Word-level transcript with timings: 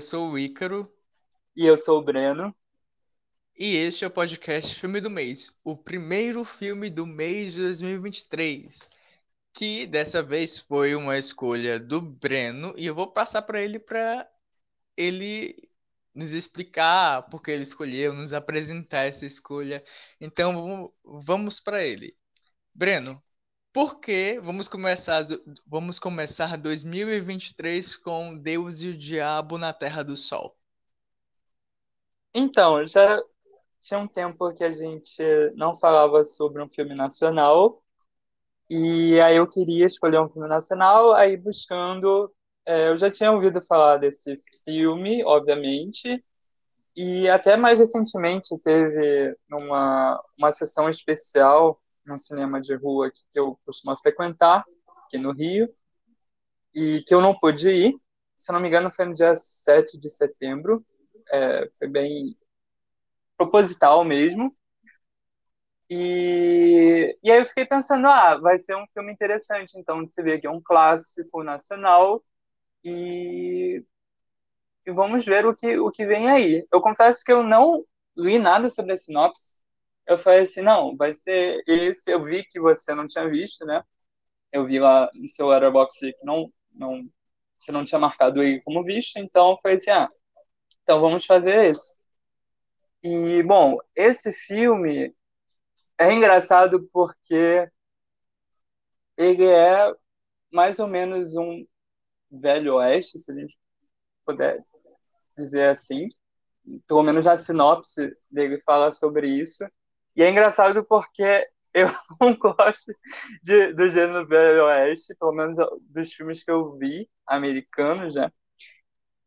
eu 0.00 0.02
sou 0.02 0.30
o 0.30 0.38
Ícaro. 0.38 0.90
E 1.54 1.66
eu 1.66 1.76
sou 1.76 1.98
o 1.98 2.02
Breno. 2.02 2.56
E 3.54 3.76
este 3.76 4.02
é 4.02 4.08
o 4.08 4.10
podcast 4.10 4.74
Filme 4.80 4.98
do 4.98 5.10
Mês, 5.10 5.54
o 5.62 5.76
primeiro 5.76 6.42
filme 6.42 6.88
do 6.88 7.06
mês 7.06 7.52
de 7.52 7.60
2023, 7.60 8.88
que 9.52 9.86
dessa 9.86 10.22
vez 10.22 10.58
foi 10.58 10.94
uma 10.94 11.18
escolha 11.18 11.78
do 11.78 12.00
Breno 12.00 12.72
e 12.78 12.86
eu 12.86 12.94
vou 12.94 13.12
passar 13.12 13.42
para 13.42 13.60
ele 13.60 13.78
para 13.78 14.26
ele 14.96 15.54
nos 16.14 16.32
explicar 16.32 17.28
por 17.28 17.42
que 17.42 17.50
ele 17.50 17.62
escolheu, 17.62 18.14
nos 18.14 18.32
apresentar 18.32 19.04
essa 19.04 19.26
escolha. 19.26 19.84
Então 20.18 20.90
vamos 21.04 21.60
para 21.60 21.84
ele. 21.84 22.16
Breno, 22.74 23.22
por 23.72 24.00
que 24.00 24.38
vamos 24.40 24.68
começar 24.68 25.22
vamos 25.66 25.98
começar 25.98 26.56
2023 26.56 27.96
com 27.96 28.36
Deus 28.36 28.82
e 28.82 28.88
o 28.88 28.96
Diabo 28.96 29.58
na 29.58 29.72
Terra 29.72 30.02
do 30.02 30.16
Sol? 30.16 30.56
Então, 32.34 32.86
já 32.86 33.22
tinha 33.80 33.98
um 33.98 34.08
tempo 34.08 34.52
que 34.54 34.64
a 34.64 34.72
gente 34.72 35.22
não 35.54 35.76
falava 35.76 36.22
sobre 36.24 36.62
um 36.62 36.68
filme 36.68 36.94
nacional, 36.94 37.82
e 38.68 39.20
aí 39.20 39.36
eu 39.36 39.48
queria 39.48 39.86
escolher 39.86 40.20
um 40.20 40.28
filme 40.28 40.48
nacional, 40.48 41.12
aí 41.12 41.36
buscando. 41.36 42.32
É, 42.66 42.88
eu 42.88 42.96
já 42.98 43.10
tinha 43.10 43.32
ouvido 43.32 43.60
falar 43.62 43.96
desse 43.96 44.38
filme, 44.64 45.24
obviamente, 45.24 46.24
e 46.96 47.28
até 47.28 47.56
mais 47.56 47.78
recentemente 47.80 48.58
teve 48.60 49.36
uma, 49.50 50.22
uma 50.38 50.52
sessão 50.52 50.88
especial 50.88 51.80
no 52.06 52.18
cinema 52.18 52.60
de 52.60 52.74
rua 52.74 53.10
que 53.10 53.38
eu 53.38 53.58
costumo 53.64 53.96
frequentar, 53.96 54.64
aqui 55.06 55.18
no 55.18 55.32
Rio, 55.32 55.68
e 56.74 57.02
que 57.06 57.14
eu 57.14 57.20
não 57.20 57.38
pude 57.38 57.68
ir. 57.70 57.94
Se 58.36 58.52
não 58.52 58.60
me 58.60 58.68
engano, 58.68 58.90
foi 58.90 59.04
no 59.04 59.14
dia 59.14 59.34
7 59.36 59.98
de 59.98 60.08
setembro. 60.08 60.84
É, 61.30 61.70
foi 61.78 61.88
bem 61.88 62.36
proposital 63.36 64.04
mesmo. 64.04 64.54
E, 65.88 67.18
e 67.22 67.30
aí 67.30 67.40
eu 67.40 67.46
fiquei 67.46 67.66
pensando, 67.66 68.06
ah, 68.06 68.36
vai 68.38 68.58
ser 68.58 68.76
um 68.76 68.86
filme 68.94 69.12
interessante, 69.12 69.76
então, 69.76 70.04
de 70.04 70.12
se 70.12 70.22
ver 70.22 70.40
que 70.40 70.46
é 70.46 70.50
um 70.50 70.60
clássico 70.62 71.42
nacional 71.42 72.24
e, 72.84 73.84
e 74.86 74.92
vamos 74.92 75.24
ver 75.24 75.46
o 75.46 75.54
que, 75.54 75.78
o 75.78 75.90
que 75.90 76.06
vem 76.06 76.28
aí. 76.30 76.66
Eu 76.72 76.80
confesso 76.80 77.24
que 77.24 77.32
eu 77.32 77.42
não 77.42 77.84
li 78.16 78.38
nada 78.38 78.68
sobre 78.68 78.92
a 78.92 78.96
sinopse, 78.96 79.59
eu 80.10 80.18
falei 80.18 80.42
assim, 80.42 80.60
não, 80.62 80.96
vai 80.96 81.14
ser 81.14 81.62
esse, 81.66 82.10
eu 82.10 82.22
vi 82.24 82.44
que 82.44 82.60
você 82.60 82.94
não 82.94 83.06
tinha 83.06 83.28
visto, 83.28 83.64
né? 83.64 83.82
Eu 84.52 84.66
vi 84.66 84.80
lá 84.80 85.10
no 85.14 85.28
seu 85.28 85.48
Letterboxd 85.48 86.12
que 86.14 86.26
não, 86.26 86.52
não, 86.72 87.08
você 87.56 87.72
não 87.72 87.84
tinha 87.84 87.98
marcado 88.00 88.42
ele 88.42 88.60
como 88.62 88.84
visto, 88.84 89.18
então 89.18 89.52
eu 89.52 89.58
falei 89.62 89.76
assim, 89.76 89.90
ah, 89.90 90.10
então 90.82 91.00
vamos 91.00 91.24
fazer 91.24 91.70
esse. 91.70 91.96
E, 93.02 93.42
bom, 93.44 93.78
esse 93.94 94.32
filme 94.32 95.14
é 95.98 96.12
engraçado 96.12 96.88
porque 96.92 97.70
ele 99.16 99.46
é 99.46 99.94
mais 100.52 100.78
ou 100.80 100.88
menos 100.88 101.34
um 101.36 101.64
velho 102.30 102.76
oeste, 102.76 103.18
se 103.18 103.32
a 103.32 103.34
gente 103.36 103.58
puder 104.24 104.64
dizer 105.36 105.70
assim. 105.70 106.08
Pelo 106.86 107.02
menos 107.02 107.26
a 107.26 107.38
sinopse 107.38 108.16
dele 108.30 108.60
fala 108.62 108.92
sobre 108.92 109.28
isso. 109.28 109.64
E 110.16 110.22
é 110.22 110.30
engraçado 110.30 110.84
porque 110.84 111.46
eu 111.74 111.86
não 112.20 112.36
gosto 112.36 112.92
de, 113.42 113.72
do 113.74 113.90
gênero 113.90 114.26
velho 114.26 114.64
oeste, 114.66 115.14
pelo 115.16 115.32
menos 115.32 115.56
dos 115.88 116.12
filmes 116.12 116.42
que 116.44 116.50
eu 116.50 116.76
vi, 116.78 117.08
americanos, 117.26 118.14
né? 118.14 118.30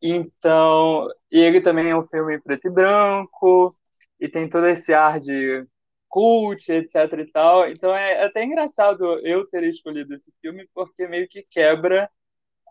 Então, 0.02 1.08
e 1.30 1.40
ele 1.40 1.60
também 1.60 1.90
é 1.90 1.96
um 1.96 2.04
filme 2.04 2.40
preto 2.40 2.68
e 2.68 2.70
branco, 2.70 3.76
e 4.20 4.28
tem 4.28 4.48
todo 4.48 4.66
esse 4.66 4.92
ar 4.94 5.18
de 5.20 5.66
cult, 6.08 6.70
etc 6.70 6.94
e 7.20 7.26
tal. 7.32 7.68
Então 7.68 7.94
é 7.94 8.24
até 8.24 8.44
engraçado 8.44 9.04
eu 9.26 9.46
ter 9.48 9.64
escolhido 9.64 10.14
esse 10.14 10.32
filme, 10.40 10.68
porque 10.74 11.06
meio 11.08 11.28
que 11.28 11.42
quebra 11.50 12.10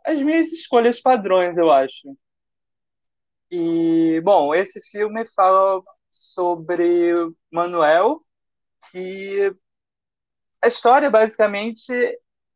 as 0.05 0.21
minhas 0.21 0.51
escolhas 0.53 1.01
padrões, 1.01 1.57
eu 1.57 1.71
acho. 1.71 2.17
E, 3.51 4.19
bom, 4.21 4.53
esse 4.53 4.81
filme 4.89 5.23
fala 5.35 5.81
sobre 6.13 7.15
Manuel, 7.51 8.23
que 8.91 9.51
a 10.61 10.67
história 10.67 11.09
basicamente 11.09 11.91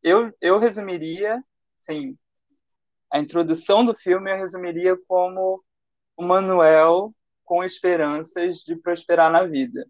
eu, 0.00 0.32
eu 0.40 0.60
resumiria, 0.60 1.42
sim, 1.76 2.16
a 3.10 3.18
introdução 3.18 3.84
do 3.84 3.94
filme 3.94 4.32
eu 4.32 4.36
resumiria 4.36 4.96
como 5.08 5.62
o 6.16 6.22
Manuel 6.22 7.12
com 7.44 7.64
esperanças 7.64 8.58
de 8.58 8.76
prosperar 8.76 9.30
na 9.32 9.44
vida. 9.44 9.88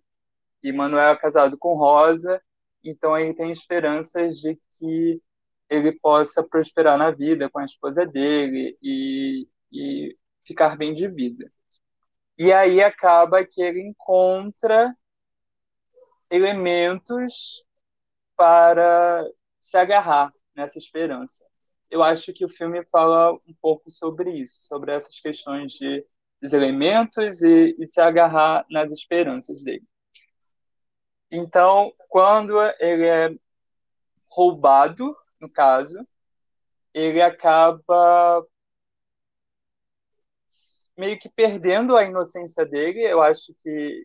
E 0.62 0.72
Manuel 0.72 1.10
é 1.10 1.16
casado 1.16 1.58
com 1.58 1.76
Rosa, 1.76 2.40
então 2.82 3.18
ele 3.18 3.34
tem 3.34 3.52
esperanças 3.52 4.38
de 4.38 4.58
que 4.70 5.20
ele 5.68 5.92
possa 5.92 6.42
prosperar 6.42 6.96
na 6.96 7.10
vida 7.10 7.50
com 7.50 7.58
a 7.58 7.64
esposa 7.66 8.06
dele 8.06 8.78
e, 8.82 9.46
e 9.70 10.16
ficar 10.42 10.76
bem 10.76 10.94
de 10.94 11.06
vida. 11.06 11.52
E 12.38 12.52
aí 12.52 12.80
acaba 12.80 13.44
que 13.44 13.60
ele 13.60 13.80
encontra 13.82 14.94
elementos 16.30 17.64
para 18.36 19.26
se 19.58 19.76
agarrar 19.76 20.32
nessa 20.54 20.78
esperança. 20.78 21.44
Eu 21.90 22.02
acho 22.02 22.32
que 22.32 22.44
o 22.44 22.48
filme 22.48 22.84
fala 22.86 23.32
um 23.32 23.54
pouco 23.60 23.90
sobre 23.90 24.30
isso, 24.30 24.62
sobre 24.62 24.92
essas 24.92 25.18
questões 25.18 25.72
de, 25.72 26.06
dos 26.40 26.52
elementos 26.52 27.42
e, 27.42 27.74
e 27.78 27.86
de 27.86 27.92
se 27.92 28.00
agarrar 28.00 28.64
nas 28.70 28.92
esperanças 28.92 29.64
dele. 29.64 29.84
Então, 31.30 31.92
quando 32.08 32.54
ele 32.78 33.06
é 33.06 33.34
roubado, 34.28 35.16
no 35.40 35.50
caso, 35.50 36.06
ele 36.94 37.20
acaba 37.20 38.46
meio 40.98 41.18
que 41.18 41.28
perdendo 41.28 41.96
a 41.96 42.04
inocência 42.04 42.66
dele, 42.66 43.00
eu 43.00 43.22
acho 43.22 43.54
que 43.60 44.04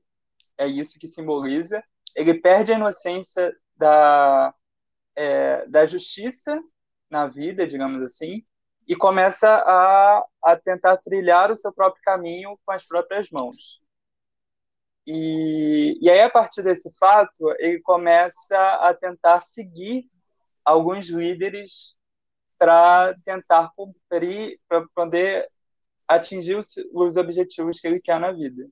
é 0.58 0.68
isso 0.68 1.00
que 1.00 1.08
simboliza. 1.08 1.84
Ele 2.16 2.36
perde 2.36 2.72
a 2.72 2.76
inocência 2.76 3.54
da, 3.76 4.54
é, 5.16 5.66
da 5.68 5.86
justiça 5.86 6.62
na 7.10 7.28
vida, 7.28 7.68
digamos 7.68 8.02
assim, 8.04 8.46
e 8.88 8.96
começa 8.96 9.50
a, 9.50 10.26
a 10.44 10.56
tentar 10.56 10.98
trilhar 10.98 11.52
o 11.52 11.56
seu 11.56 11.74
próprio 11.74 12.04
caminho 12.04 12.60
com 12.64 12.72
as 12.72 12.86
próprias 12.86 13.30
mãos. 13.32 13.82
E, 15.06 15.98
e 16.02 16.10
aí, 16.10 16.22
a 16.22 16.30
partir 16.30 16.62
desse 16.62 16.96
fato, 16.98 17.54
ele 17.60 17.82
começa 17.82 18.58
a 18.76 18.94
tentar 18.94 19.42
seguir 19.42 20.10
alguns 20.64 21.08
líderes 21.08 21.98
para 22.58 23.14
tentar 23.26 23.72
cumprir, 23.76 24.60
para 24.68 24.86
poder 24.96 25.50
atingir 26.08 26.56
os, 26.56 26.76
os 26.94 27.18
objetivos 27.18 27.80
que 27.80 27.88
ele 27.88 28.00
quer 28.00 28.20
na 28.20 28.32
vida. 28.32 28.68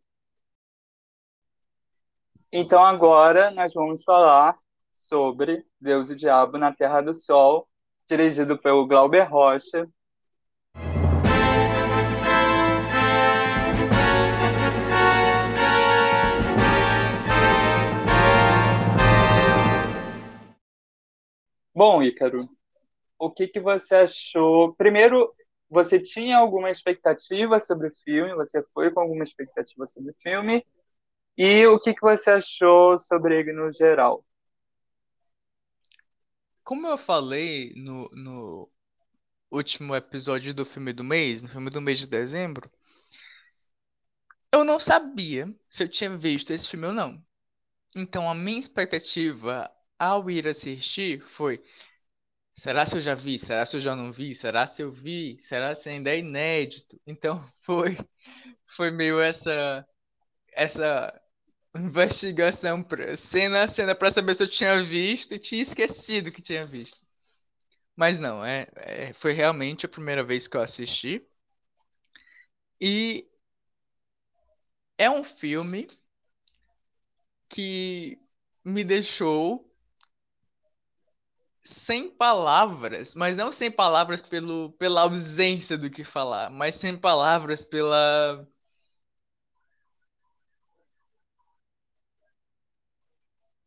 Então 2.51 2.83
agora 2.83 3.49
nós 3.51 3.73
vamos 3.73 4.03
falar 4.03 4.57
sobre 4.91 5.65
Deus 5.79 6.09
e 6.09 6.13
o 6.13 6.15
Diabo 6.17 6.57
na 6.57 6.73
Terra 6.73 7.01
do 7.01 7.15
Sol, 7.15 7.67
dirigido 8.09 8.57
pelo 8.57 8.85
Glauber 8.85 9.23
Rocha. 9.23 9.87
Bom, 21.73 22.03
Ícaro, 22.03 22.39
o 23.17 23.31
que, 23.31 23.47
que 23.47 23.59
você 23.59 23.95
achou? 23.95 24.75
Primeiro, 24.75 25.33
você 25.71 25.97
tinha 25.97 26.37
alguma 26.37 26.69
expectativa 26.69 27.57
sobre 27.57 27.87
o 27.87 27.95
filme? 28.03 28.35
Você 28.35 28.61
foi 28.73 28.91
com 28.91 28.99
alguma 28.99 29.23
expectativa 29.23 29.85
sobre 29.85 30.11
o 30.11 30.15
filme? 30.21 30.65
E 31.37 31.65
o 31.65 31.79
que, 31.79 31.93
que 31.93 32.01
você 32.01 32.31
achou 32.31 32.97
sobre 32.97 33.39
ele 33.39 33.53
no 33.53 33.71
geral? 33.71 34.25
Como 36.61 36.85
eu 36.87 36.97
falei 36.97 37.71
no, 37.77 38.09
no 38.11 38.69
último 39.49 39.95
episódio 39.95 40.53
do 40.53 40.65
filme 40.65 40.91
do 40.91 41.05
mês, 41.05 41.41
no 41.41 41.47
filme 41.47 41.69
do 41.69 41.79
mês 41.79 41.99
de 41.99 42.07
dezembro, 42.07 42.69
eu 44.51 44.65
não 44.65 44.77
sabia 44.77 45.47
se 45.69 45.85
eu 45.85 45.89
tinha 45.89 46.13
visto 46.13 46.51
esse 46.51 46.67
filme 46.67 46.87
ou 46.87 46.93
não. 46.93 47.23
Então 47.95 48.29
a 48.29 48.35
minha 48.35 48.59
expectativa 48.59 49.71
ao 49.97 50.29
ir 50.29 50.49
assistir 50.49 51.21
foi 51.21 51.63
Será 52.53 52.85
se 52.85 52.97
eu 52.97 53.01
já 53.01 53.15
vi? 53.15 53.39
Será 53.39 53.65
se 53.65 53.77
eu 53.77 53.81
já 53.81 53.95
não 53.95 54.11
vi? 54.11 54.35
Será 54.35 54.67
se 54.67 54.81
eu 54.81 54.91
vi? 54.91 55.37
Será 55.39 55.73
se 55.75 55.89
ainda 55.89 56.09
é 56.11 56.19
inédito? 56.19 56.99
Então 57.07 57.43
foi 57.61 57.97
foi 58.65 58.91
meio 58.91 59.19
essa 59.21 59.85
essa 60.53 61.21
investigação 61.75 62.83
pra, 62.83 63.17
cena 63.17 63.63
a 63.63 63.67
cena 63.67 63.95
para 63.95 64.11
saber 64.11 64.35
se 64.35 64.43
eu 64.43 64.49
tinha 64.49 64.81
visto 64.83 65.33
e 65.35 65.39
tinha 65.39 65.61
esquecido 65.61 66.31
que 66.31 66.41
tinha 66.41 66.63
visto. 66.65 67.05
Mas 67.95 68.19
não, 68.19 68.45
é, 68.45 68.67
é 68.77 69.13
foi 69.13 69.33
realmente 69.33 69.85
a 69.85 69.89
primeira 69.89 70.23
vez 70.23 70.47
que 70.47 70.57
eu 70.57 70.61
assisti. 70.61 71.25
E 72.81 73.25
é 74.97 75.09
um 75.09 75.23
filme 75.23 75.87
que 77.49 78.19
me 78.65 78.83
deixou 78.83 79.70
sem 81.63 82.09
palavras, 82.09 83.15
mas 83.15 83.37
não 83.37 83.51
sem 83.51 83.71
palavras 83.71 84.21
pelo, 84.21 84.71
pela 84.73 85.01
ausência 85.01 85.77
do 85.77 85.89
que 85.89 86.03
falar, 86.03 86.49
mas 86.49 86.75
sem 86.75 86.97
palavras 86.97 87.63
pela 87.63 88.47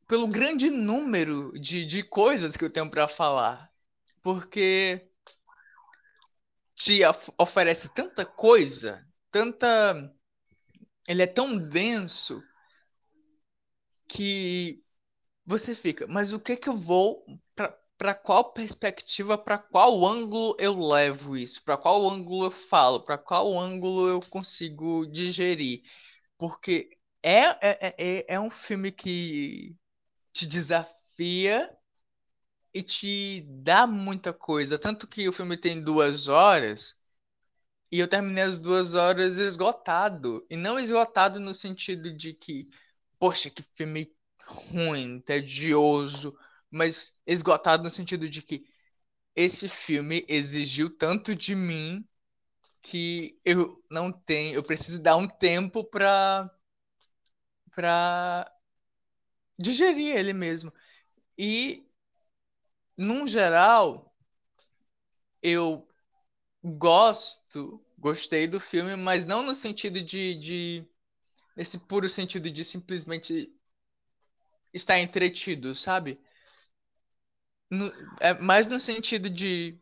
pelo 0.06 0.29
grande 0.29 0.70
número 0.70 1.52
de, 1.58 1.85
de 1.85 2.02
coisas 2.02 2.56
que 2.56 2.64
eu 2.64 2.70
tenho 2.70 2.91
para 2.91 3.08
falar. 3.08 3.73
Porque 4.23 5.11
te 6.75 7.00
oferece 7.38 7.93
tanta 7.94 8.25
coisa, 8.25 9.06
tanta. 9.31 10.14
Ele 11.08 11.23
é 11.23 11.26
tão 11.26 11.58
denso 11.58 12.43
que 14.08 14.82
você 15.44 15.75
fica, 15.75 16.06
mas 16.06 16.32
o 16.32 16.41
que 16.41 16.56
que 16.56 16.69
eu 16.69 16.76
vou 16.76 17.25
para 18.05 18.15
qual 18.15 18.53
perspectiva, 18.53 19.39
para 19.39 19.56
qual 19.56 20.05
ângulo 20.05 20.55
eu 20.61 20.77
levo 20.77 21.39
isso, 21.39 21.65
para 21.65 21.79
qual 21.79 22.06
ângulo 22.06 22.45
eu 22.45 22.51
falo, 22.51 23.01
para 23.01 23.17
qual 23.17 23.59
ângulo 23.59 24.06
eu 24.06 24.21
consigo 24.21 25.06
digerir? 25.06 25.81
Porque 26.37 26.91
é, 27.23 27.45
é, 27.67 27.95
é, 27.99 28.35
é 28.35 28.39
um 28.39 28.51
filme 28.51 28.93
que 28.93 29.75
te 30.35 30.47
desafia 30.47 31.75
e 32.75 32.83
te 32.83 33.41
dá 33.49 33.87
muita 33.87 34.35
coisa. 34.35 34.79
Tanto 34.79 35.06
que 35.06 35.27
o 35.27 35.33
filme 35.33 35.56
tem 35.56 35.81
duas 35.83 36.29
horas 36.29 36.99
e 37.91 37.99
eu 37.99 38.06
terminei 38.06 38.45
as 38.45 38.59
duas 38.59 38.93
horas 38.93 39.39
esgotado. 39.39 40.47
E 40.51 40.56
não 40.56 40.79
esgotado 40.79 41.41
no 41.41 41.55
sentido 41.55 42.12
de 42.12 42.35
que, 42.35 42.69
poxa, 43.19 43.49
que 43.49 43.62
filme 43.62 44.15
ruim, 44.47 45.21
tedioso, 45.21 46.37
mas 46.75 47.15
esgotado 47.26 47.82
no 47.85 47.91
sentido 47.91 48.29
de 48.29 48.43
que 48.43 48.65
esse 49.37 49.69
filme 49.69 50.25
exigiu 50.29 50.91
tanto 50.91 51.35
de 51.35 51.55
mim 51.55 52.06
que 52.82 53.38
eu 53.44 53.82
não 53.91 54.12
tenho, 54.12 54.55
eu 54.56 54.62
preciso 54.65 55.03
dar 55.03 55.17
um 55.17 55.29
tempo 55.29 55.85
para 55.85 56.50
para 57.71 58.47
digerir 59.59 60.17
ele 60.17 60.32
mesmo. 60.32 60.73
E, 61.38 61.87
num 62.99 63.29
geral, 63.29 64.12
eu 65.43 65.87
gosto, 66.65 67.85
gostei 67.99 68.47
do 68.49 68.61
filme, 68.61 68.97
mas 68.97 69.27
não 69.27 69.43
no 69.44 69.55
sentido 69.55 70.03
de, 70.03 70.35
de 70.37 70.88
nesse 71.56 71.81
puro 71.81 72.09
sentido 72.09 72.50
de 72.50 72.65
simplesmente 72.65 73.53
estar 74.73 74.99
entretido, 74.99 75.75
sabe? 75.75 76.20
No, 77.75 77.93
é 78.21 78.35
mais 78.41 78.69
no 78.69 78.79
sentido 78.81 79.29
de 79.31 79.79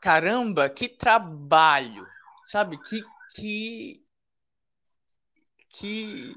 caramba, 0.00 0.68
que 0.70 0.88
trabalho, 0.88 2.06
sabe? 2.44 2.78
Que 2.78 3.02
que 3.34 4.06
que 5.68 6.34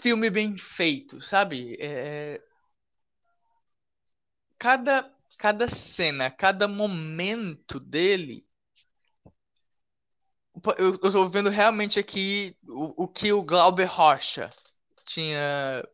filme 0.00 0.30
bem 0.30 0.56
feito, 0.56 1.20
sabe? 1.20 1.76
É... 1.80 2.40
Cada, 4.58 5.10
cada 5.36 5.68
cena, 5.68 6.30
cada 6.30 6.66
momento 6.68 7.78
dele. 7.80 8.46
Eu, 10.76 10.98
tô 10.98 11.28
vendo 11.28 11.50
realmente 11.50 12.00
aqui 12.00 12.56
o, 12.66 13.04
o 13.04 13.08
que 13.08 13.32
o 13.32 13.42
Glauber 13.44 13.84
Rocha 13.84 14.50
tinha 15.04 15.84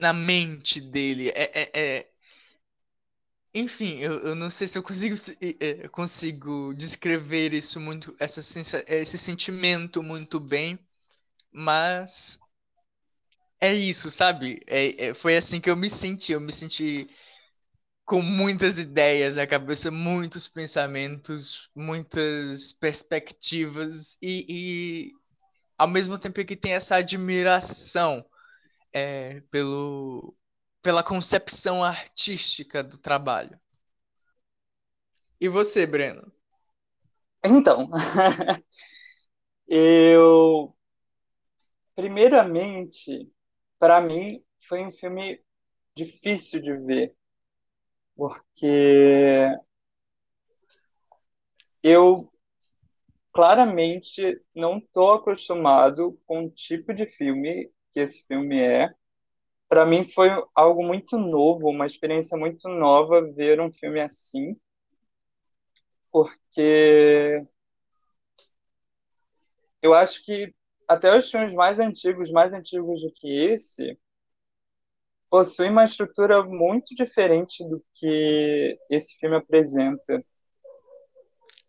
na 0.00 0.12
mente 0.12 0.80
dele. 0.80 1.30
É, 1.30 1.62
é, 1.62 1.70
é... 1.98 2.08
Enfim, 3.54 3.98
eu, 3.98 4.12
eu 4.28 4.34
não 4.34 4.50
sei 4.50 4.66
se 4.66 4.78
eu 4.78 4.82
consigo, 4.82 5.14
eu 5.60 5.90
consigo 5.90 6.72
descrever 6.74 7.52
isso 7.52 7.78
muito, 7.80 8.14
essa, 8.18 8.40
esse 8.88 9.18
sentimento 9.18 10.02
muito 10.02 10.40
bem, 10.40 10.78
mas 11.52 12.38
é 13.60 13.72
isso, 13.74 14.10
sabe? 14.10 14.60
É, 14.66 15.06
é, 15.08 15.14
foi 15.14 15.36
assim 15.36 15.60
que 15.60 15.70
eu 15.70 15.76
me 15.76 15.88
senti. 15.90 16.32
Eu 16.32 16.40
me 16.40 16.52
senti 16.52 17.08
com 18.04 18.22
muitas 18.22 18.78
ideias 18.78 19.36
na 19.36 19.46
cabeça, 19.46 19.90
muitos 19.90 20.48
pensamentos, 20.48 21.70
muitas 21.74 22.72
perspectivas 22.72 24.16
e, 24.22 24.46
e 25.10 25.12
ao 25.78 25.88
mesmo 25.88 26.18
tempo 26.18 26.44
que 26.44 26.56
tem 26.56 26.74
essa 26.74 26.96
admiração 26.96 28.24
é, 28.92 29.40
pelo, 29.50 30.34
pela 30.82 31.02
concepção 31.02 31.82
artística 31.82 32.82
do 32.82 32.98
trabalho. 32.98 33.58
E 35.40 35.48
você, 35.48 35.86
Breno? 35.86 36.32
Então, 37.44 37.88
eu 39.66 40.76
primeiramente 41.94 43.30
para 43.78 44.00
mim 44.00 44.40
foi 44.68 44.86
um 44.86 44.92
filme 44.92 45.42
difícil 45.96 46.62
de 46.62 46.76
ver, 46.76 47.16
porque 48.14 49.48
eu 51.82 52.32
claramente 53.32 54.36
não 54.54 54.78
estou 54.78 55.12
acostumado 55.14 56.16
com 56.26 56.44
o 56.44 56.50
tipo 56.50 56.94
de 56.94 57.06
filme 57.06 57.72
que 57.92 58.00
esse 58.00 58.26
filme 58.26 58.60
é. 58.60 58.90
Para 59.68 59.86
mim 59.86 60.06
foi 60.08 60.28
algo 60.54 60.84
muito 60.84 61.18
novo, 61.18 61.68
uma 61.70 61.86
experiência 61.86 62.36
muito 62.36 62.68
nova 62.68 63.22
ver 63.32 63.60
um 63.60 63.72
filme 63.72 64.00
assim, 64.00 64.56
porque 66.10 67.42
eu 69.80 69.94
acho 69.94 70.24
que 70.24 70.54
até 70.86 71.16
os 71.16 71.30
filmes 71.30 71.54
mais 71.54 71.78
antigos, 71.80 72.30
mais 72.30 72.52
antigos 72.52 73.02
do 73.02 73.12
que 73.12 73.28
esse, 73.46 73.98
possuem 75.30 75.70
uma 75.70 75.84
estrutura 75.84 76.42
muito 76.44 76.94
diferente 76.94 77.66
do 77.66 77.82
que 77.94 78.78
esse 78.90 79.18
filme 79.18 79.36
apresenta. 79.36 80.22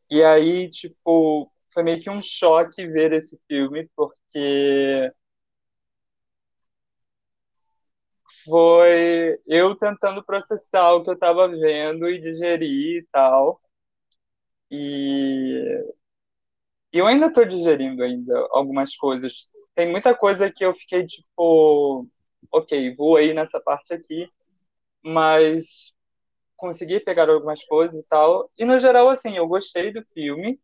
E 0.09 0.21
aí, 0.21 0.69
tipo, 0.69 1.49
foi 1.73 1.83
meio 1.83 2.01
que 2.01 2.09
um 2.09 2.21
choque 2.21 2.85
ver 2.85 3.13
esse 3.13 3.41
filme, 3.47 3.89
porque 3.95 5.11
foi 8.45 9.39
eu 9.47 9.75
tentando 9.77 10.23
processar 10.23 10.93
o 10.93 11.03
que 11.03 11.09
eu 11.09 11.13
estava 11.15 11.47
vendo 11.47 12.07
e 12.09 12.19
digerir 12.21 12.97
e 12.97 13.07
tal. 13.11 13.61
E 14.69 15.93
eu 16.91 17.07
ainda 17.07 17.27
estou 17.27 17.45
digerindo 17.45 18.03
ainda 18.03 18.47
algumas 18.51 18.95
coisas. 18.95 19.51
Tem 19.75 19.89
muita 19.89 20.15
coisa 20.15 20.51
que 20.51 20.63
eu 20.63 20.73
fiquei 20.75 21.05
tipo, 21.07 22.07
ok, 22.51 22.95
vou 22.95 23.17
aí 23.17 23.33
nessa 23.33 23.59
parte 23.59 23.93
aqui, 23.93 24.29
mas 25.03 25.95
consegui 26.57 26.99
pegar 26.99 27.29
algumas 27.29 27.63
coisas 27.65 28.01
e 28.03 28.07
tal. 28.07 28.49
E 28.57 28.65
no 28.65 28.79
geral, 28.79 29.09
assim, 29.09 29.35
eu 29.37 29.47
gostei 29.47 29.91
do 29.91 30.03
filme. 30.13 30.59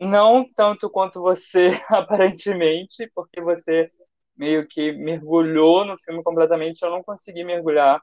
Não 0.00 0.44
tanto 0.54 0.90
quanto 0.90 1.20
você, 1.20 1.70
aparentemente, 1.88 3.10
porque 3.14 3.40
você 3.40 3.90
meio 4.36 4.66
que 4.66 4.92
mergulhou 4.92 5.84
no 5.84 5.98
filme 5.98 6.22
completamente. 6.22 6.82
Eu 6.82 6.90
não 6.90 7.02
consegui 7.02 7.44
mergulhar, 7.44 8.02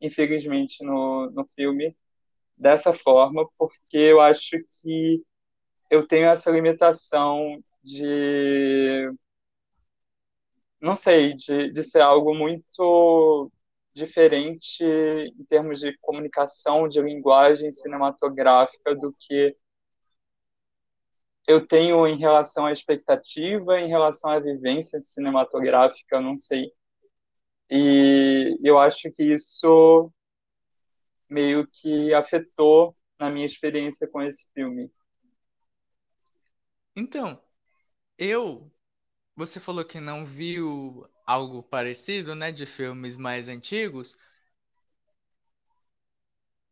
infelizmente, 0.00 0.84
no, 0.84 1.30
no 1.30 1.46
filme 1.46 1.96
dessa 2.56 2.92
forma, 2.92 3.48
porque 3.58 3.96
eu 3.96 4.20
acho 4.20 4.58
que 4.82 5.22
eu 5.90 6.06
tenho 6.06 6.26
essa 6.26 6.50
limitação 6.50 7.62
de 7.82 9.10
não 10.80 10.96
sei, 10.96 11.34
de, 11.34 11.70
de 11.70 11.82
ser 11.84 12.00
algo 12.00 12.34
muito 12.34 13.50
diferente 13.94 14.82
em 14.82 15.44
termos 15.44 15.80
de 15.80 15.96
comunicação, 15.98 16.88
de 16.88 17.00
linguagem 17.02 17.70
cinematográfica 17.72 18.94
do 18.94 19.14
que 19.18 19.54
eu 21.50 21.66
tenho 21.66 22.06
em 22.06 22.16
relação 22.16 22.66
à 22.66 22.72
expectativa, 22.72 23.80
em 23.80 23.88
relação 23.88 24.30
à 24.30 24.38
vivência 24.38 25.00
cinematográfica, 25.00 26.20
não 26.20 26.36
sei. 26.36 26.72
E 27.68 28.56
eu 28.62 28.78
acho 28.78 29.10
que 29.10 29.34
isso 29.34 30.12
meio 31.28 31.66
que 31.66 32.14
afetou 32.14 32.96
na 33.18 33.28
minha 33.28 33.46
experiência 33.46 34.06
com 34.06 34.22
esse 34.22 34.48
filme. 34.54 34.92
Então, 36.94 37.42
eu. 38.16 38.70
Você 39.34 39.58
falou 39.58 39.84
que 39.84 40.00
não 40.00 40.24
viu 40.24 41.04
algo 41.26 41.64
parecido, 41.64 42.34
né, 42.36 42.52
de 42.52 42.64
filmes 42.64 43.16
mais 43.16 43.48
antigos. 43.48 44.16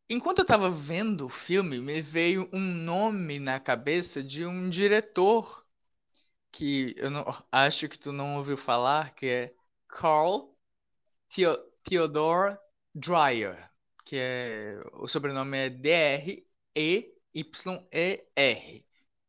Enquanto 0.08 0.40
eu 0.40 0.44
tava 0.46 0.70
vendo 0.70 1.26
o 1.26 1.28
filme, 1.28 1.78
me 1.80 2.00
veio 2.02 2.48
um 2.52 2.60
nome 2.60 3.38
na 3.38 3.60
cabeça 3.60 4.22
de 4.22 4.44
um 4.46 4.68
diretor 4.68 5.66
que 6.52 6.94
eu 6.98 7.10
não, 7.10 7.24
acho 7.52 7.88
que 7.88 7.98
tu 7.98 8.12
não 8.12 8.36
ouviu 8.36 8.56
falar, 8.56 9.14
que 9.14 9.26
é 9.26 9.54
Carl 9.88 10.56
Theo, 11.28 11.56
Theodore 11.84 12.58
Dreyer, 12.94 13.70
que 14.04 14.16
é 14.16 14.80
o 14.94 15.08
sobrenome 15.08 15.56
é 15.58 15.70
D-R-E-Y-E-R. 15.70 16.46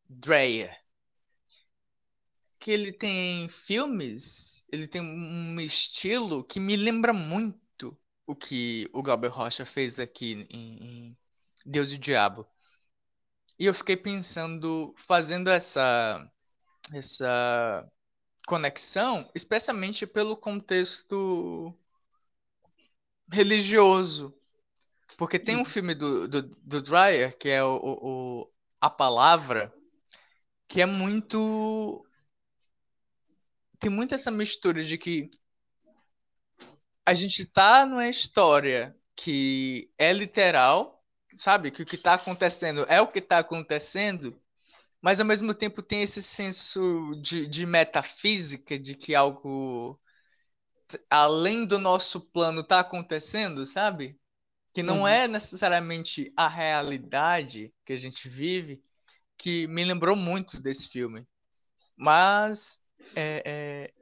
Dreyer. 0.09 0.77
Que 2.59 2.71
ele 2.71 2.91
tem 2.91 3.47
filmes, 3.49 4.65
ele 4.71 4.87
tem 4.87 5.01
um 5.01 5.59
estilo 5.61 6.43
que 6.43 6.59
me 6.59 6.75
lembra 6.75 7.13
muito 7.13 7.58
o 8.29 8.35
que 8.35 8.87
o 8.93 9.01
Glauber 9.01 9.29
Rocha 9.29 9.65
fez 9.65 9.99
aqui 9.99 10.47
em, 10.51 10.77
em 10.83 11.17
Deus 11.65 11.91
e 11.91 11.95
o 11.95 11.97
Diabo. 11.99 12.47
E 13.57 13.65
eu 13.65 13.73
fiquei 13.73 13.97
pensando, 13.97 14.93
fazendo 14.95 15.49
essa 15.49 16.31
essa 16.93 17.91
conexão, 18.45 19.29
especialmente 19.33 20.05
pelo 20.05 20.37
contexto 20.37 21.75
religioso. 23.31 24.31
Porque 25.17 25.39
tem 25.39 25.57
um 25.57 25.65
filme 25.65 25.95
do, 25.95 26.27
do, 26.27 26.43
do 26.43 26.81
Dreyer, 26.83 27.35
que 27.35 27.49
é 27.49 27.63
o, 27.63 27.79
o, 27.81 28.51
A 28.79 28.91
Palavra, 28.91 29.73
que 30.67 30.81
é 30.81 30.85
muito. 30.85 32.05
Tem 33.79 33.89
muito 33.89 34.13
essa 34.13 34.29
mistura 34.29 34.83
de 34.83 34.97
que 34.99 35.29
a 37.09 37.13
gente 37.15 37.43
tá 37.43 37.87
numa 37.87 38.07
história 38.07 38.95
que 39.15 39.91
é 39.97 40.13
literal, 40.13 41.03
sabe? 41.35 41.71
Que 41.71 41.81
o 41.81 41.85
que 41.85 41.97
tá 41.97 42.13
acontecendo 42.13 42.85
é 42.87 43.01
o 43.01 43.07
que 43.07 43.19
tá 43.19 43.39
acontecendo, 43.39 44.39
mas 45.01 45.19
ao 45.19 45.25
mesmo 45.25 45.51
tempo 45.55 45.81
tem 45.81 46.03
esse 46.03 46.21
senso 46.21 47.15
de, 47.19 47.47
de 47.47 47.65
metafísica, 47.65 48.77
de 48.77 48.93
que 48.93 49.15
algo 49.15 49.99
além 51.09 51.65
do 51.65 51.79
nosso 51.79 52.21
plano 52.21 52.61
está 52.61 52.79
acontecendo, 52.79 53.65
sabe? 53.65 54.15
Que 54.71 54.83
não 54.83 54.99
uhum. 54.99 55.07
é 55.07 55.27
necessariamente 55.27 56.31
a 56.37 56.47
realidade 56.47 57.73
que 57.83 57.93
a 57.93 57.97
gente 57.97 58.29
vive, 58.29 58.83
que 59.35 59.65
me 59.65 59.83
lembrou 59.83 60.15
muito 60.15 60.61
desse 60.61 60.87
filme. 60.87 61.27
Mas 61.97 62.83
é, 63.15 63.43
é, 63.45 63.93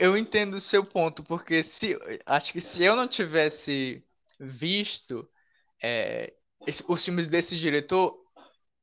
eu 0.00 0.16
entendo 0.18 0.54
o 0.56 0.60
seu 0.60 0.84
ponto, 0.84 1.22
porque 1.24 1.62
se 1.64 1.98
acho 2.26 2.52
que 2.52 2.60
se 2.60 2.84
eu 2.84 2.96
não 2.96 3.08
tivesse 3.08 4.04
visto 4.40 5.28
é, 5.82 6.34
esse, 6.66 6.84
os 6.88 7.04
filmes 7.04 7.28
desse 7.28 7.56
diretor, 7.58 8.18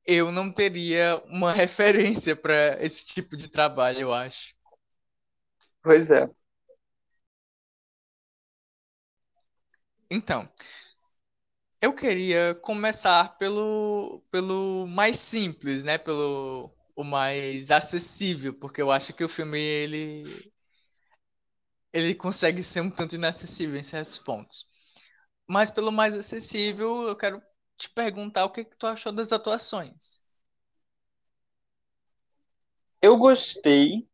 eu 0.06 0.32
não 0.32 0.52
teria 0.52 1.22
uma 1.28 1.54
referência 1.54 2.36
para 2.36 2.78
esse 2.84 3.06
tipo 3.06 3.38
de 3.38 3.50
trabalho, 3.50 4.00
eu 4.02 4.14
acho. 4.14 4.56
Pois 5.82 6.12
é. 6.12 6.30
Então, 10.10 10.50
eu 11.82 11.94
queria 11.94 12.56
começar 12.62 13.38
pelo, 13.38 14.22
pelo 14.32 14.88
mais 14.88 15.18
simples, 15.18 15.84
né? 15.84 15.98
Pelo 15.98 16.72
o 16.96 17.04
mais 17.04 17.70
acessível, 17.72 18.54
porque 18.56 18.82
eu 18.82 18.92
acho 18.92 19.14
que 19.14 19.24
o 19.24 19.30
filme 19.30 19.60
ele 19.60 20.52
ele 21.94 22.16
consegue 22.16 22.64
ser 22.64 22.82
um 22.82 22.90
tanto 22.90 23.16
inacessível 23.16 23.78
em 23.78 23.84
certos 23.84 24.18
pontos. 24.18 24.68
Mas 25.48 25.72
pelo 25.72 25.92
mais 25.92 26.16
acessível, 26.16 27.08
eu 27.08 27.16
quero 27.16 27.42
te 27.78 27.90
perguntar 27.90 28.46
o 28.46 28.52
que, 28.52 28.66
que 28.66 28.78
tu 28.78 28.88
achou 28.88 29.12
das 29.12 29.32
atuações. 29.32 30.22
Eu 33.02 33.18
gostei, 33.18 34.08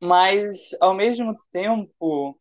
mas 0.00 0.74
ao 0.80 0.94
mesmo 0.94 1.36
tempo 1.50 2.38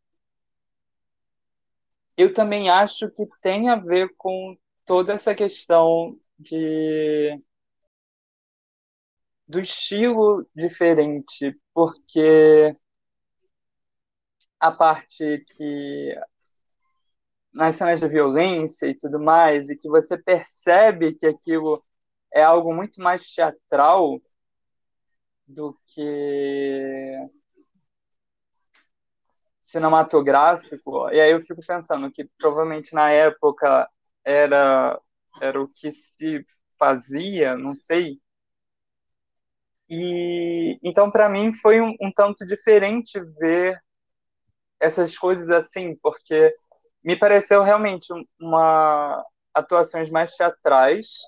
eu 2.18 2.34
também 2.34 2.70
acho 2.70 3.10
que 3.12 3.26
tem 3.42 3.70
a 3.70 3.76
ver 3.76 4.14
com 4.18 4.58
toda 4.86 5.14
essa 5.14 5.36
questão 5.36 6.18
de 6.40 7.42
do 9.48 9.60
estilo 9.60 10.46
diferente, 10.56 11.58
porque 11.74 12.76
a 14.60 14.72
parte 14.72 15.46
que 15.56 16.16
nas 17.54 17.76
cenas 17.78 18.00
de 18.02 18.08
violência 18.08 18.88
e 18.88 18.98
tudo 18.98 19.20
mais, 19.20 19.70
e 19.70 19.78
que 19.78 19.88
você 19.90 20.18
percebe 20.18 21.14
que 21.16 21.26
aquilo 21.26 21.84
é 22.34 22.44
algo 22.44 22.74
muito 22.74 23.02
mais 23.02 23.24
teatral 23.34 24.22
do 25.48 25.78
que 25.88 27.30
cinematográfico. 29.62 31.10
E 31.10 31.20
aí 31.20 31.32
eu 31.32 31.42
fico 31.42 31.62
pensando 31.66 32.12
que 32.12 32.26
provavelmente 32.38 32.94
na 32.94 33.10
época 33.12 33.90
era 34.24 35.00
era 35.42 35.62
o 35.62 35.68
que 35.68 35.92
se 35.92 36.46
fazia, 36.80 37.58
não 37.58 37.76
sei. 37.76 38.20
E 39.90 40.80
então 40.84 41.12
para 41.12 41.30
mim 41.30 41.54
foi 41.54 41.82
um, 41.82 41.96
um 42.02 42.12
tanto 42.12 42.46
diferente 42.46 43.20
ver 43.40 43.80
essas 44.80 45.18
coisas 45.18 45.50
assim, 45.50 45.96
porque 46.02 46.56
me 47.04 47.18
pareceu 47.18 47.64
realmente 47.64 48.08
uma 48.40 49.24
atuações 49.54 50.10
mais 50.10 50.36
teatrais 50.36 51.22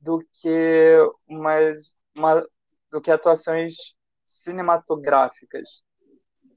do 0.00 0.20
que 0.40 0.98
umas, 1.28 1.94
uma, 2.16 2.44
do 2.90 3.00
que 3.00 3.10
atuações 3.10 3.94
cinematográficas. 4.26 5.82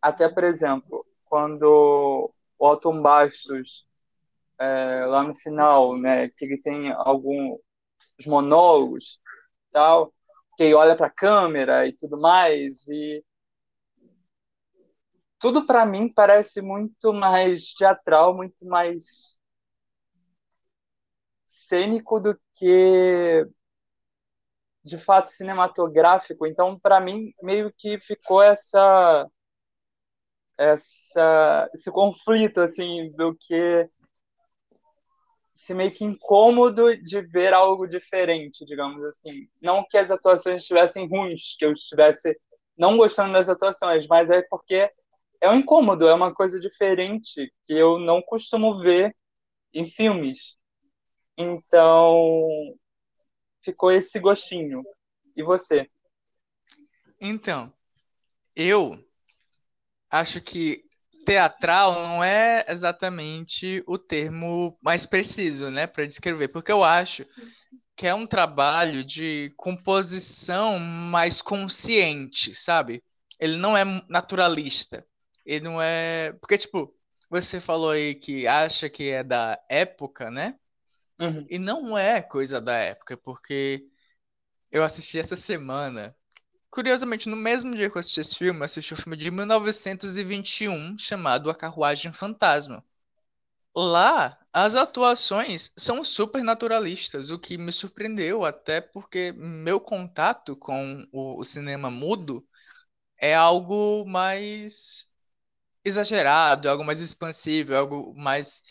Até, 0.02 0.28
por 0.28 0.44
exemplo, 0.44 1.06
quando 1.26 2.34
o 2.58 2.66
Alton 2.66 3.02
Bastos, 3.02 3.88
é, 4.60 5.06
lá 5.06 5.24
no 5.24 5.36
final, 5.36 5.98
né, 5.98 6.30
que 6.30 6.46
ele 6.46 6.58
tem 6.60 6.92
alguns 6.92 7.60
monólogos, 8.26 9.20
tal, 9.72 10.14
que 10.58 10.64
ele 10.64 10.74
olha 10.74 10.96
para 10.96 11.08
a 11.08 11.12
câmera 11.12 11.88
e 11.88 11.94
tudo 11.94 12.20
mais, 12.20 12.88
e 12.88 13.24
tudo 15.42 15.66
para 15.66 15.86
mim 15.86 16.08
parece 16.08 16.62
muito 16.62 17.12
mais 17.12 17.74
teatral, 17.74 18.36
muito 18.36 18.66
mais 18.66 19.40
cênico 21.46 22.20
do 22.20 22.40
que 22.54 23.48
de 24.84 24.98
fato 24.98 25.30
cinematográfico. 25.30 26.46
Então, 26.46 26.80
para 26.80 27.00
mim, 27.00 27.34
meio 27.42 27.74
que 27.76 28.00
ficou 28.00 28.42
essa 28.42 29.28
essa 30.58 31.70
esse 31.74 31.92
conflito 31.92 32.62
assim 32.62 33.12
do 33.14 33.36
que 33.36 33.90
esse 35.56 35.74
meio 35.74 35.92
que 35.92 36.04
incômodo 36.04 36.96
de 36.98 37.22
ver 37.22 37.54
algo 37.54 37.88
diferente, 37.88 38.64
digamos 38.66 39.04
assim. 39.06 39.48
Não 39.62 39.84
que 39.90 39.98
as 39.98 40.12
atuações 40.12 40.62
estivessem 40.62 41.08
ruins, 41.08 41.56
que 41.58 41.66
eu 41.66 41.74
estivesse 41.74 42.40
não 42.78 42.98
gostando 42.98 43.34
das 43.34 43.50
atuações, 43.50 44.08
mas 44.08 44.30
é 44.30 44.42
porque 44.44 44.92
é 45.42 45.50
um 45.50 45.56
incômodo, 45.56 46.08
é 46.08 46.14
uma 46.14 46.34
coisa 46.34 46.60
diferente 46.60 47.52
que 47.64 47.74
eu 47.74 47.98
não 47.98 48.22
costumo 48.22 48.80
ver 48.80 49.16
em 49.74 49.90
filmes. 49.90 50.56
Então, 51.36 52.78
ficou 53.64 53.92
esse 53.92 54.20
gostinho. 54.20 54.84
E 55.36 55.42
você? 55.42 55.90
Então, 57.20 57.74
eu 58.56 59.04
acho 60.10 60.40
que 60.42 60.84
teatral 61.26 61.94
não 61.94 62.24
é 62.24 62.66
exatamente 62.68 63.84
o 63.88 63.98
termo 63.98 64.78
mais 64.82 65.06
preciso, 65.06 65.70
né, 65.70 65.88
para 65.88 66.06
descrever, 66.06 66.50
porque 66.50 66.72
eu 66.72 66.84
acho 66.84 67.26
que 67.96 68.08
é 68.08 68.14
um 68.14 68.26
trabalho 68.26 69.04
de 69.04 69.54
composição 69.56 70.80
mais 70.80 71.42
consciente, 71.42 72.54
sabe? 72.54 73.04
Ele 73.40 73.58
não 73.58 73.78
é 73.78 73.84
naturalista. 74.10 75.06
Ele 75.52 75.66
não 75.66 75.82
é. 75.82 76.32
Porque, 76.40 76.58
tipo, 76.58 76.96
você 77.30 77.60
falou 77.60 77.92
aí 77.92 78.16
que 78.16 78.48
acha 78.48 78.90
que 78.90 79.10
é 79.10 79.22
da 79.22 79.62
época, 79.70 80.32
né? 80.32 80.58
Uhum. 81.20 81.46
E 81.50 81.60
não 81.60 81.98
é 81.98 82.22
coisa 82.22 82.62
da 82.62 82.74
época, 82.78 83.18
porque 83.18 83.86
eu 84.72 84.82
assisti 84.82 85.20
essa 85.20 85.36
semana. 85.36 86.16
Curiosamente, 86.70 87.28
no 87.28 87.36
mesmo 87.36 87.76
dia 87.76 87.90
que 87.90 87.98
eu 87.98 88.00
assisti 88.00 88.22
esse 88.22 88.36
filme, 88.38 88.62
eu 88.62 88.64
assisti 88.64 88.94
o 88.94 88.98
um 88.98 89.02
filme 89.02 89.18
de 89.18 89.30
1921 89.30 90.98
chamado 90.98 91.50
A 91.50 91.56
Carruagem 91.56 92.14
Fantasma. 92.14 92.82
Lá, 93.76 94.40
as 94.54 94.76
atuações 94.76 95.74
são 95.78 96.02
super 96.02 96.44
naturalistas, 96.44 97.30
o 97.30 97.38
que 97.38 97.58
me 97.58 97.74
surpreendeu, 97.74 98.46
até 98.46 98.80
porque 98.80 99.34
meu 99.34 99.82
contato 99.82 100.56
com 100.56 101.06
o 101.12 101.44
cinema 101.44 101.92
mudo 101.92 102.48
é 103.18 103.36
algo 103.36 104.06
mais 104.06 105.11
exagerado, 105.86 106.70
algo 106.70 106.84
mais 106.86 107.02
expansível, 107.02 107.78
algo 107.78 108.14
mais 108.18 108.64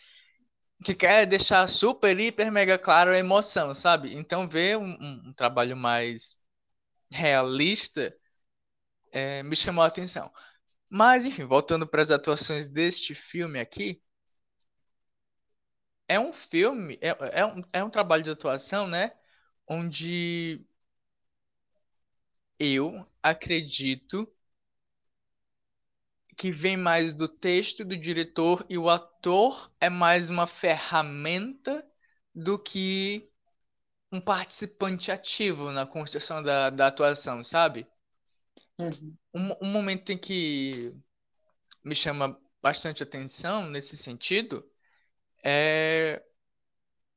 que 0.84 0.94
quer 0.94 1.26
deixar 1.26 1.68
super, 1.68 2.18
hiper, 2.18 2.52
mega 2.52 2.78
claro 2.78 3.10
a 3.12 3.18
emoção, 3.18 3.74
sabe? 3.74 4.14
Então 4.16 4.48
ver 4.48 4.78
um, 4.78 4.84
um, 5.00 5.22
um 5.30 5.32
trabalho 5.34 5.76
mais 5.76 6.36
realista 7.12 8.14
é, 9.12 9.42
me 9.42 9.56
chamou 9.56 9.84
a 9.84 9.86
atenção. 9.86 10.30
Mas, 10.90 11.26
enfim, 11.26 11.44
voltando 11.46 11.86
para 11.86 12.02
as 12.02 12.10
atuações 12.10 12.68
deste 12.68 13.14
filme 13.14 13.60
aqui, 13.60 14.02
é 16.08 16.18
um 16.18 16.32
filme, 16.32 16.98
é, 17.00 17.08
é, 17.40 17.46
um, 17.46 17.62
é 17.72 17.84
um 17.84 17.90
trabalho 17.90 18.22
de 18.22 18.30
atuação, 18.30 18.86
né? 18.86 19.12
Onde 19.68 20.64
eu 22.58 23.06
acredito 23.22 24.30
que 26.40 26.50
vem 26.50 26.74
mais 26.74 27.12
do 27.12 27.28
texto 27.28 27.84
do 27.84 27.94
diretor 27.94 28.64
e 28.66 28.78
o 28.78 28.88
ator 28.88 29.70
é 29.78 29.90
mais 29.90 30.30
uma 30.30 30.46
ferramenta 30.46 31.86
do 32.34 32.58
que 32.58 33.30
um 34.10 34.18
participante 34.18 35.12
ativo 35.12 35.70
na 35.70 35.84
construção 35.84 36.42
da, 36.42 36.70
da 36.70 36.86
atuação, 36.86 37.44
sabe? 37.44 37.86
Uhum. 38.78 39.14
Um, 39.34 39.66
um 39.66 39.70
momento 39.70 40.12
em 40.12 40.16
que 40.16 40.94
me 41.84 41.94
chama 41.94 42.40
bastante 42.62 43.02
atenção 43.02 43.68
nesse 43.68 43.98
sentido 43.98 44.66
é 45.44 46.22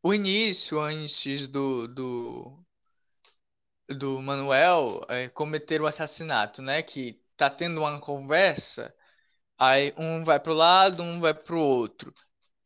o 0.04 0.14
início, 0.14 0.82
antes 0.82 1.48
do, 1.48 1.88
do, 1.88 2.66
do 3.88 4.22
Manuel 4.22 5.02
é, 5.08 5.30
cometer 5.30 5.82
o 5.82 5.88
assassinato, 5.88 6.62
né? 6.62 6.82
Que 6.82 7.24
tá 7.38 7.50
tendo 7.50 7.80
uma 7.80 8.02
conversa, 8.02 8.94
aí 9.58 9.94
um 9.98 10.24
vai 10.24 10.40
pro 10.40 10.54
lado, 10.54 11.04
um 11.04 11.20
vai 11.20 11.34
pro 11.34 11.60
outro. 11.60 12.14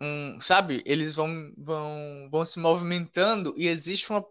Um, 0.01 0.39
sabe? 0.41 0.83
Eles 0.85 1.13
vão, 1.15 1.29
vão, 1.57 2.29
vão 2.31 2.45
se 2.45 2.59
movimentando 2.59 3.53
e 3.57 3.67
existe 3.67 4.09
uma 4.11 4.25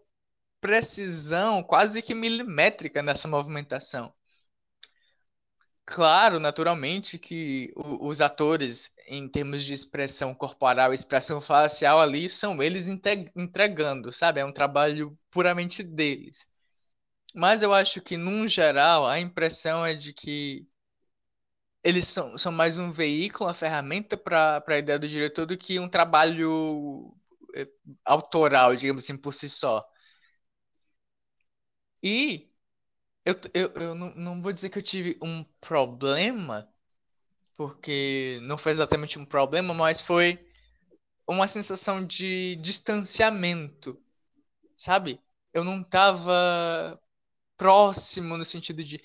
precisão 0.61 1.63
quase 1.63 2.01
que 2.01 2.15
milimétrica 2.15 3.01
nessa 3.03 3.27
movimentação. 3.27 4.13
Claro, 5.85 6.39
naturalmente 6.39 7.17
que 7.17 7.71
os 7.75 8.19
atores, 8.19 8.91
em 9.07 9.25
termos 9.27 9.63
de 9.63 9.71
expressão 9.73 10.33
corporal, 10.35 10.93
expressão 10.93 11.39
facial 11.39 12.01
ali, 12.01 12.27
são 12.27 12.61
eles 12.61 12.89
entregando, 12.89 14.11
sabe? 14.11 14.41
É 14.41 14.45
um 14.45 14.51
trabalho 14.51 15.17
puramente 15.31 15.83
deles. 15.83 16.45
Mas 17.35 17.63
eu 17.63 17.73
acho 17.73 18.01
que, 18.01 18.17
num 18.17 18.47
geral, 18.47 19.07
a 19.07 19.19
impressão 19.19 19.85
é 19.85 19.93
de 19.95 20.13
que 20.13 20.67
eles 21.87 22.07
são, 22.07 22.37
são 22.37 22.51
mais 22.51 22.77
um 22.77 22.91
veículo, 22.91 23.47
uma 23.49 23.53
ferramenta 23.53 24.17
para 24.17 24.63
a 24.67 24.77
ideia 24.77 24.99
do 24.99 25.07
diretor 25.07 25.45
do 25.45 25.57
que 25.57 25.79
um 25.79 25.89
trabalho 25.89 27.15
eh, 27.55 27.67
autoral, 28.05 28.75
digamos 28.75 29.03
assim, 29.03 29.17
por 29.17 29.33
si 29.33 29.49
só. 29.49 29.87
E 32.03 32.49
eu, 33.25 33.35
eu, 33.53 33.69
eu 33.75 33.95
não, 33.95 34.15
não 34.15 34.43
vou 34.43 34.53
dizer 34.53 34.69
que 34.71 34.77
eu 34.79 34.83
tive 34.83 35.17
um 35.23 35.43
problema, 35.61 36.69
porque 37.55 38.39
não 38.43 38.57
foi 38.57 38.71
exatamente 38.73 39.19
um 39.19 39.25
problema, 39.25 39.73
mas 39.73 40.01
foi 40.01 40.39
uma 41.27 41.47
sensação 41.47 42.05
de 42.05 42.57
distanciamento, 42.57 44.01
sabe? 44.75 45.21
Eu 45.53 45.63
não 45.63 45.83
tava 45.83 46.99
próximo 47.57 48.37
no 48.37 48.45
sentido 48.45 48.83
de. 48.83 49.01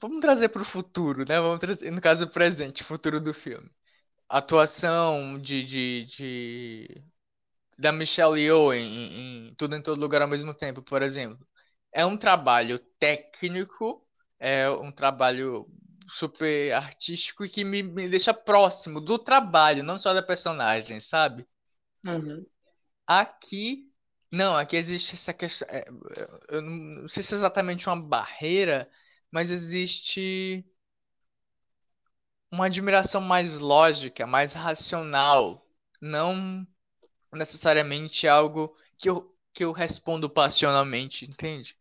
Vamos 0.00 0.20
trazer 0.20 0.48
para 0.48 0.62
o 0.62 0.64
futuro, 0.64 1.24
né? 1.28 1.40
Vamos 1.40 1.60
trazer, 1.60 1.90
no 1.90 2.00
caso, 2.00 2.24
o 2.24 2.30
presente, 2.30 2.82
futuro 2.84 3.20
do 3.20 3.32
filme. 3.32 3.70
Atuação 4.28 5.38
de, 5.38 5.64
de, 5.64 6.04
de 6.06 7.04
da 7.78 7.92
Michelle 7.92 8.40
Yeoh 8.40 8.74
em, 8.74 9.48
em, 9.48 9.54
Tudo 9.54 9.76
em 9.76 9.82
Todo 9.82 10.00
Lugar 10.00 10.22
ao 10.22 10.28
mesmo 10.28 10.52
tempo, 10.52 10.82
por 10.82 11.02
exemplo. 11.02 11.46
É 11.92 12.04
um 12.04 12.16
trabalho 12.16 12.78
técnico, 12.98 14.04
é 14.38 14.68
um 14.68 14.90
trabalho 14.90 15.66
super 16.08 16.72
artístico 16.72 17.44
e 17.44 17.48
que 17.48 17.64
me, 17.64 17.82
me 17.82 18.08
deixa 18.08 18.34
próximo 18.34 19.00
do 19.00 19.18
trabalho, 19.18 19.82
não 19.84 19.98
só 19.98 20.12
da 20.12 20.22
personagem, 20.22 21.00
sabe? 21.00 21.46
Uhum. 22.04 22.44
Aqui, 23.06 23.90
não, 24.30 24.56
aqui 24.56 24.76
existe 24.76 25.14
essa 25.14 25.32
questão. 25.32 25.68
é, 25.70 25.84
eu 26.48 26.60
não 26.60 27.08
sei 27.08 27.22
se 27.22 27.34
é 27.34 27.36
exatamente 27.36 27.88
uma 27.88 28.00
barreira, 28.00 28.88
mas 29.30 29.50
existe 29.50 30.64
uma 32.50 32.66
admiração 32.66 33.20
mais 33.20 33.58
lógica, 33.58 34.26
mais 34.26 34.52
racional, 34.52 35.66
não 36.00 36.66
necessariamente 37.32 38.28
algo 38.28 38.76
que 38.96 39.08
eu, 39.10 39.34
que 39.52 39.64
eu 39.64 39.72
respondo 39.72 40.30
passionalmente, 40.30 41.24
entende? 41.26 41.76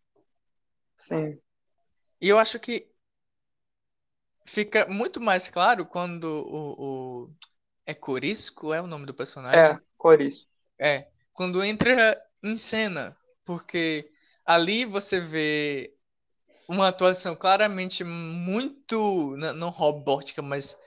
Sim. 0.96 1.42
E 2.22 2.30
eu 2.30 2.38
acho 2.40 2.60
que 2.60 2.92
fica 4.46 4.88
muito 4.88 5.20
mais 5.22 5.48
claro 5.48 5.86
quando 5.86 6.26
o, 6.26 7.26
o... 7.26 7.32
É 7.86 7.94
Corisco, 7.94 8.74
é 8.74 8.82
o 8.82 8.88
nome 8.88 9.06
do 9.06 9.14
personagem? 9.14 9.60
É, 9.60 9.80
cores. 9.98 10.48
É, 10.80 11.08
quando 11.34 11.64
entra 11.64 12.22
em 12.44 12.56
cena, 12.56 13.18
porque 13.46 14.12
ali 14.46 14.86
você 14.86 15.20
vê 15.20 15.97
uma 16.67 16.88
atuação 16.89 17.36
claramente 17.36 18.03
muito, 18.03 19.36
não 19.38 19.69
robótica, 19.69 20.41
mas 20.41 20.77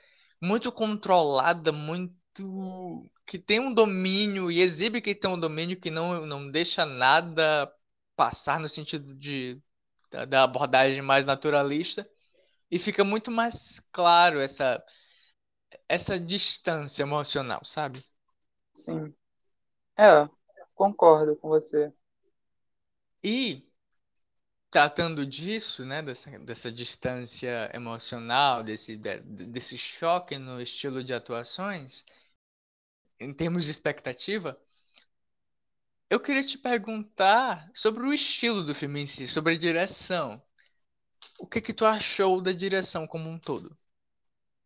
muito 0.40 0.70
controlada, 0.72 1.72
muito 1.72 2.14
que 3.26 3.38
tem 3.38 3.60
um 3.60 3.72
domínio 3.72 4.50
e 4.50 4.60
exibe 4.60 5.00
que 5.00 5.14
tem 5.14 5.30
um 5.30 5.38
domínio 5.38 5.78
que 5.78 5.90
não, 5.90 6.26
não 6.26 6.50
deixa 6.50 6.84
nada 6.86 7.72
passar 8.16 8.60
no 8.60 8.68
sentido 8.68 9.14
de 9.14 9.60
da, 10.10 10.24
da 10.24 10.44
abordagem 10.44 11.02
mais 11.02 11.24
naturalista 11.24 12.08
e 12.70 12.78
fica 12.78 13.04
muito 13.04 13.30
mais 13.30 13.80
claro 13.92 14.40
essa 14.40 14.82
essa 15.88 16.18
distância 16.18 17.02
emocional, 17.02 17.60
sabe? 17.64 18.02
Sim. 18.74 19.14
É, 19.98 20.28
concordo 20.74 21.36
com 21.36 21.48
você. 21.48 21.92
E 23.22 23.62
tratando 24.70 25.26
disso, 25.26 25.84
né, 25.84 26.02
dessa, 26.02 26.38
dessa 26.40 26.70
distância 26.72 27.70
emocional, 27.74 28.62
desse, 28.62 28.96
de- 28.96 29.20
desse 29.20 29.76
choque 29.78 30.38
no 30.38 30.60
estilo 30.60 31.02
de 31.04 31.12
atuações, 31.14 32.04
em 33.20 33.32
termos 33.32 33.64
de 33.66 33.70
expectativa, 33.70 34.58
eu 36.10 36.20
queria 36.20 36.42
te 36.44 36.58
perguntar 36.58 37.70
sobre 37.74 38.02
o 38.06 38.12
estilo 38.12 38.62
do 38.62 38.74
filme 38.74 39.00
em 39.00 39.06
si, 39.06 39.26
sobre 39.26 39.54
a 39.54 39.58
direção. 39.58 40.42
O 41.40 41.46
que 41.46 41.60
que 41.60 41.72
tu 41.74 41.86
achou 41.86 42.40
da 42.42 42.52
direção 42.52 43.06
como 43.06 43.28
um 43.30 43.38
todo? 43.38 43.76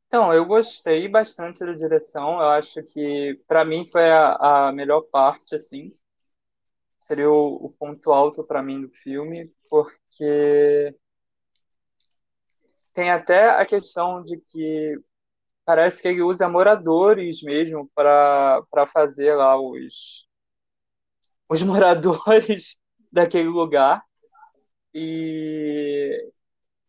Então, 0.07 0.33
eu 0.33 0.45
gostei 0.47 1.09
bastante 1.09 1.65
da 1.65 1.73
direção. 1.73 2.35
Eu 2.41 2.49
acho 2.51 2.83
que, 2.85 3.41
para 3.49 3.65
mim, 3.65 3.85
foi 3.87 4.11
a, 4.11 4.69
a 4.69 4.73
melhor 4.73 5.03
parte, 5.03 5.55
assim. 5.55 5.91
Seria 6.99 7.31
o, 7.31 7.67
o 7.67 7.71
ponto 7.71 8.13
alto 8.13 8.43
para 8.45 8.61
mim 8.63 8.81
do 8.81 8.89
filme, 8.91 9.53
porque 9.71 10.95
tem 12.93 13.11
até 13.11 13.51
a 13.51 13.67
questão 13.67 14.23
de 14.23 14.39
que 14.39 14.97
parece 15.65 16.03
que 16.03 16.09
ele 16.09 16.23
usa 16.23 16.49
moradores 16.49 17.43
mesmo 17.43 17.91
para 17.95 18.87
fazer 18.93 19.35
lá 19.35 19.61
os, 19.61 20.27
os 21.49 21.63
moradores 21.65 22.81
daquele 23.13 23.49
lugar. 23.49 24.03
E 24.95 26.31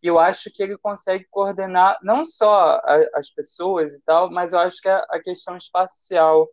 eu 0.03 0.19
acho 0.19 0.51
que 0.53 0.63
ele 0.63 0.77
consegue 0.77 1.25
coordenar 1.31 1.97
não 2.03 2.25
só 2.25 2.79
a, 2.83 3.09
as 3.15 3.29
pessoas 3.31 3.95
e 3.95 4.03
tal, 4.03 4.31
mas 4.31 4.53
eu 4.53 4.59
acho 4.59 4.81
que 4.81 4.89
a, 4.89 4.99
a 5.09 5.21
questão 5.21 5.57
espacial, 5.57 6.49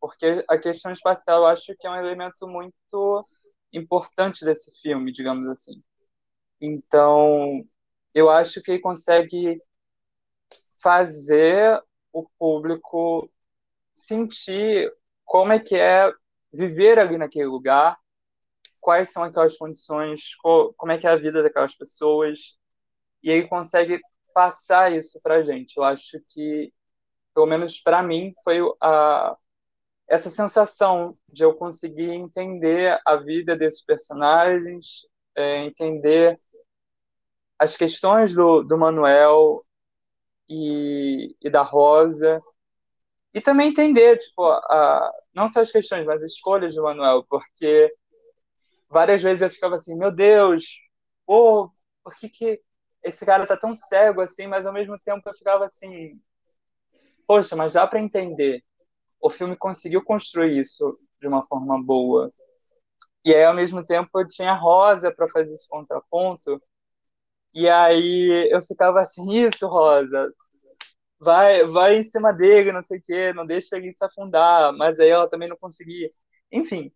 porque 0.00 0.44
a 0.48 0.58
questão 0.58 0.92
espacial 0.92 1.40
eu 1.40 1.46
acho 1.46 1.74
que 1.78 1.86
é 1.86 1.90
um 1.90 1.96
elemento 1.96 2.48
muito 2.48 3.28
importante 3.72 4.44
desse 4.44 4.72
filme, 4.80 5.12
digamos 5.12 5.48
assim. 5.48 5.82
Então, 6.60 7.64
eu 8.14 8.30
acho 8.30 8.62
que 8.62 8.72
ele 8.72 8.80
consegue 8.80 9.62
fazer 10.82 11.82
o 12.12 12.28
público 12.38 13.30
sentir 13.94 14.92
como 15.24 15.52
é 15.52 15.60
que 15.60 15.76
é 15.76 16.12
viver 16.52 16.98
ali 16.98 17.18
naquele 17.18 17.46
lugar, 17.46 17.98
quais 18.80 19.12
são 19.12 19.24
aquelas 19.24 19.56
condições, 19.56 20.34
co- 20.36 20.74
como 20.76 20.92
é 20.92 20.98
que 20.98 21.06
é 21.06 21.10
a 21.10 21.16
vida 21.16 21.42
daquelas 21.42 21.74
pessoas, 21.76 22.58
e 23.22 23.30
ele 23.30 23.48
consegue 23.48 24.00
passar 24.34 24.92
isso 24.92 25.20
pra 25.22 25.42
gente. 25.42 25.76
Eu 25.76 25.84
acho 25.84 26.20
que, 26.30 26.72
pelo 27.34 27.46
menos 27.46 27.80
para 27.80 28.02
mim, 28.02 28.34
foi 28.44 28.58
a, 28.82 29.36
essa 30.08 30.30
sensação 30.30 31.16
de 31.28 31.44
eu 31.44 31.54
conseguir 31.54 32.10
entender 32.10 32.98
a 33.04 33.16
vida 33.16 33.56
desses 33.56 33.84
personagens, 33.84 35.06
é, 35.36 35.64
entender 35.64 36.40
as 37.58 37.76
questões 37.76 38.34
do, 38.34 38.62
do 38.62 38.78
Manuel 38.78 39.64
e, 40.48 41.36
e 41.42 41.50
da 41.50 41.62
Rosa, 41.62 42.42
e 43.34 43.40
também 43.40 43.68
entender, 43.68 44.16
tipo, 44.16 44.42
a, 44.44 45.12
não 45.34 45.48
só 45.48 45.60
as 45.60 45.70
questões, 45.70 46.06
mas 46.06 46.22
as 46.22 46.32
escolhas 46.32 46.74
do 46.74 46.82
Manuel, 46.82 47.24
porque 47.28 47.94
várias 48.88 49.22
vezes 49.22 49.42
eu 49.42 49.50
ficava 49.50 49.76
assim, 49.76 49.94
meu 49.96 50.10
Deus, 50.10 50.80
pô, 51.26 51.70
por 52.02 52.14
que, 52.16 52.28
que 52.28 52.62
esse 53.02 53.26
cara 53.26 53.46
tá 53.46 53.56
tão 53.56 53.74
cego 53.74 54.20
assim, 54.22 54.46
mas 54.46 54.66
ao 54.66 54.72
mesmo 54.72 54.98
tempo 55.00 55.28
eu 55.28 55.34
ficava 55.34 55.66
assim, 55.66 56.18
poxa, 57.26 57.54
mas 57.54 57.74
dá 57.74 57.86
para 57.86 58.00
entender. 58.00 58.64
O 59.20 59.30
filme 59.30 59.56
conseguiu 59.56 60.02
construir 60.04 60.58
isso 60.58 60.98
de 61.20 61.26
uma 61.28 61.46
forma 61.46 61.82
boa. 61.82 62.32
E 63.24 63.34
aí, 63.34 63.44
ao 63.44 63.54
mesmo 63.54 63.84
tempo, 63.84 64.08
eu 64.20 64.28
tinha 64.28 64.54
Rosa 64.54 65.12
para 65.12 65.28
fazer 65.28 65.54
esse 65.54 65.68
contraponto. 65.68 66.62
E 67.54 67.68
aí 67.68 68.48
eu 68.52 68.62
ficava 68.62 69.00
assim, 69.00 69.30
isso, 69.32 69.66
Rosa, 69.68 70.32
vai, 71.20 71.64
vai 71.66 71.98
em 71.98 72.04
cima 72.04 72.32
dele, 72.32 72.72
não 72.72 72.82
sei 72.82 72.98
o 72.98 73.02
quê, 73.02 73.32
não 73.32 73.46
deixa 73.46 73.76
ele 73.76 73.92
se 73.94 74.04
afundar. 74.04 74.72
Mas 74.74 75.00
aí 75.00 75.08
ela 75.08 75.28
também 75.28 75.48
não 75.48 75.56
conseguia. 75.56 76.10
Enfim, 76.52 76.92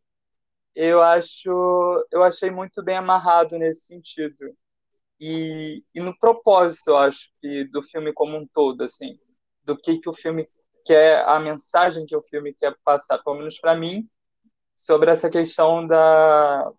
eu 0.74 1.02
acho, 1.02 1.50
eu 2.12 2.24
achei 2.24 2.50
muito 2.50 2.82
bem 2.82 2.96
amarrado 2.96 3.58
nesse 3.58 3.86
sentido. 3.86 4.56
E, 5.20 5.84
e 5.94 6.00
no 6.00 6.16
propósito, 6.18 6.90
eu 6.90 6.96
acho, 6.98 7.30
que 7.40 7.64
do 7.66 7.82
filme 7.82 8.12
como 8.12 8.36
um 8.36 8.46
todo, 8.46 8.82
assim, 8.82 9.18
do 9.64 9.76
que 9.76 9.98
que 9.98 10.08
o 10.08 10.14
filme 10.14 10.48
quer, 10.84 11.24
a 11.28 11.38
mensagem 11.40 12.06
que 12.06 12.16
o 12.16 12.22
filme 12.22 12.54
quer 12.54 12.76
passar, 12.84 13.18
pelo 13.22 13.36
menos 13.38 13.58
para 13.60 13.76
mim, 13.76 14.08
sobre 14.76 15.10
essa 15.10 15.30
questão 15.30 15.86
da 15.86 16.70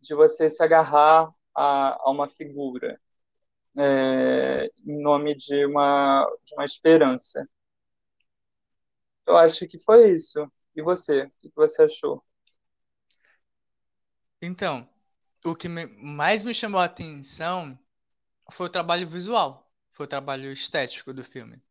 de 0.00 0.14
você 0.14 0.50
se 0.50 0.62
agarrar 0.64 1.30
a, 1.54 1.98
a 2.08 2.10
uma 2.12 2.28
figura 2.28 3.00
é, 3.78 4.66
em 4.86 5.02
nome 5.02 5.36
de 5.36 5.66
uma 5.66 6.26
de 6.44 6.54
uma 6.54 6.64
esperança. 6.64 7.48
Eu 9.26 9.36
acho 9.36 9.66
que 9.68 9.78
foi 9.78 10.12
isso. 10.14 10.50
E 10.74 10.82
você? 10.82 11.22
O 11.24 11.30
que 11.38 11.50
você 11.54 11.82
achou? 11.82 12.24
Então, 14.42 14.88
o 15.44 15.54
que 15.56 15.68
me- 15.68 15.86
mais 15.86 16.42
me 16.44 16.54
chamou 16.54 16.80
a 16.80 16.84
atenção 16.84 17.78
foi 18.52 18.66
o 18.66 18.70
trabalho 18.70 19.06
visual, 19.08 19.72
foi 19.92 20.06
o 20.06 20.08
trabalho 20.08 20.52
estético 20.52 21.12
do 21.14 21.24
filme. 21.24 21.62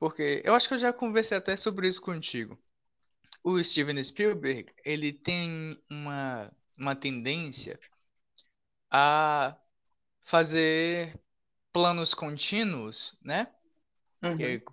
Porque 0.00 0.40
eu 0.46 0.54
acho 0.54 0.66
que 0.66 0.72
eu 0.72 0.78
já 0.78 0.94
conversei 0.94 1.36
até 1.36 1.54
sobre 1.56 1.86
isso 1.86 2.00
contigo. 2.00 2.58
O 3.44 3.62
Steven 3.62 4.02
Spielberg, 4.02 4.72
ele 4.82 5.12
tem 5.12 5.78
uma, 5.90 6.50
uma 6.76 6.96
tendência 6.96 7.78
a 8.90 9.54
fazer 10.22 11.20
planos 11.70 12.14
contínuos, 12.14 13.18
né? 13.22 13.52
Uhum. 14.22 14.36
Que, 14.36 14.64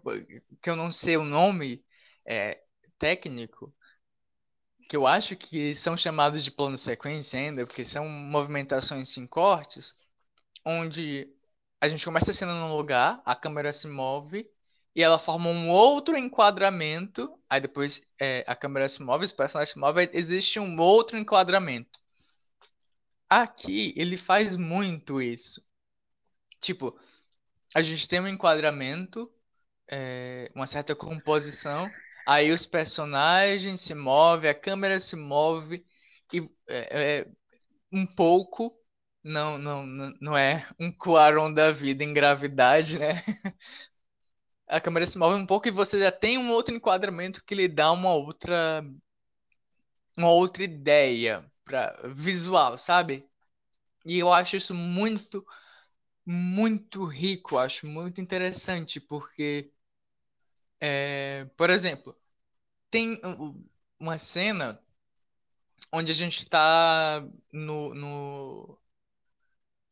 que 0.62 0.70
eu 0.70 0.78
não 0.78 0.92
sei 0.92 1.18
o 1.18 1.26
nome 1.26 1.86
é, 2.26 2.64
técnico, 2.98 3.76
que 4.88 4.96
eu 4.96 5.06
acho 5.06 5.36
que 5.36 5.76
são 5.76 5.98
chamados 5.98 6.42
de 6.42 6.52
plano 6.52 6.78
sequência 6.78 7.38
ainda, 7.38 7.68
porque 7.68 7.84
são 7.84 8.08
movimentações 8.08 9.10
sem 9.10 9.28
cortes, 9.28 9.94
onde 10.66 11.30
a 11.82 11.90
gente 11.90 12.06
começa 12.06 12.32
a 12.32 12.34
cena 12.34 12.54
num 12.54 12.76
lugar, 12.78 13.22
a 13.26 13.36
câmera 13.36 13.74
se 13.74 13.88
move 13.88 14.50
e 14.98 15.04
ela 15.04 15.20
forma 15.20 15.48
um 15.52 15.70
outro 15.70 16.18
enquadramento, 16.18 17.32
aí 17.48 17.62
depois 17.62 18.02
é, 18.20 18.44
a 18.48 18.56
câmera 18.56 18.90
se 18.90 19.04
move, 19.04 19.26
os 19.26 19.32
personagens 19.32 19.74
se 19.74 19.78
movem, 19.80 20.10
existe 20.12 20.60
um 20.60 20.80
outro 20.80 21.16
enquadramento. 21.16 22.00
Aqui 23.30 23.94
ele 23.96 24.18
faz 24.18 24.56
muito 24.56 25.22
isso. 25.22 25.62
Tipo, 26.60 26.98
a 27.76 27.84
gente 27.84 28.08
tem 28.08 28.20
um 28.20 28.28
enquadramento, 28.28 29.32
é, 29.88 30.52
uma 30.56 30.66
certa 30.66 30.96
composição, 30.96 31.92
aí 32.28 32.52
os 32.52 32.66
personagens 32.66 33.82
se 33.82 33.94
movem, 33.94 34.50
a 34.50 34.56
câmera 34.56 35.00
se 35.00 35.16
move 35.16 35.86
e 36.34 36.40
é, 36.68 37.20
é, 37.20 37.28
um 37.92 38.04
pouco 38.08 38.76
não, 39.24 39.60
não, 39.60 39.86
não 40.20 40.38
é 40.38 40.68
um 40.80 40.92
Cuarón 40.92 41.54
da 41.54 41.72
vida 41.72 42.04
em 42.04 42.14
gravidade, 42.14 42.98
né? 42.98 43.14
A 44.68 44.80
câmera 44.82 45.06
se 45.06 45.18
move 45.18 45.36
um 45.36 45.46
pouco 45.46 45.68
e 45.68 45.72
você 45.72 46.00
já 46.00 46.12
tem 46.12 46.38
um 46.38 46.52
outro 46.52 46.74
enquadramento 46.76 47.44
que 47.46 47.56
lhe 47.56 47.68
dá 47.68 47.92
uma 47.92 48.14
outra 48.14 48.84
uma 50.18 50.30
outra 50.32 50.64
ideia 50.64 51.46
para 51.64 51.96
visual, 52.14 52.78
sabe? 52.78 53.28
E 54.06 54.20
eu 54.20 54.34
acho 54.34 54.58
isso 54.58 54.74
muito 54.76 55.46
muito 56.26 57.06
rico, 57.06 57.58
acho 57.58 57.88
muito 57.88 58.22
interessante 58.22 59.00
porque 59.02 59.72
é, 60.80 61.46
por 61.58 61.70
exemplo, 61.70 62.16
tem 62.92 63.20
uma 64.00 64.18
cena 64.18 64.82
onde 65.92 66.12
a 66.12 66.16
gente 66.16 66.44
está 66.44 67.22
no, 67.52 67.94
no, 67.94 68.80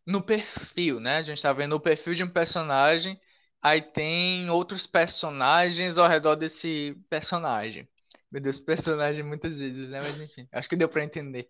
no 0.06 0.22
perfil, 0.22 1.00
né? 1.00 1.18
A 1.18 1.22
gente 1.22 1.42
tá 1.42 1.52
vendo 1.54 1.74
o 1.76 1.80
perfil 1.80 2.14
de 2.16 2.24
um 2.24 2.30
personagem, 2.30 3.20
aí 3.65 3.82
tem 3.82 4.47
outros 4.51 4.86
personagens 4.86 5.97
ao 5.97 6.08
redor 6.08 6.36
desse 6.36 6.95
personagem. 7.10 7.88
Meu 8.32 8.39
Deus, 8.39 8.60
personagem 8.62 9.23
muitas 9.23 9.58
vezes, 9.58 9.89
né? 9.89 9.99
Mas 10.01 10.19
enfim, 10.19 10.47
acho 10.51 10.69
que 10.69 10.75
deu 10.75 10.88
para 10.88 11.04
entender. 11.04 11.49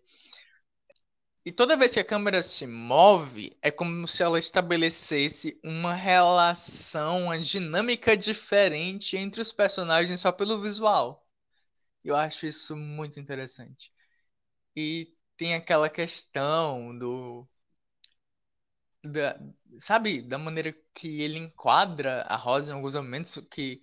E 1.44 1.52
toda 1.52 1.76
vez 1.76 1.92
que 1.92 2.00
a 2.00 2.04
câmera 2.04 2.42
se 2.42 2.66
move, 2.66 3.56
é 3.62 3.70
como 3.70 4.08
se 4.08 4.22
ela 4.22 4.38
estabelecesse 4.38 5.60
uma 5.62 5.92
relação, 5.94 7.24
uma 7.24 7.38
dinâmica 7.38 8.16
diferente 8.16 9.16
entre 9.16 9.40
os 9.40 9.52
personagens 9.52 10.18
só 10.20 10.32
pelo 10.32 10.58
visual. 10.60 11.24
Eu 12.04 12.16
acho 12.16 12.46
isso 12.46 12.76
muito 12.76 13.20
interessante. 13.20 13.92
E 14.76 15.14
tem 15.36 15.54
aquela 15.54 15.90
questão 15.90 16.96
do 16.98 17.48
da, 19.04 19.38
sabe, 19.78 20.22
da 20.22 20.38
maneira 20.38 20.74
que 20.94 21.20
ele 21.22 21.38
enquadra 21.38 22.22
a 22.22 22.36
Rosa 22.36 22.72
em 22.72 22.74
alguns 22.74 22.94
momentos, 22.94 23.36
que 23.50 23.80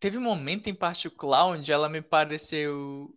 teve 0.00 0.18
um 0.18 0.22
momento 0.22 0.68
em 0.68 0.74
particular 0.74 1.46
onde 1.46 1.72
ela 1.72 1.88
me 1.88 2.00
pareceu, 2.02 3.14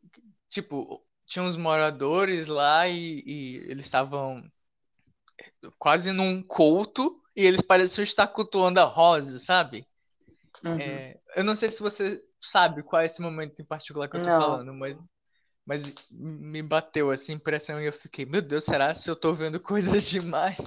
tipo, 0.50 1.06
tinha 1.26 1.44
uns 1.44 1.56
moradores 1.56 2.48
lá 2.48 2.88
e, 2.88 3.24
e 3.26 3.56
eles 3.70 3.86
estavam 3.86 4.44
quase 5.78 6.12
num 6.12 6.42
culto 6.42 7.22
e 7.36 7.46
eles 7.46 7.62
pareciam 7.62 8.04
estar 8.04 8.28
cultuando 8.28 8.80
a 8.80 8.84
Rosa, 8.84 9.40
sabe? 9.40 9.88
Uhum. 10.64 10.78
É, 10.80 11.20
eu 11.36 11.44
não 11.44 11.56
sei 11.56 11.70
se 11.70 11.80
você 11.82 12.24
sabe 12.40 12.84
qual 12.84 13.02
é 13.02 13.06
esse 13.06 13.22
momento 13.22 13.62
em 13.62 13.66
particular 13.66 14.08
que 14.08 14.18
eu 14.18 14.24
tô 14.24 14.30
não. 14.30 14.58
falando, 14.58 14.74
mas 14.74 15.02
mas 15.66 15.94
me 16.12 16.62
bateu 16.64 17.12
essa 17.12 17.32
impressão 17.32 17.80
e 17.82 17.86
eu 17.86 17.94
fiquei, 17.94 18.26
meu 18.26 18.42
Deus, 18.42 18.66
será 18.66 18.94
se 18.96 19.10
eu 19.10 19.16
tô 19.16 19.34
vendo 19.34 19.60
coisas 19.60 20.08
demais? 20.10 20.58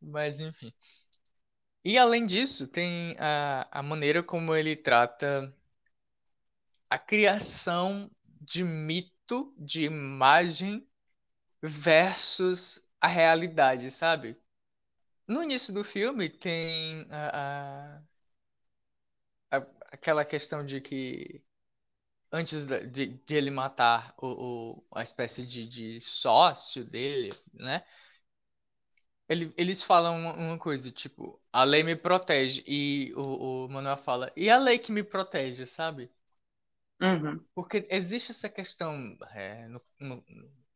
Mas 0.00 0.40
enfim. 0.40 0.72
E 1.84 1.96
além 1.98 2.26
disso, 2.26 2.68
tem 2.68 3.16
a, 3.18 3.66
a 3.70 3.82
maneira 3.82 4.22
como 4.22 4.54
ele 4.54 4.76
trata 4.76 5.54
a 6.88 6.98
criação 6.98 8.10
de 8.40 8.64
mito, 8.64 9.54
de 9.58 9.84
imagem 9.84 10.86
versus 11.62 12.82
a 13.00 13.08
realidade, 13.08 13.90
sabe? 13.90 14.38
No 15.28 15.42
início 15.42 15.74
do 15.74 15.84
filme 15.84 16.28
tem 16.30 17.06
a, 17.10 17.98
a, 19.50 19.58
a 19.58 19.66
aquela 19.92 20.24
questão 20.24 20.64
de 20.64 20.80
que 20.80 21.42
antes 22.32 22.66
de, 22.66 23.06
de 23.06 23.34
ele 23.34 23.50
matar 23.50 24.14
o, 24.18 24.26
o, 24.26 24.84
a 24.94 25.02
espécie 25.02 25.46
de, 25.46 25.66
de 25.66 26.00
sócio 26.00 26.84
dele, 26.84 27.32
né? 27.52 27.84
Ele, 29.28 29.54
eles 29.56 29.82
falam 29.82 30.18
uma, 30.18 30.32
uma, 30.32 30.58
coisa, 30.58 30.90
tipo, 30.90 31.40
a 31.52 31.62
lei 31.62 31.84
me 31.84 31.94
protege. 31.94 32.64
E 32.66 33.12
o, 33.14 33.66
o 33.66 33.68
Manuel 33.68 33.96
fala, 33.96 34.32
e 34.36 34.50
a 34.50 34.58
lei 34.58 34.76
que 34.78 34.90
me 34.90 35.04
protege, 35.04 35.66
sabe? 35.66 36.10
Uhum. 37.00 37.42
Porque 37.54 37.86
existe 37.90 38.32
essa 38.32 38.48
questão 38.48 39.16
é, 39.32 39.68
no, 39.68 39.80
no, 40.00 40.24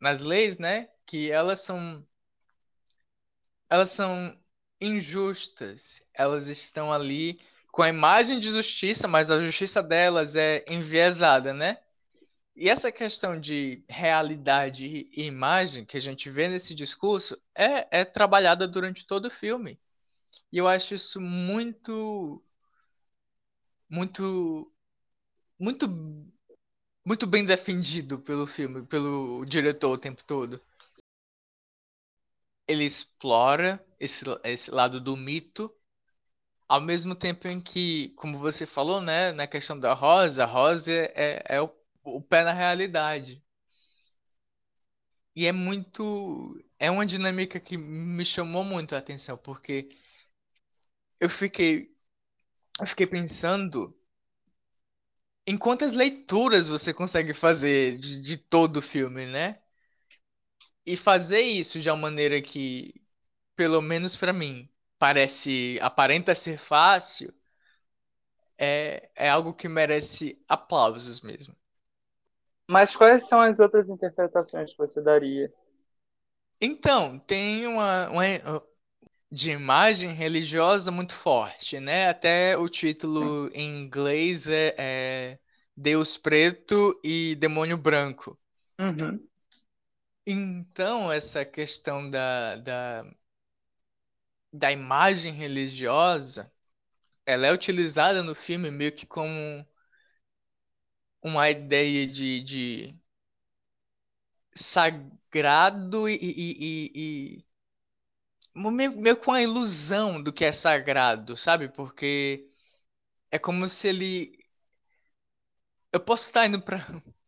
nas 0.01 0.21
leis, 0.21 0.57
né? 0.57 0.89
Que 1.05 1.31
elas 1.31 1.61
são. 1.61 2.07
Elas 3.69 3.91
são 3.91 4.41
injustas. 4.81 6.03
Elas 6.15 6.49
estão 6.49 6.93
ali 6.93 7.41
com 7.75 7.83
a 7.83 7.89
imagem 7.89 8.39
de 8.39 8.51
justiça, 8.51 9.09
mas 9.09 9.33
a 9.33 9.41
justiça 9.41 9.83
delas 9.83 10.37
é 10.37 10.65
enviesada, 10.69 11.53
né? 11.53 11.79
E 12.55 12.69
essa 12.69 12.93
questão 12.93 13.41
de 13.41 13.85
realidade 13.89 14.87
e 15.13 15.25
imagem 15.25 15.85
que 15.85 15.97
a 15.97 16.01
gente 16.01 16.31
vê 16.31 16.49
nesse 16.49 16.73
discurso 16.73 17.37
é, 17.53 18.01
é 18.01 18.05
trabalhada 18.05 18.69
durante 18.69 19.05
todo 19.05 19.25
o 19.27 19.31
filme. 19.31 19.77
E 20.53 20.59
eu 20.59 20.69
acho 20.69 20.95
isso 20.95 21.21
muito, 21.21 22.41
muito, 23.89 24.73
muito, 25.59 25.89
muito 27.05 27.27
bem 27.27 27.45
defendido 27.45 28.21
pelo 28.21 28.47
filme, 28.47 28.87
pelo 28.87 29.45
diretor 29.47 29.91
o 29.95 29.99
tempo 29.99 30.23
todo. 30.23 30.61
Ele 32.69 32.85
explora 32.85 33.85
esse, 33.99 34.25
esse 34.45 34.71
lado 34.71 35.01
do 35.01 35.17
mito 35.17 35.75
Ao 36.69 36.81
mesmo 36.81 37.15
tempo 37.15 37.47
em 37.49 37.61
que, 37.61 38.11
como 38.17 38.39
você 38.39 38.67
falou, 38.67 39.01
né, 39.01 39.33
na 39.33 39.47
questão 39.47 39.79
da 39.79 39.93
Rosa, 39.95 40.45
a 40.45 40.47
Rosa 40.47 40.93
é, 40.93 41.43
é 41.49 41.61
o, 41.63 41.71
o 42.05 42.21
pé 42.23 42.43
na 42.45 42.53
realidade. 42.53 43.43
E 45.37 45.47
é 45.47 45.53
muito. 45.53 46.57
É 46.79 46.91
uma 46.91 47.07
dinâmica 47.07 47.59
que 47.61 47.77
me 47.77 48.25
chamou 48.25 48.65
muito 48.65 48.95
a 48.95 48.99
atenção, 48.99 49.37
porque 49.39 49.89
eu 51.21 51.29
fiquei. 51.29 51.93
Eu 52.81 52.87
fiquei 52.87 53.07
pensando 53.07 53.97
em 55.47 55.57
quantas 55.59 55.93
leituras 55.95 56.69
você 56.69 56.93
consegue 56.93 57.33
fazer 57.35 57.99
de, 57.99 58.21
de 58.21 58.37
todo 58.37 58.79
o 58.79 58.83
filme, 58.83 59.25
né? 59.27 59.59
E 60.87 60.97
fazer 60.97 61.41
isso 61.43 61.81
de 61.81 61.89
uma 61.91 61.97
maneira 61.97 62.41
que, 62.43 62.95
pelo 63.57 63.81
menos 63.83 64.17
pra 64.17 64.33
mim, 64.33 64.69
parece, 65.05 65.79
aparenta 65.83 66.35
ser 66.35 66.57
fácil, 66.57 67.31
é, 68.59 69.11
é 69.15 69.29
algo 69.29 69.53
que 69.53 69.69
merece 69.69 70.43
aplausos 70.49 71.21
mesmo. 71.21 71.55
Mas 72.67 72.97
quais 72.97 73.29
são 73.29 73.43
as 73.43 73.61
outras 73.61 73.91
interpretações 73.91 74.73
que 74.73 74.79
você 74.79 75.03
daria? 75.03 75.53
Então, 76.59 77.19
tem 77.19 77.67
uma, 77.67 78.09
uma 78.09 78.25
de 79.31 79.51
imagem 79.51 80.15
religiosa 80.15 80.91
muito 80.91 81.15
forte, 81.15 81.79
né? 81.79 82.09
Até 82.09 82.57
o 82.57 82.67
Sim. 82.67 82.71
título 82.71 83.51
em 83.53 83.83
inglês 83.83 84.49
é, 84.49 84.75
é 84.79 85.39
Deus 85.77 86.17
Preto 86.17 86.99
e 87.05 87.35
Demônio 87.35 87.77
Branco. 87.77 88.39
Uhum. 88.79 89.29
Então, 90.27 91.13
essa 91.13 91.45
questão 91.45 92.09
da, 92.11 92.57
da, 92.57 93.05
da 94.55 94.73
imagem 94.73 95.33
religiosa, 95.35 96.53
ela 97.27 97.47
é 97.49 97.53
utilizada 97.53 98.23
no 98.23 98.35
filme 98.35 98.71
meio 98.71 98.93
que 98.93 99.07
como 99.07 99.67
uma 101.23 101.51
ideia 101.51 102.07
de, 102.07 102.41
de 102.41 102.99
sagrado 104.55 106.09
e, 106.09 106.15
e, 106.17 106.93
e, 106.95 107.45
e 108.55 108.71
meio, 108.71 109.17
com 109.17 109.33
a 109.33 109.43
ilusão 109.43 110.23
do 110.23 110.33
que 110.33 110.45
é 110.45 110.53
sagrado, 110.53 111.37
sabe? 111.37 111.69
Porque 111.69 112.49
é 113.33 113.39
como 113.39 113.69
se 113.69 113.89
ele. 113.89 114.39
Eu 115.93 116.01
posso 116.01 116.25
estar 116.25 116.47
indo 116.47 116.61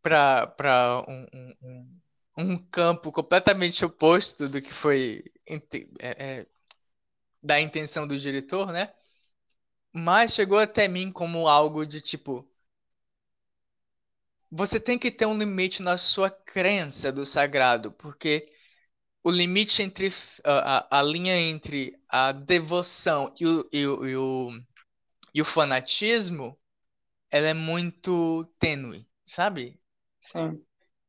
para 0.03 0.47
para 0.47 1.05
um, 1.09 1.27
um, 1.35 1.55
um, 1.63 2.01
um 2.39 2.59
campo 2.59 3.11
completamente 3.13 3.85
oposto 3.85 4.49
do 4.49 4.61
que 4.63 4.73
foi 4.73 5.25
é, 6.01 6.41
é, 6.41 6.47
da 7.47 7.61
intenção 7.61 8.07
do 8.07 8.19
diretor, 8.19 8.73
né? 8.73 8.93
Mas 9.93 10.35
chegou 10.35 10.59
até 10.59 10.89
mim 10.89 11.11
como 11.11 11.49
algo 11.49 11.87
de 11.87 12.01
tipo. 12.01 12.47
Você 14.51 14.79
tem 14.81 14.99
que 14.99 15.11
ter 15.11 15.27
um 15.27 15.39
limite 15.39 15.83
na 15.83 15.97
sua 15.97 16.31
crença 16.31 17.13
do 17.13 17.25
sagrado, 17.25 17.93
porque 17.93 18.53
o 19.23 19.31
limite 19.31 19.83
entre 19.83 20.09
a, 20.45 20.99
a, 21.01 21.03
linha 21.03 21.37
entre 21.37 21.99
a 22.09 22.33
devoção 22.33 23.35
e 23.41 23.47
o, 23.47 23.69
e 23.73 23.87
o, 23.87 24.09
e 24.09 24.17
o, 24.17 24.51
e 25.35 25.43
o 25.43 25.45
fanatismo, 25.45 26.59
ela 27.31 27.49
é 27.49 27.55
muito 27.55 28.45
tênue, 28.59 29.07
sabe? 29.25 29.81
Sim. 30.21 30.65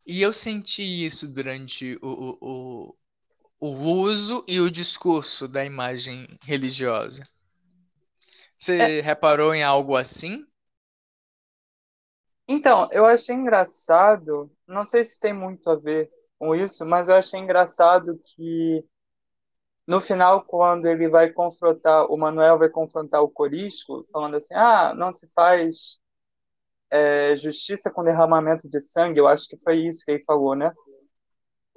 E 0.05 0.21
eu 0.21 0.33
senti 0.33 0.81
isso 0.81 1.27
durante 1.27 1.97
o, 2.01 2.07
o, 2.07 2.37
o, 2.89 2.97
o 3.59 3.69
uso 3.69 4.43
e 4.47 4.59
o 4.59 4.71
discurso 4.71 5.47
da 5.47 5.63
imagem 5.63 6.27
religiosa. 6.43 7.23
É, 8.79 8.87
Você 8.87 8.99
reparou 9.01 9.53
em 9.55 9.63
algo 9.63 9.95
assim? 9.95 10.45
então, 12.47 12.87
eu 12.91 13.05
achei 13.05 13.35
engraçado, 13.35 14.49
não 14.67 14.85
sei 14.85 15.03
se 15.03 15.19
tem 15.19 15.33
muito 15.33 15.69
a 15.69 15.75
ver 15.75 16.09
com 16.39 16.55
isso, 16.55 16.85
mas 16.85 17.09
eu 17.09 17.15
achei 17.15 17.39
engraçado 17.39 18.17
que 18.23 18.85
no 19.87 19.99
final, 20.01 20.43
quando 20.45 20.85
ele 20.85 21.07
vai 21.09 21.31
confrontar, 21.31 22.05
o 22.11 22.17
Manuel 22.17 22.59
vai 22.59 22.69
confrontar 22.69 23.21
o 23.23 23.29
Corisco, 23.29 24.05
falando 24.11 24.35
assim, 24.37 24.53
ah, 24.55 24.93
não 24.95 25.11
se 25.11 25.31
faz 25.33 25.99
é, 26.91 27.35
justiça 27.35 27.91
com 27.91 28.03
derramamento 28.03 28.67
de 28.69 28.79
sangue, 28.81 29.19
eu 29.19 29.27
acho 29.27 29.47
que 29.47 29.57
foi 29.63 29.77
isso 29.87 30.03
que 30.05 30.11
ele 30.11 30.23
falou, 30.23 30.55
né? 30.55 30.73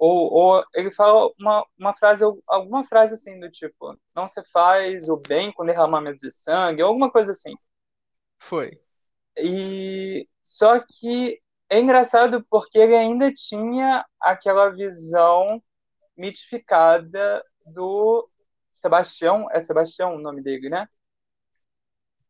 Ou, 0.01 0.33
ou 0.33 0.65
ele 0.73 0.89
fala 0.89 1.31
uma, 1.39 1.63
uma 1.77 1.93
frase, 1.93 2.23
alguma 2.47 2.83
frase 2.83 3.13
assim 3.13 3.39
do 3.39 3.51
tipo, 3.51 3.95
não 4.15 4.27
se 4.27 4.43
faz 4.45 5.07
o 5.07 5.15
bem 5.15 5.51
com 5.51 5.63
derramamento 5.63 6.17
de 6.17 6.31
sangue, 6.31 6.81
ou 6.81 6.87
alguma 6.87 7.11
coisa 7.11 7.33
assim. 7.33 7.53
Foi. 8.39 8.81
E 9.37 10.27
só 10.41 10.79
que 10.79 11.39
é 11.69 11.79
engraçado 11.79 12.43
porque 12.49 12.79
ele 12.79 12.95
ainda 12.95 13.31
tinha 13.31 14.03
aquela 14.19 14.71
visão 14.71 15.61
mitificada 16.17 17.45
do 17.63 18.27
Sebastião, 18.71 19.47
é 19.51 19.61
Sebastião 19.61 20.15
o 20.15 20.19
nome 20.19 20.41
dele, 20.41 20.67
né? 20.67 20.87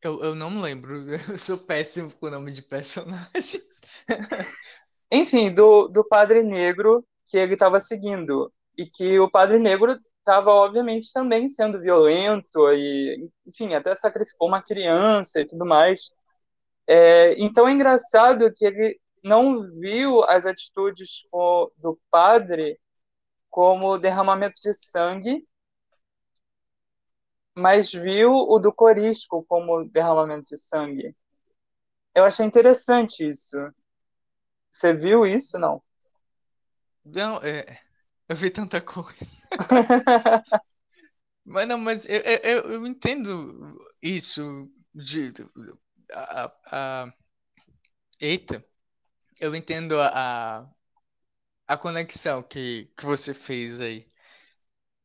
Eu, 0.03 0.21
eu 0.21 0.36
não 0.36 0.51
me 0.51 0.62
lembro. 0.62 1.05
Eu 1.31 1.38
sou 1.38 1.57
péssimo 1.57 2.12
com 2.12 2.25
o 2.25 2.31
nome 2.31 2.51
de 2.51 2.62
personagens. 2.62 3.79
Enfim, 5.10 5.53
do, 5.53 5.88
do 5.88 6.03
Padre 6.03 6.43
Negro 6.43 7.07
que 7.32 7.38
ele 7.38 7.54
estava 7.54 7.80
seguindo. 7.80 8.54
E 8.78 8.86
que 8.86 9.20
o 9.20 9.32
Padre 9.32 9.58
Negro 9.60 9.98
estava, 10.20 10.52
obviamente, 10.52 11.12
também 11.13 11.48
sendo 11.48 11.80
violento, 11.80 12.72
e, 12.72 13.30
enfim, 13.48 13.74
até 13.74 13.96
sacrificou 13.96 14.48
uma 14.50 14.62
criança 14.62 15.41
e 15.41 15.48
tudo 15.48 15.65
mais. 15.65 16.12
É, 16.88 17.36
então 17.41 17.67
é 17.67 17.72
engraçado 17.72 18.52
que 18.54 18.65
ele 18.65 19.00
não 19.24 19.63
viu 19.80 20.24
as 20.26 20.46
atitudes 20.46 21.22
do 21.78 22.00
padre 22.10 22.80
como 23.50 23.98
derramamento 24.00 24.62
de 24.62 24.74
sangue, 24.74 25.48
mas 27.56 27.91
viu 27.91 28.32
o 28.34 28.60
do 28.60 28.74
Corisco 28.74 29.46
como 29.48 29.86
derramamento 29.86 30.50
de 30.50 30.58
sangue. 30.58 31.15
Eu 32.15 32.26
achei 32.26 32.46
interessante 32.46 33.28
isso. 33.28 33.58
Você 34.72 34.94
viu 34.94 35.26
isso, 35.26 35.60
não? 35.60 35.82
Não, 37.05 37.37
é, 37.43 37.79
eu 38.29 38.35
vi 38.35 38.49
tanta 38.51 38.81
coisa. 38.81 39.41
Mas 41.45 41.67
não, 41.67 41.77
mas 41.77 42.05
eu, 42.05 42.19
eu, 42.21 42.71
eu 42.73 42.87
entendo 42.87 43.77
isso 44.01 44.69
de 44.93 45.33
a, 46.13 46.51
a, 46.67 47.13
eita, 48.19 48.63
eu 49.41 49.55
entendo 49.55 49.99
a, 50.01 50.69
a 51.67 51.77
conexão 51.77 52.43
que, 52.43 52.91
que 52.97 53.05
você 53.05 53.33
fez 53.33 53.81
aí. 53.81 54.05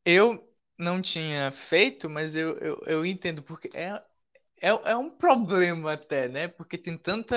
Eu 0.04 0.42
não 0.78 1.00
tinha 1.02 1.50
feito, 1.52 2.08
mas 2.08 2.36
eu, 2.36 2.56
eu, 2.58 2.80
eu 2.86 3.06
entendo, 3.06 3.42
porque 3.42 3.70
é, 3.74 3.90
é, 4.62 4.68
é 4.92 4.96
um 4.96 5.10
problema 5.10 5.94
até, 5.94 6.28
né? 6.28 6.48
Porque 6.48 6.78
tem 6.78 6.96
tanta 6.98 7.36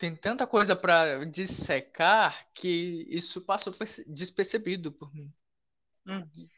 tem 0.00 0.16
tanta 0.16 0.46
coisa 0.48 0.74
para 0.74 1.24
dissecar 1.26 2.48
que 2.54 3.06
isso 3.10 3.42
passou 3.42 3.72
despercebido 4.08 4.90
por 4.92 5.14
mim. 5.14 5.32
Uhum. 6.06 6.50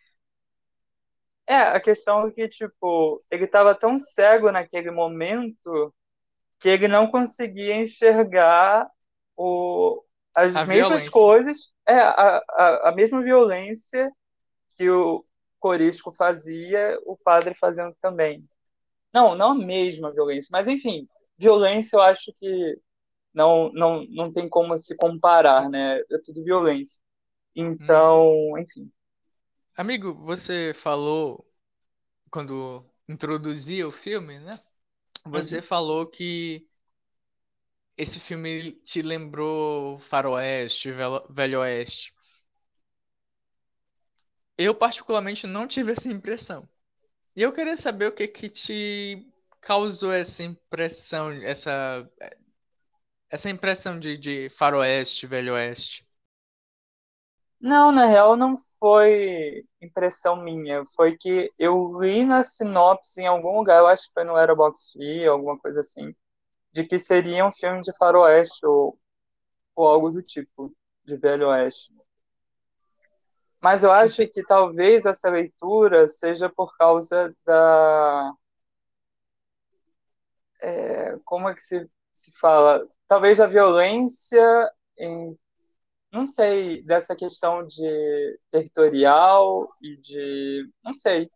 É, 1.46 1.56
a 1.56 1.80
questão 1.80 2.26
é 2.26 2.30
que, 2.32 2.48
tipo, 2.48 3.22
ele 3.30 3.44
estava 3.44 3.74
tão 3.74 3.98
cego 3.98 4.50
naquele 4.50 4.90
momento 4.90 5.92
que 6.60 6.68
ele 6.68 6.88
não 6.88 7.10
conseguia 7.10 7.76
enxergar 7.76 8.88
o, 9.36 10.04
as 10.34 10.60
A 10.60 10.64
mesmas 10.64 11.08
violência. 11.08 11.08
coisas, 11.08 11.72
é, 11.86 11.94
a, 11.94 12.38
a, 12.38 12.90
a 12.90 12.92
mesma 12.94 13.22
violência 13.22 14.10
que 14.76 14.90
o 14.90 15.24
Corisco 15.60 16.12
fazia, 16.12 16.98
o 17.06 17.16
padre 17.18 17.54
fazendo 17.54 17.94
também. 18.00 18.44
Não, 19.12 19.34
não 19.36 19.52
a 19.52 19.54
mesma 19.54 20.12
violência, 20.12 20.48
mas 20.52 20.68
enfim, 20.68 21.08
violência 21.38 21.96
eu 21.96 22.02
acho 22.02 22.32
que 22.40 22.78
não, 23.34 23.72
não, 23.72 24.04
não 24.10 24.32
tem 24.32 24.48
como 24.48 24.76
se 24.78 24.96
comparar, 24.96 25.68
né? 25.70 25.98
É 26.10 26.18
tudo 26.24 26.44
violência. 26.44 27.00
Então, 27.56 27.78
Uhum. 27.80 28.22
enfim. 28.58 28.90
Amigo, 29.76 30.14
você 30.14 30.72
falou 30.74 31.46
quando 32.30 32.84
introduzia 33.08 33.88
o 33.88 33.92
filme, 33.92 34.38
né? 34.40 34.60
Você 35.26 35.60
Uhum. 35.60 35.62
falou 35.62 36.06
que 36.08 36.66
esse 37.96 38.20
filme 38.20 38.72
te 38.84 39.00
lembrou 39.02 39.98
Faroeste, 39.98 40.90
Velho 41.30 41.60
Oeste. 41.60 42.12
Eu 44.56 44.74
particularmente 44.74 45.46
não 45.46 45.66
tive 45.66 45.92
essa 45.92 46.08
impressão. 46.08 46.68
E 47.36 47.42
eu 47.42 47.52
queria 47.52 47.76
saber 47.76 48.06
o 48.08 48.12
que 48.12 48.28
que 48.28 48.50
te 48.50 49.26
causou 49.60 50.12
essa 50.12 50.42
impressão, 50.44 51.30
essa 51.32 52.08
essa 53.32 53.48
impressão 53.48 53.98
de, 53.98 54.16
de 54.16 54.50
Faroeste, 54.50 55.26
Velho 55.26 55.54
Oeste. 55.54 56.06
Não, 57.58 57.90
na 57.92 58.06
real 58.06 58.36
não 58.36 58.56
foi 58.78 59.64
impressão 59.80 60.36
minha, 60.36 60.84
foi 60.94 61.16
que 61.16 61.50
eu 61.58 61.98
li 62.00 62.24
na 62.24 62.42
sinopse 62.42 63.20
em 63.22 63.26
algum 63.26 63.56
lugar, 63.56 63.78
eu 63.78 63.86
acho 63.86 64.08
que 64.08 64.14
foi 64.14 64.24
no 64.24 64.34
Letterboxd, 64.34 65.26
alguma 65.26 65.58
coisa 65.58 65.80
assim, 65.80 66.14
de 66.72 66.84
que 66.84 66.98
seria 66.98 67.46
um 67.46 67.52
filme 67.52 67.80
de 67.82 67.96
faroeste 67.96 68.66
ou, 68.66 68.98
ou 69.76 69.88
algo 69.88 70.10
do 70.10 70.22
tipo, 70.22 70.74
de 71.04 71.16
Velho 71.16 71.48
Oeste. 71.48 71.92
Mas 73.62 73.84
eu 73.84 73.92
acho 73.92 74.26
que 74.28 74.42
talvez 74.44 75.06
essa 75.06 75.30
leitura 75.30 76.08
seja 76.08 76.50
por 76.50 76.76
causa 76.76 77.34
da. 77.46 78.32
é, 80.60 81.16
como 81.24 81.48
é 81.48 81.54
que 81.54 81.62
se, 81.62 81.88
se 82.12 82.32
fala? 82.38 82.86
Talvez 83.12 83.36
da 83.36 83.46
violência 83.46 84.72
em. 84.96 85.38
Não 86.10 86.26
sei, 86.26 86.82
dessa 86.82 87.14
questão 87.14 87.66
de 87.66 88.40
territorial 88.50 89.68
e 89.82 89.98
de. 89.98 90.70
Não 90.82 90.94
sei. 90.94 91.30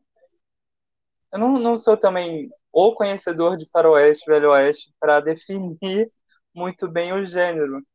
Eu 1.30 1.38
não, 1.38 1.58
não 1.58 1.76
sou 1.76 1.94
também 1.94 2.48
o 2.72 2.94
conhecedor 2.94 3.58
de 3.58 3.68
faroeste, 3.68 4.24
velho 4.24 4.52
oeste, 4.52 4.90
para 4.98 5.20
definir 5.20 6.10
muito 6.54 6.90
bem 6.90 7.12
o 7.12 7.22
gênero. 7.26 7.86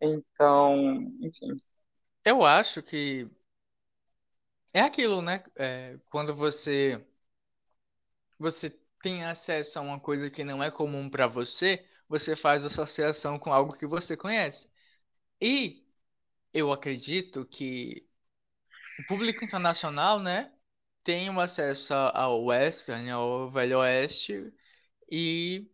Então, 0.00 0.74
enfim. 1.20 1.56
Eu 2.24 2.44
acho 2.44 2.82
que 2.82 3.30
é 4.72 4.80
aquilo, 4.80 5.22
né? 5.22 5.44
É, 5.54 6.00
quando 6.10 6.34
você 6.34 7.00
você 8.40 8.70
tem 9.00 9.22
acesso 9.22 9.78
a 9.78 9.82
uma 9.82 10.00
coisa 10.00 10.28
que 10.28 10.42
não 10.42 10.60
é 10.60 10.68
comum 10.68 11.08
para 11.08 11.28
você, 11.28 11.86
você 12.08 12.36
faz 12.36 12.64
associação 12.64 13.38
com 13.38 13.52
algo 13.52 13.76
que 13.76 13.86
você 13.86 14.16
conhece. 14.16 14.70
E 15.40 15.84
eu 16.54 16.72
acredito 16.72 17.46
que 17.46 18.06
o 19.00 19.06
público 19.06 19.44
internacional, 19.44 20.18
né, 20.20 20.52
tem 21.04 21.30
um 21.30 21.40
acesso 21.40 21.94
ao 21.94 22.44
western, 22.46 23.10
ao 23.10 23.50
velho 23.50 23.78
oeste 23.80 24.52
e 25.10 25.70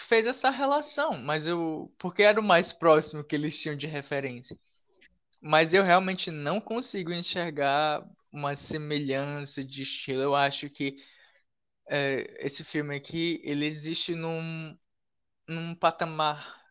fez 0.00 0.26
essa 0.26 0.50
relação, 0.50 1.18
mas 1.18 1.46
eu 1.46 1.92
porque 1.98 2.22
era 2.22 2.40
o 2.40 2.42
mais 2.42 2.72
próximo 2.72 3.24
que 3.24 3.34
eles 3.36 3.60
tinham 3.60 3.76
de 3.76 3.86
referência. 3.86 4.58
Mas 5.42 5.74
eu 5.74 5.84
realmente 5.84 6.30
não 6.30 6.60
consigo 6.60 7.12
enxergar 7.12 8.04
uma 8.32 8.56
semelhança 8.56 9.64
de 9.64 9.82
estilo. 9.82 10.22
Eu 10.22 10.34
acho 10.36 10.70
que 10.70 10.98
é, 11.88 12.44
esse 12.44 12.64
filme 12.64 12.94
aqui, 12.96 13.40
ele 13.44 13.64
existe 13.66 14.14
num, 14.14 14.78
num 15.48 15.74
patamar 15.74 16.64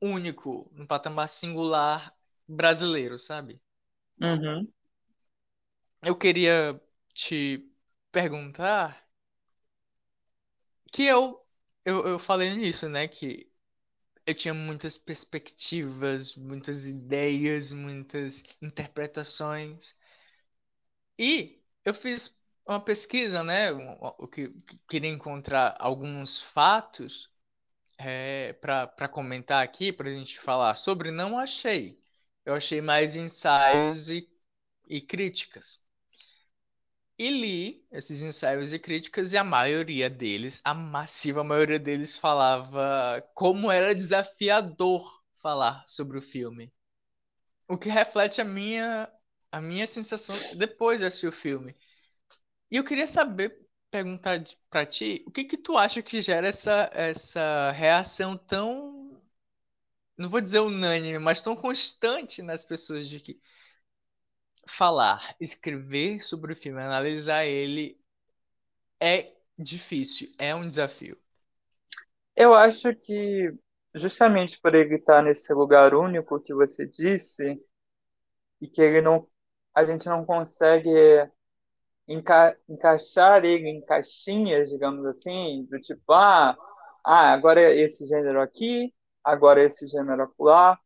único, 0.00 0.70
num 0.74 0.86
patamar 0.86 1.28
singular 1.28 2.14
brasileiro, 2.48 3.18
sabe? 3.18 3.60
Uhum. 4.20 4.72
Eu 6.02 6.16
queria 6.16 6.80
te 7.12 7.68
perguntar 8.12 9.06
que 10.92 11.04
eu, 11.04 11.44
eu, 11.84 12.06
eu 12.06 12.18
falei 12.18 12.54
nisso, 12.56 12.88
né? 12.88 13.06
Que 13.08 13.50
eu 14.26 14.34
tinha 14.34 14.54
muitas 14.54 14.98
perspectivas, 14.98 16.36
muitas 16.36 16.88
ideias, 16.88 17.72
muitas 17.72 18.42
interpretações. 18.62 19.96
E 21.18 21.62
eu 21.84 21.94
fiz 21.94 22.35
uma 22.66 22.80
pesquisa, 22.80 23.42
né? 23.44 23.72
O 23.72 24.26
que 24.28 24.52
queria 24.88 25.10
encontrar 25.10 25.76
alguns 25.78 26.40
fatos 26.40 27.30
é, 27.98 28.54
para 28.54 29.08
comentar 29.08 29.62
aqui, 29.64 29.92
para 29.92 30.08
a 30.08 30.12
gente 30.12 30.40
falar 30.40 30.74
sobre, 30.74 31.10
não 31.10 31.38
achei. 31.38 32.00
Eu 32.44 32.54
achei 32.54 32.80
mais 32.80 33.16
ensaios 33.16 34.10
e, 34.10 34.28
e 34.88 35.00
críticas. 35.00 35.84
E 37.18 37.30
li 37.30 37.86
esses 37.90 38.22
ensaios 38.22 38.72
e 38.72 38.78
críticas, 38.78 39.32
e 39.32 39.38
a 39.38 39.44
maioria 39.44 40.08
deles, 40.10 40.60
a 40.64 40.74
massiva 40.74 41.42
maioria 41.42 41.78
deles, 41.78 42.18
falava 42.18 43.22
como 43.34 43.70
era 43.70 43.94
desafiador 43.94 45.02
falar 45.40 45.82
sobre 45.86 46.18
o 46.18 46.22
filme. 46.22 46.72
O 47.68 47.78
que 47.78 47.88
reflete 47.88 48.40
a 48.40 48.44
minha, 48.44 49.10
a 49.52 49.60
minha 49.60 49.86
sensação 49.86 50.36
depois 50.58 51.00
de 51.00 51.06
assistir 51.06 51.28
o 51.28 51.32
filme. 51.32 51.74
E 52.70 52.76
eu 52.76 52.84
queria 52.84 53.06
saber, 53.06 53.58
perguntar 53.90 54.42
pra 54.70 54.84
ti, 54.86 55.22
o 55.26 55.30
que 55.30 55.44
que 55.44 55.56
tu 55.56 55.76
acha 55.76 56.02
que 56.02 56.20
gera 56.20 56.48
essa, 56.48 56.90
essa 56.92 57.70
reação 57.72 58.36
tão, 58.36 59.20
não 60.18 60.28
vou 60.28 60.40
dizer 60.40 60.60
unânime, 60.60 61.18
mas 61.18 61.42
tão 61.42 61.56
constante 61.56 62.42
nas 62.42 62.64
pessoas 62.64 63.08
de 63.08 63.20
que 63.20 63.40
falar, 64.68 65.34
escrever 65.40 66.20
sobre 66.22 66.52
o 66.52 66.56
filme, 66.56 66.80
analisar 66.80 67.44
ele 67.46 67.98
é 69.00 69.34
difícil, 69.58 70.30
é 70.38 70.54
um 70.54 70.66
desafio. 70.66 71.18
Eu 72.34 72.54
acho 72.54 72.94
que 72.94 73.52
justamente 73.94 74.60
por 74.60 74.74
ele 74.74 74.96
estar 74.96 75.22
nesse 75.22 75.52
lugar 75.54 75.94
único 75.94 76.40
que 76.40 76.54
você 76.54 76.86
disse 76.86 77.60
e 78.60 78.68
que 78.68 78.80
ele 78.82 79.00
não, 79.02 79.28
a 79.74 79.84
gente 79.84 80.06
não 80.08 80.24
consegue 80.24 80.90
enca 82.08 82.56
encaixar 82.68 83.44
ele 83.44 83.68
em 83.68 83.80
caixinhas, 83.84 84.70
digamos 84.70 85.04
assim, 85.06 85.66
do 85.70 85.80
tipo, 85.80 86.12
ah, 86.12 86.56
ah, 87.04 87.32
agora 87.32 87.60
é 87.60 87.76
esse 87.80 88.06
gênero 88.06 88.40
aqui, 88.40 88.94
agora 89.24 89.60
é 89.62 89.66
esse 89.66 89.86
gênero 89.86 90.32
lá, 90.38 90.78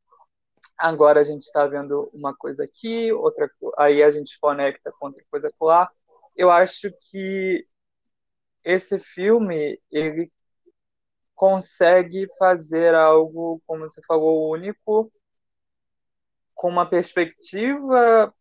agora 0.79 1.21
a 1.21 1.25
gente 1.25 1.43
está 1.43 1.67
vendo 1.67 2.11
uma 2.15 2.35
coisa 2.35 2.65
aqui, 2.65 3.13
outra, 3.13 3.51
aí 3.79 4.03
a 4.03 4.11
gente 4.11 4.39
conecta 4.41 4.93
com 4.99 5.07
outra 5.07 5.25
coisa 5.31 5.53
lá. 5.61 5.91
Eu 6.37 6.51
acho 6.51 6.91
que 7.11 7.67
esse 8.65 8.99
filme 8.99 9.81
ele 9.91 10.33
consegue 11.35 12.27
fazer 12.39 12.95
algo, 12.95 13.63
como 13.67 13.89
você 13.89 14.03
falou, 14.03 14.51
único, 14.51 15.11
com 16.55 16.69
uma 16.69 16.87
perspectiva 16.87 18.33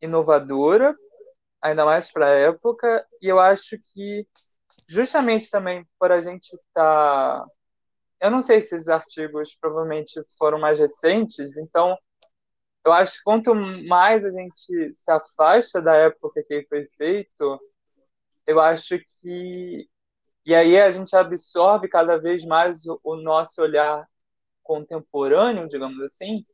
inovadora, 0.00 0.96
ainda 1.60 1.84
mais 1.84 2.10
para 2.12 2.26
a 2.26 2.30
época, 2.30 3.06
e 3.20 3.28
eu 3.28 3.40
acho 3.40 3.78
que 3.92 4.26
justamente 4.88 5.50
também 5.50 5.86
por 5.98 6.12
a 6.12 6.20
gente 6.20 6.46
estar. 6.54 7.40
Tá... 7.42 7.46
Eu 8.20 8.30
não 8.30 8.42
sei 8.42 8.60
se 8.60 8.74
esses 8.76 8.88
artigos 8.88 9.56
provavelmente 9.60 10.20
foram 10.38 10.58
mais 10.58 10.78
recentes, 10.78 11.56
então 11.56 11.96
eu 12.84 12.92
acho 12.92 13.18
que 13.18 13.24
quanto 13.24 13.54
mais 13.54 14.24
a 14.24 14.30
gente 14.32 14.92
se 14.94 15.10
afasta 15.10 15.80
da 15.82 15.94
época 15.94 16.42
que 16.46 16.54
ele 16.54 16.66
foi 16.66 16.86
feito, 16.96 17.60
eu 18.46 18.60
acho 18.60 18.98
que. 18.98 19.88
E 20.46 20.54
aí 20.54 20.80
a 20.80 20.90
gente 20.90 21.14
absorve 21.14 21.88
cada 21.88 22.16
vez 22.18 22.44
mais 22.44 22.86
o, 23.04 23.16
nosso 23.16 23.62
olhar 23.62 24.08
contemporâneo, 24.62 25.68
digamos 25.68 26.00
assim, 26.02 26.46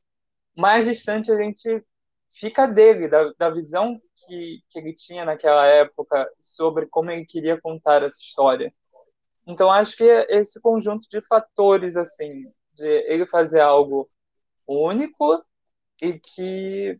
mais 0.57 0.87
distante 0.87 1.31
a 1.33 1.41
gente 1.41 1.85
fica 2.33 2.67
dele, 2.67 3.09
da, 3.09 3.33
da 3.39 3.51
visão 3.51 4.01
que, 4.17 4.63
que 4.71 4.79
ele 4.79 4.95
tinha 4.95 5.25
naquela 5.25 5.67
época 5.67 6.29
sobre 6.41 6.87
como 6.87 7.11
ele 7.11 7.27
queria 7.27 7.61
contar 7.61 8.03
essa 8.03 8.19
história. 8.21 8.73
Então 9.47 9.71
acho 9.71 9.97
que 9.97 10.05
esse 10.05 10.61
conjunto 10.61 11.09
de 11.11 11.21
fatores 11.27 11.97
assim, 11.97 12.31
de 12.75 12.87
ele 13.11 13.27
fazer 13.27 13.61
algo 13.61 14.11
único 14.67 15.45
e 16.03 16.19
que 16.19 16.99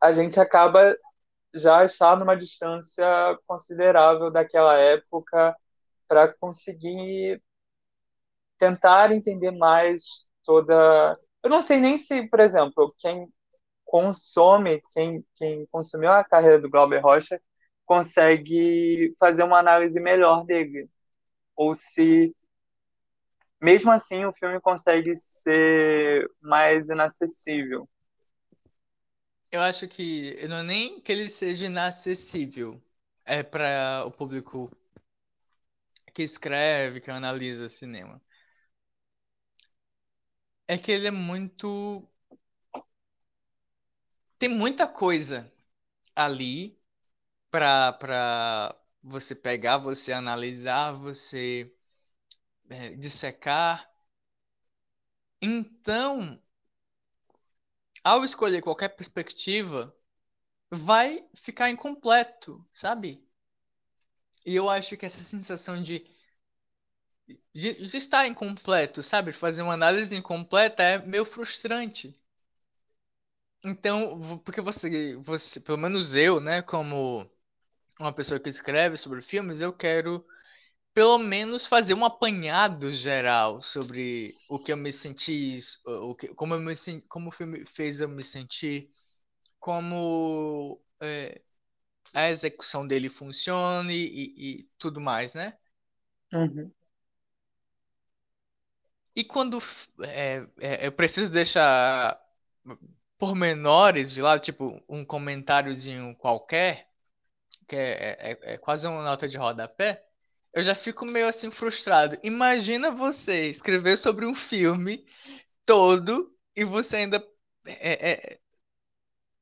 a 0.00 0.12
gente 0.12 0.38
acaba 0.40 0.96
já 1.54 1.84
estar 1.84 2.16
numa 2.16 2.36
distância 2.36 3.06
considerável 3.46 4.30
daquela 4.30 4.78
época 4.78 5.56
para 6.08 6.32
conseguir 6.34 7.42
tentar 8.58 9.12
entender 9.12 9.50
mais 9.52 10.30
toda. 10.44 11.18
Eu 11.42 11.50
não 11.50 11.62
sei 11.62 11.80
nem 11.80 11.98
se, 11.98 12.26
por 12.28 12.40
exemplo, 12.40 12.94
quem 12.98 13.28
consome, 13.86 14.82
quem, 14.92 15.24
quem 15.36 15.64
consumiu 15.66 16.10
a 16.10 16.24
carreira 16.24 16.60
do 16.60 16.68
Glauber 16.68 16.98
Rocha, 16.98 17.40
consegue 17.86 19.14
fazer 19.18 19.44
uma 19.44 19.58
análise 19.58 19.98
melhor 20.00 20.44
dele. 20.44 20.90
Ou 21.54 21.74
se, 21.74 22.34
mesmo 23.62 23.90
assim, 23.90 24.24
o 24.26 24.32
filme 24.32 24.60
consegue 24.60 25.16
ser 25.16 26.28
mais 26.42 26.90
inacessível. 26.90 27.88
Eu 29.50 29.62
acho 29.62 29.88
que 29.88 30.36
não 30.48 30.56
é 30.56 30.62
nem 30.62 31.00
que 31.00 31.12
ele 31.12 31.28
seja 31.28 31.66
inacessível, 31.66 32.82
é 33.24 33.42
para 33.42 34.04
o 34.04 34.10
público 34.10 34.68
que 36.12 36.22
escreve, 36.22 37.00
que 37.00 37.10
analisa 37.10 37.68
cinema. 37.68 38.20
É 40.68 40.76
que 40.76 40.90
ele 40.92 41.06
é 41.06 41.10
muito 41.10 42.08
tem 44.38 44.48
muita 44.48 44.86
coisa 44.88 45.52
ali 46.16 46.78
para 47.50 48.76
você 49.02 49.34
pegar, 49.36 49.78
você 49.78 50.12
analisar, 50.12 50.92
você 50.94 51.72
é, 52.70 52.90
dissecar. 52.96 53.90
Então, 55.40 56.38
ao 58.02 58.24
escolher 58.24 58.62
qualquer 58.62 58.88
perspectiva, 58.88 59.94
vai 60.70 61.24
ficar 61.34 61.70
incompleto, 61.70 62.66
sabe? 62.72 63.24
E 64.46 64.54
eu 64.56 64.70
acho 64.70 64.96
que 64.96 65.04
essa 65.04 65.22
sensação 65.22 65.82
de, 65.82 66.06
de, 67.52 67.72
de 67.86 67.96
estar 67.96 68.24
incompleto, 68.28 69.02
sabe? 69.02 69.32
Fazer 69.32 69.62
uma 69.62 69.74
análise 69.74 70.14
incompleta 70.16 70.82
é 70.82 70.98
meio 70.98 71.24
frustrante. 71.24 72.14
Então, 73.68 74.38
porque 74.44 74.60
você, 74.60 75.16
você, 75.16 75.60
pelo 75.60 75.76
menos 75.78 76.14
eu, 76.14 76.38
né, 76.40 76.62
como 76.62 77.28
uma 78.00 78.12
pessoa 78.12 78.40
que 78.40 78.48
escreve 78.48 78.96
sobre 78.96 79.22
filmes, 79.22 79.60
eu 79.60 79.72
quero 79.72 80.26
pelo 80.94 81.18
menos 81.18 81.66
fazer 81.66 81.94
um 81.94 82.04
apanhado 82.04 82.92
geral 82.94 83.60
sobre 83.62 84.34
o 84.48 84.58
que 84.58 84.72
eu 84.72 84.76
me 84.76 84.92
senti, 84.92 85.58
o 85.86 86.14
que, 86.14 86.28
como, 86.28 86.54
eu 86.54 86.60
me, 86.60 86.74
como 87.08 87.28
o 87.30 87.32
filme 87.32 87.64
fez 87.66 88.00
eu 88.00 88.08
me 88.08 88.24
sentir, 88.24 88.90
como 89.60 90.82
é, 91.00 91.42
a 92.14 92.30
execução 92.30 92.86
dele 92.86 93.08
funcione 93.08 93.94
e, 93.94 94.60
e 94.60 94.70
tudo 94.78 95.00
mais, 95.00 95.34
né? 95.34 95.58
Uhum. 96.32 96.72
E 99.14 99.24
quando 99.24 99.58
é, 100.04 100.46
é, 100.60 100.86
eu 100.86 100.92
preciso 100.92 101.30
deixar 101.30 102.20
pormenores 103.18 104.12
de 104.12 104.22
lado, 104.22 104.40
tipo 104.40 104.82
um 104.88 105.04
comentáriozinho 105.04 106.14
qualquer, 106.16 106.88
que 107.68 107.76
é, 107.76 108.38
é, 108.42 108.54
é 108.54 108.58
quase 108.58 108.86
uma 108.86 109.02
nota 109.02 109.28
de 109.28 109.36
rodapé, 109.38 110.04
eu 110.54 110.62
já 110.62 110.74
fico 110.74 111.04
meio 111.04 111.28
assim 111.28 111.50
frustrado. 111.50 112.16
Imagina 112.24 112.90
você 112.90 113.48
escrever 113.50 113.98
sobre 113.98 114.26
um 114.26 114.34
filme 114.34 115.04
todo 115.64 116.34
e 116.56 116.64
você 116.64 116.98
ainda 116.98 117.24
é, 117.66 118.12
é, 118.12 118.40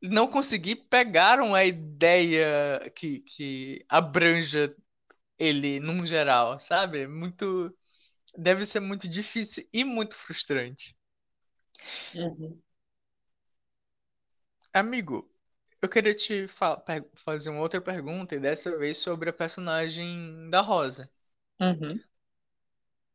não 0.03 0.29
conseguir 0.29 0.77
pegar 0.77 1.41
uma 1.41 1.64
ideia 1.64 2.81
que, 2.95 3.20
que 3.20 3.85
abranja 3.89 4.75
ele 5.39 5.81
num 5.81 6.07
geral, 6.07 6.59
sabe? 6.61 7.07
Muito. 7.07 7.75
Deve 8.37 8.66
ser 8.66 8.81
muito 8.81 9.09
difícil 9.09 9.68
e 9.72 9.85
muito 9.85 10.14
frustrante. 10.16 10.97
Uhum. 12.14 12.61
Amigo, 14.75 15.27
eu 15.81 15.89
queria 15.89 16.14
te 16.14 16.47
fa- 16.49 16.77
per- 16.77 17.09
fazer 17.16 17.49
uma 17.51 17.61
outra 17.61 17.81
pergunta, 17.81 18.35
e 18.35 18.41
dessa 18.41 18.77
vez 18.79 18.99
sobre 18.99 19.31
a 19.31 19.33
personagem 19.33 20.51
da 20.51 20.61
Rosa. 20.61 21.11
Uhum. 21.61 22.05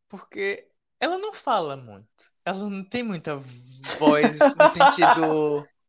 Porque 0.08 0.70
ela 1.00 1.18
não 1.18 1.34
fala 1.34 1.78
muito. 1.78 2.32
Ela 2.46 2.70
não 2.70 2.84
tem 2.84 3.04
muita 3.04 3.36
voz 3.38 4.56
no 4.56 4.68
sentido. 4.68 5.70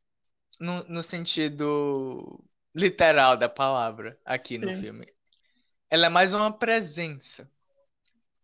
No, 0.60 0.84
no 0.84 1.02
sentido 1.02 2.44
literal 2.74 3.36
da 3.36 3.48
palavra 3.48 4.20
aqui 4.24 4.58
no 4.58 4.72
Sim. 4.72 4.74
filme. 4.74 5.06
Ela 5.90 6.06
é 6.06 6.10
mais 6.10 6.32
uma 6.34 6.52
presença. 6.52 7.50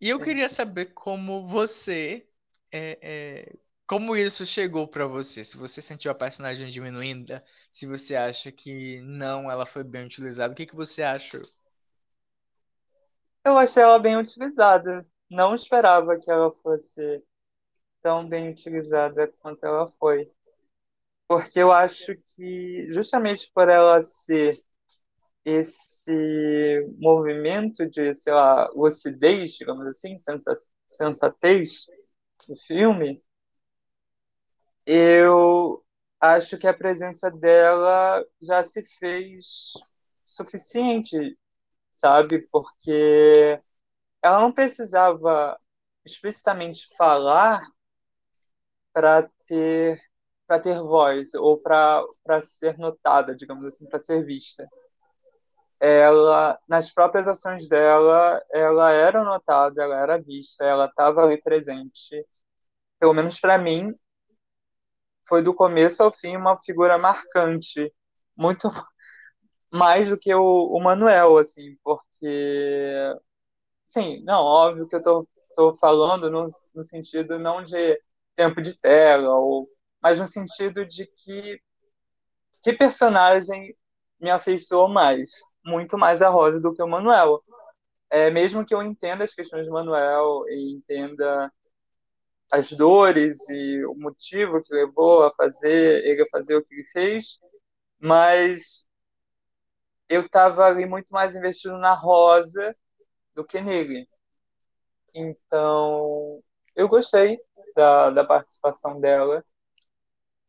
E 0.00 0.08
eu 0.10 0.18
Sim. 0.18 0.22
queria 0.22 0.48
saber 0.48 0.86
como 0.94 1.46
você. 1.48 2.28
é, 2.72 2.98
é, 3.02 3.56
como 3.86 4.16
isso 4.16 4.46
chegou 4.46 4.88
pra 4.88 5.06
você? 5.06 5.44
Se 5.44 5.56
você 5.56 5.80
sentiu 5.82 6.10
a 6.10 6.14
personagem 6.14 6.68
diminuindo, 6.68 7.40
se 7.72 7.86
você 7.86 8.16
acha 8.16 8.50
que 8.52 9.00
não, 9.02 9.50
ela 9.50 9.66
foi 9.66 9.84
bem 9.84 10.04
utilizada, 10.06 10.52
o 10.52 10.56
que 10.56 10.66
que 10.66 10.74
você 10.76 11.02
acha? 11.02 11.40
Eu 13.44 13.56
achei 13.58 13.82
ela 13.82 13.98
bem 13.98 14.16
utilizada. 14.16 15.06
Não 15.30 15.54
esperava 15.54 16.18
que 16.18 16.30
ela 16.30 16.52
fosse 16.52 17.22
tão 18.02 18.28
bem 18.28 18.50
utilizada 18.50 19.28
quanto 19.40 19.64
ela 19.66 19.88
foi. 19.98 20.30
Porque 21.28 21.60
eu 21.60 21.72
acho 21.72 22.16
que, 22.36 22.88
justamente 22.92 23.50
por 23.54 23.68
ela 23.68 24.02
ser 24.02 24.58
esse 25.44 26.12
movimento 26.98 27.88
de, 27.90 28.14
sei 28.14 28.32
lá, 28.32 28.68
lucidez, 28.74 29.52
digamos 29.54 29.86
assim, 29.86 30.18
sensa- 30.18 30.54
sensatez 30.86 31.86
do 32.48 32.56
filme, 32.56 33.22
eu 34.86 35.84
acho 36.20 36.58
que 36.58 36.66
a 36.66 36.74
presença 36.74 37.30
dela 37.30 38.24
já 38.40 38.62
se 38.62 38.84
fez 38.98 39.72
suficiente, 40.24 41.38
sabe? 41.92 42.48
Porque 42.52 43.60
ela 44.22 44.40
não 44.40 44.52
precisava 44.52 45.58
explicitamente 46.04 46.88
falar 46.96 47.60
para 48.92 49.28
ter 49.46 50.00
para 50.46 50.60
ter 50.60 50.78
voz 50.80 51.34
ou 51.34 51.58
para 51.60 52.04
ser 52.44 52.78
notada, 52.78 53.34
digamos 53.34 53.64
assim, 53.66 53.84
para 53.88 53.98
ser 53.98 54.24
vista. 54.24 54.68
Ela 55.80 56.58
nas 56.68 56.90
próprias 56.90 57.28
ações 57.28 57.68
dela, 57.68 58.42
ela 58.52 58.90
era 58.92 59.22
notada, 59.24 59.82
ela 59.82 60.00
era 60.00 60.18
vista, 60.20 60.64
ela 60.64 60.86
estava 60.86 61.22
ali 61.22 61.40
presente. 61.42 62.24
Pelo 63.00 63.14
menos 63.14 63.40
para 63.40 63.58
mim, 63.58 63.94
foi 65.28 65.42
do 65.42 65.54
começo 65.54 66.02
ao 66.02 66.12
fim 66.12 66.36
uma 66.36 66.58
figura 66.60 66.98
marcante, 66.98 67.92
muito 68.36 68.70
mais 69.72 70.08
do 70.08 70.18
que 70.18 70.34
o, 70.34 70.42
o 70.42 70.82
Manuel, 70.82 71.38
assim, 71.38 71.76
porque 71.84 73.16
sim, 73.86 74.22
não, 74.24 74.42
óbvio 74.42 74.88
que 74.88 74.96
eu 74.96 75.02
tô, 75.02 75.28
tô 75.54 75.74
falando 75.76 76.30
no, 76.30 76.46
no 76.74 76.84
sentido 76.84 77.38
não 77.38 77.62
de 77.64 78.00
tempo 78.34 78.60
de 78.62 78.78
tela, 78.78 79.34
ou, 79.34 79.68
mas 80.02 80.18
no 80.18 80.26
sentido 80.26 80.86
de 80.86 81.06
que 81.06 81.60
que 82.62 82.72
personagem 82.72 83.76
me 84.20 84.30
afeiçoou 84.30 84.88
mais? 84.88 85.30
Muito 85.64 85.96
mais 85.98 86.22
a 86.22 86.28
Rosa 86.28 86.60
do 86.60 86.74
que 86.74 86.82
o 86.82 86.88
Manuel. 86.88 87.42
É, 88.10 88.30
mesmo 88.30 88.64
que 88.64 88.74
eu 88.74 88.82
entenda 88.82 89.24
as 89.24 89.34
questões 89.34 89.66
do 89.66 89.72
Manuel 89.72 90.44
e 90.48 90.74
entenda 90.76 91.52
as 92.50 92.70
dores 92.72 93.48
e 93.48 93.84
o 93.86 93.94
motivo 93.94 94.62
que 94.62 94.74
levou 94.74 95.24
a 95.24 95.34
fazer 95.34 96.04
ele 96.04 96.22
a 96.22 96.28
fazer 96.28 96.56
o 96.56 96.64
que 96.64 96.74
ele 96.74 96.84
fez, 96.86 97.40
mas 98.00 98.88
eu 100.08 100.22
estava 100.22 100.64
ali 100.64 100.86
muito 100.86 101.12
mais 101.12 101.34
investido 101.34 101.76
na 101.78 101.94
Rosa 101.94 102.76
do 103.34 103.44
que 103.44 103.60
nele. 103.60 104.08
Então, 105.14 106.42
eu 106.74 106.88
gostei 106.88 107.38
da, 107.74 108.10
da 108.10 108.24
participação 108.24 109.00
dela 109.00 109.44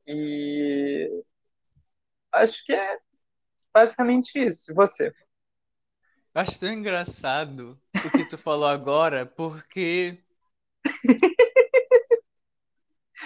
e 0.05 1.23
acho 2.31 2.63
que 2.65 2.73
é 2.73 2.99
basicamente 3.73 4.39
isso. 4.39 4.73
Você? 4.73 5.07
Eu 6.33 6.41
acho 6.41 6.59
tão 6.59 6.71
engraçado 6.71 7.79
o 7.95 8.11
que 8.11 8.25
tu 8.29 8.37
falou 8.37 8.67
agora, 8.67 9.25
porque. 9.25 10.23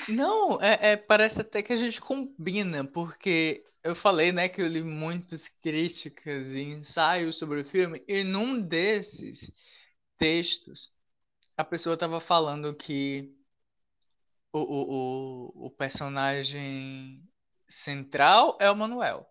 Não, 0.07 0.59
é, 0.61 0.91
é- 0.93 0.97
parece 0.97 1.41
até 1.41 1.61
que 1.63 1.71
a 1.73 1.75
gente 1.75 2.01
combina, 2.01 2.83
porque 2.85 3.63
eu 3.83 3.95
falei, 3.95 4.31
né, 4.31 4.49
que 4.49 4.61
eu 4.61 4.67
li 4.67 4.83
muitas 4.83 5.47
críticas 5.47 6.49
e 6.55 6.61
ensaios 6.61 7.37
sobre 7.37 7.61
o 7.61 7.65
filme, 7.65 8.03
e 8.07 8.23
num 8.23 8.59
desses 8.61 9.51
textos, 10.17 10.95
a 11.57 11.63
pessoa 11.65 11.95
estava 11.95 12.21
falando 12.21 12.75
que 12.75 13.35
o, 14.53 14.59
o, 14.59 15.51
o, 15.63 15.65
o 15.67 15.71
personagem 15.71 17.23
central 17.67 18.57
é 18.59 18.69
o 18.69 18.75
Manuel. 18.75 19.27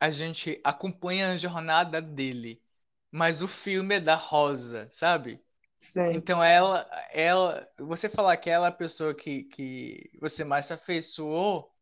A 0.00 0.10
gente 0.10 0.60
acompanha 0.64 1.30
a 1.32 1.36
jornada 1.36 2.02
dele, 2.02 2.62
mas 3.10 3.40
o 3.42 3.48
filme 3.48 3.94
é 3.96 4.00
da 4.00 4.14
Rosa, 4.16 4.86
sabe? 4.90 5.42
Sim. 5.82 6.14
Então 6.14 6.42
ela, 6.42 6.88
ela, 7.10 7.68
você 7.76 8.08
falar 8.08 8.36
que 8.36 8.48
ela 8.48 8.66
é 8.66 8.68
a 8.68 8.72
pessoa 8.72 9.12
que, 9.12 9.42
que 9.44 10.10
você 10.20 10.44
mais 10.44 10.66
se 10.66 10.72
afeiçoou, 10.72 11.74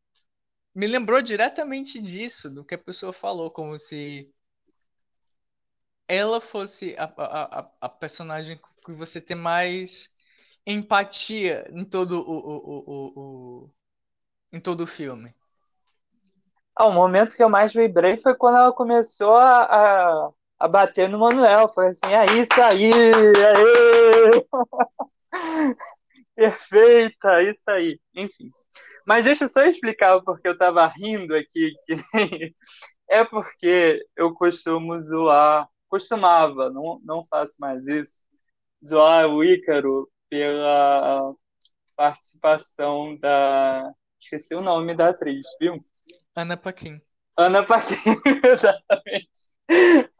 me 0.75 0.87
lembrou 0.87 1.21
diretamente 1.21 2.01
disso, 2.01 2.49
do 2.49 2.65
que 2.65 2.75
a 2.75 2.79
pessoa 2.79 3.13
falou, 3.13 3.51
como 3.51 3.77
se 3.77 4.33
ela 6.09 6.41
fosse 6.41 6.97
a, 6.99 7.05
a, 7.05 7.71
a, 7.79 7.89
personagem 7.91 8.59
que 8.87 8.93
você 8.95 9.21
tem 9.21 9.37
mais 9.37 10.15
empatia 10.67 11.69
em 11.71 11.85
todo 11.85 12.23
o, 12.23 12.39
o, 12.39 12.83
o, 12.87 13.65
o, 13.65 13.71
em 14.51 14.59
todo 14.59 14.81
o 14.81 14.87
filme. 14.87 15.35
Ah, 16.75 16.87
o 16.87 16.93
momento 16.93 17.37
que 17.37 17.43
eu 17.43 17.51
mais 17.51 17.75
vibrei 17.75 18.17
foi 18.17 18.35
quando 18.35 18.57
ela 18.57 18.73
começou 18.73 19.37
a, 19.37 19.65
a, 19.65 20.31
a 20.61 20.69
bater 20.69 21.09
no 21.09 21.19
Manuel. 21.19 21.69
Foi 21.73 21.89
assim, 21.89 22.13
é 22.15 22.27
isso 22.39 22.63
aí, 22.63 22.93
aê! 23.43 24.47
Perfeita, 26.37 27.43
isso 27.43 27.71
aí. 27.71 27.99
Enfim. 28.15 28.51
Mas 29.07 29.25
deixa 29.25 29.45
eu 29.45 29.49
só 29.49 29.65
explicar 29.65 30.21
porque 30.23 30.47
eu 30.47 30.57
tava 30.57 30.87
rindo 30.87 31.35
aqui. 31.35 31.73
Que 31.87 31.97
é 33.09 33.25
porque 33.25 34.07
eu 34.17 34.35
costumo 34.35 34.97
zoar, 34.99 35.69
costumava, 35.89 36.71
não, 36.71 37.01
não 37.05 37.25
faço 37.25 37.57
mais 37.59 37.85
isso, 37.87 38.25
zoar 38.87 39.27
o 39.27 39.43
Ícaro 39.43 40.09
pela 40.29 41.35
participação 41.97 43.19
da, 43.19 43.93
Esqueci 44.21 44.55
o 44.55 44.61
nome 44.61 44.95
da 44.95 45.09
atriz, 45.09 45.47
viu? 45.59 45.83
Ana 46.37 46.57
Paquin. 46.57 47.01
Ana 47.37 47.65
Paquin, 47.65 47.97
exatamente. 48.45 49.31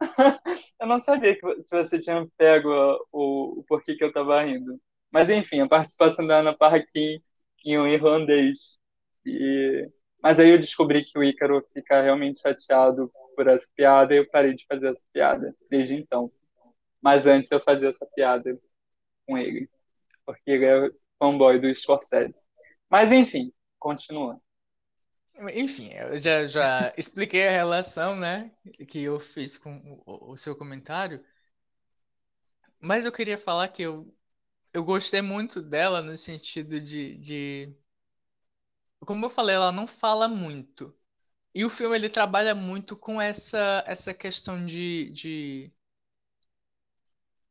Eu 0.79 0.87
não 0.87 0.99
sabia 0.99 1.35
que, 1.35 1.61
se 1.61 1.75
você 1.75 1.99
tinha 1.99 2.27
pego 2.37 2.69
o, 3.11 3.59
o 3.59 3.63
porquê 3.67 3.95
que 3.95 4.03
eu 4.03 4.11
tava 4.11 4.41
rindo. 4.43 4.81
Mas 5.11 5.29
enfim, 5.29 5.61
a 5.61 5.67
participação 5.67 6.25
da 6.25 6.39
Ana 6.39 6.57
Paquin 6.57 7.21
em 7.65 7.79
um 7.79 7.87
irlandês. 7.87 8.79
E... 9.25 9.89
Mas 10.21 10.39
aí 10.39 10.49
eu 10.49 10.59
descobri 10.59 11.03
que 11.03 11.17
o 11.17 11.23
Ícaro 11.23 11.65
fica 11.73 12.01
realmente 12.01 12.41
chateado 12.41 13.11
por 13.35 13.47
essa 13.47 13.67
piada 13.75 14.13
e 14.13 14.17
eu 14.17 14.29
parei 14.29 14.53
de 14.55 14.65
fazer 14.67 14.89
essa 14.89 15.05
piada 15.13 15.55
desde 15.69 15.95
então. 15.95 16.31
Mas 17.01 17.25
antes 17.27 17.51
eu 17.51 17.59
fazia 17.59 17.89
essa 17.89 18.05
piada 18.15 18.59
com 19.27 19.37
ele, 19.37 19.69
porque 20.25 20.51
ele 20.51 20.65
é 20.65 20.89
fanboy 21.19 21.59
do 21.59 21.73
Scorsese. 21.73 22.45
Mas 22.89 23.11
enfim, 23.11 23.53
continua. 23.79 24.39
Enfim, 25.55 25.89
eu 25.93 26.17
já, 26.19 26.45
já 26.47 26.93
expliquei 26.97 27.47
a 27.47 27.51
relação, 27.51 28.15
né, 28.15 28.51
que 28.87 29.01
eu 29.01 29.19
fiz 29.19 29.57
com 29.57 29.75
o, 30.05 30.31
o 30.33 30.37
seu 30.37 30.55
comentário. 30.55 31.23
Mas 32.81 33.05
eu 33.05 33.11
queria 33.11 33.37
falar 33.37 33.67
que 33.69 33.81
eu, 33.83 34.13
eu 34.73 34.83
gostei 34.83 35.21
muito 35.21 35.61
dela 35.61 36.01
no 36.01 36.17
sentido 36.17 36.79
de, 36.81 37.17
de. 37.17 37.75
Como 39.05 39.25
eu 39.25 39.29
falei, 39.29 39.55
ela 39.55 39.71
não 39.71 39.85
fala 39.87 40.27
muito. 40.29 40.95
E 41.55 41.65
o 41.65 41.69
filme 41.71 41.95
ele 41.97 42.09
trabalha 42.09 42.55
muito 42.55 42.95
com 42.97 43.21
essa, 43.21 43.83
essa 43.87 44.13
questão 44.13 44.65
de, 44.65 45.09
de 45.11 45.73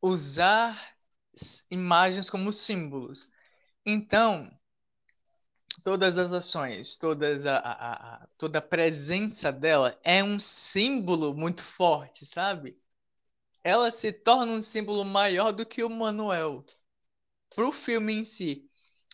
usar 0.02 0.76
imagens 1.70 2.28
como 2.30 2.52
símbolos. 2.52 3.30
Então, 3.86 4.50
todas 5.82 6.18
as 6.18 6.32
ações, 6.32 6.96
todas 6.96 7.46
a, 7.46 7.56
a, 7.58 8.14
a, 8.24 8.26
toda 8.38 8.58
a 8.58 8.62
presença 8.62 9.52
dela 9.52 9.98
é 10.04 10.22
um 10.22 10.38
símbolo 10.38 11.34
muito 11.34 11.64
forte, 11.64 12.24
sabe? 12.26 12.78
Ela 13.64 13.90
se 13.90 14.12
torna 14.12 14.52
um 14.52 14.62
símbolo 14.62 15.04
maior 15.04 15.52
do 15.52 15.66
que 15.66 15.84
o 15.84 15.90
Manuel 15.90 16.64
pro 17.54 17.72
filme 17.72 18.14
em 18.14 18.24
si. 18.24 18.68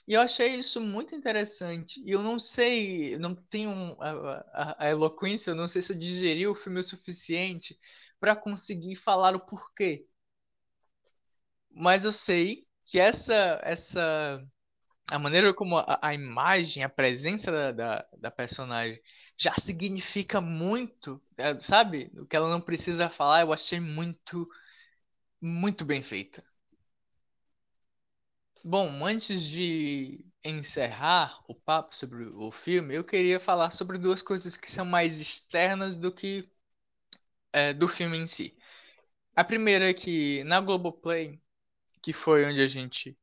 E 0.07 0.15
eu 0.15 0.21
achei 0.21 0.57
isso 0.57 0.81
muito 0.81 1.15
interessante. 1.15 2.01
E 2.05 2.13
eu 2.13 2.23
não 2.23 2.39
sei, 2.39 3.19
não 3.19 3.35
tenho 3.35 3.71
a, 4.01 4.87
a, 4.87 4.91
eloquência, 4.91 5.51
eu 5.51 5.55
não 5.57 5.69
sei 5.69 5.83
se 5.83 5.93
eu 5.93 5.99
digeri 5.99 6.47
o 6.47 6.55
filme 6.55 6.81
o 6.81 6.85
suficiente 6.85 7.79
para 8.21 8.37
conseguir 8.37 8.97
falar 8.97 9.35
o 9.35 9.41
porquê. 9.41 10.07
Mas 11.71 12.05
eu 12.05 12.13
sei 12.13 12.67
que 12.85 12.99
essa 12.99 13.61
essa 13.63 14.43
a 15.11 15.19
maneira 15.19 15.55
como 15.55 15.79
a, 15.79 15.99
a 16.03 16.15
imagem, 16.15 16.83
a 16.83 16.89
presença 16.89 17.51
da, 17.53 17.73
da, 17.73 18.09
da, 18.19 18.31
personagem 18.31 19.01
já 19.37 19.55
significa 19.55 20.41
muito, 20.41 21.23
é, 21.37 21.59
sabe? 21.61 22.11
O 22.17 22.27
que 22.27 22.37
ela 22.37 22.51
não 22.51 22.61
precisa 22.61 23.09
falar, 23.09 23.43
eu 23.43 23.53
achei 23.53 23.81
muito, 23.81 24.49
muito 25.41 25.85
bem 25.85 26.03
feita. 26.03 26.45
Bom, 28.65 29.05
antes 29.07 29.43
de 29.43 30.25
encerrar 30.45 31.41
o 31.49 31.55
papo 31.55 31.95
sobre 31.95 32.25
o 32.25 32.51
filme, 32.51 32.95
eu 32.95 33.05
queria 33.05 33.39
falar 33.41 33.71
sobre 33.71 33.99
duas 33.99 34.23
coisas 34.23 34.57
que 34.57 34.71
são 34.71 34.85
mais 34.85 35.21
externas 35.21 35.97
do 35.97 36.13
que 36.13 36.51
é, 37.53 37.73
do 37.73 37.89
filme 37.89 38.19
em 38.19 38.27
si. 38.27 38.57
A 39.37 39.45
primeira 39.45 39.89
é 39.91 39.95
que 39.95 40.45
na 40.45 40.61
Globoplay, 40.61 41.41
que 42.03 42.13
foi 42.13 42.45
onde 42.47 42.61
a 42.63 42.69
gente 42.69 43.19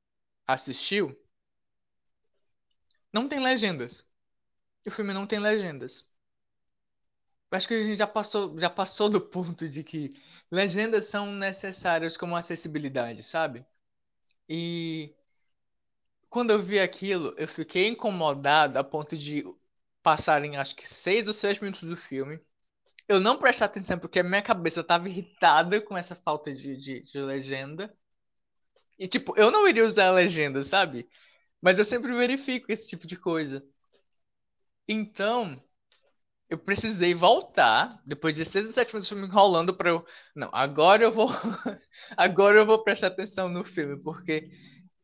assistiu, 0.48 1.18
não 3.14 3.28
tem 3.28 3.39
legendas. 3.39 4.09
O 4.86 4.91
filme 4.91 5.14
não 5.14 5.28
tem 5.28 5.39
legendas. 5.39 6.09
Acho 7.51 7.68
que 7.68 7.76
a 7.76 7.82
gente 7.84 7.97
já 7.97 8.07
passou, 8.07 8.59
já 8.59 8.70
passou 8.70 9.09
do 9.09 9.22
ponto 9.22 9.70
de 9.70 9.84
que 9.84 10.20
legendas 10.51 11.05
são 11.05 11.32
necessárias 11.32 12.18
como 12.18 12.36
acessibilidade, 12.36 13.22
sabe? 13.22 13.64
E 14.49 15.16
quando 16.30 16.51
eu 16.51 16.61
vi 16.61 16.80
aquilo, 16.80 17.34
eu 17.38 17.47
fiquei 17.47 17.88
incomodado 17.88 18.78
a 18.80 18.84
ponto 18.84 19.16
de 19.16 19.43
passarem 20.01 20.57
acho 20.57 20.76
que 20.76 20.88
seis 20.88 21.28
ou 21.28 21.34
sete 21.34 21.61
minutos 21.61 21.84
do 21.88 21.95
filme. 21.95 22.39
Eu 23.07 23.20
não 23.20 23.38
prestar 23.38 23.66
atenção 23.66 23.99
porque 23.99 24.20
a 24.20 24.24
minha 24.24 24.41
cabeça 24.41 24.82
estava 24.82 25.09
irritada 25.09 25.82
com 25.82 25.97
essa 25.97 26.16
falta 26.16 26.53
de, 26.53 26.78
de, 26.78 27.01
de 27.01 27.20
legenda. 27.20 27.93
E 28.97 29.07
tipo, 29.07 29.34
eu 29.38 29.51
não 29.51 29.68
iria 29.68 29.84
usar 29.84 30.07
a 30.07 30.11
legenda, 30.11 30.64
sabe? 30.64 31.07
Mas 31.64 31.80
eu 31.80 31.86
sempre 31.86 32.11
verifico 32.14 32.70
esse 32.70 32.89
tipo 32.89 33.07
de 33.07 33.16
coisa. 33.16 33.66
Então, 34.86 35.64
eu 36.49 36.57
precisei 36.57 37.14
voltar, 37.14 38.01
depois 38.05 38.36
de 38.36 38.43
seis 38.43 38.66
ou 38.66 38.74
sete 38.74 38.93
minutos 38.93 39.09
me 39.14 39.26
enrolando 39.26 39.74
para 39.74 39.91
eu. 39.91 40.05
Não, 40.36 40.49
agora 40.51 41.05
eu 41.05 41.11
vou. 41.11 41.30
agora 42.18 42.59
eu 42.59 42.66
vou 42.66 42.84
prestar 42.84 43.07
atenção 43.07 43.47
no 43.47 43.64
filme, 43.64 43.97
porque 44.03 44.51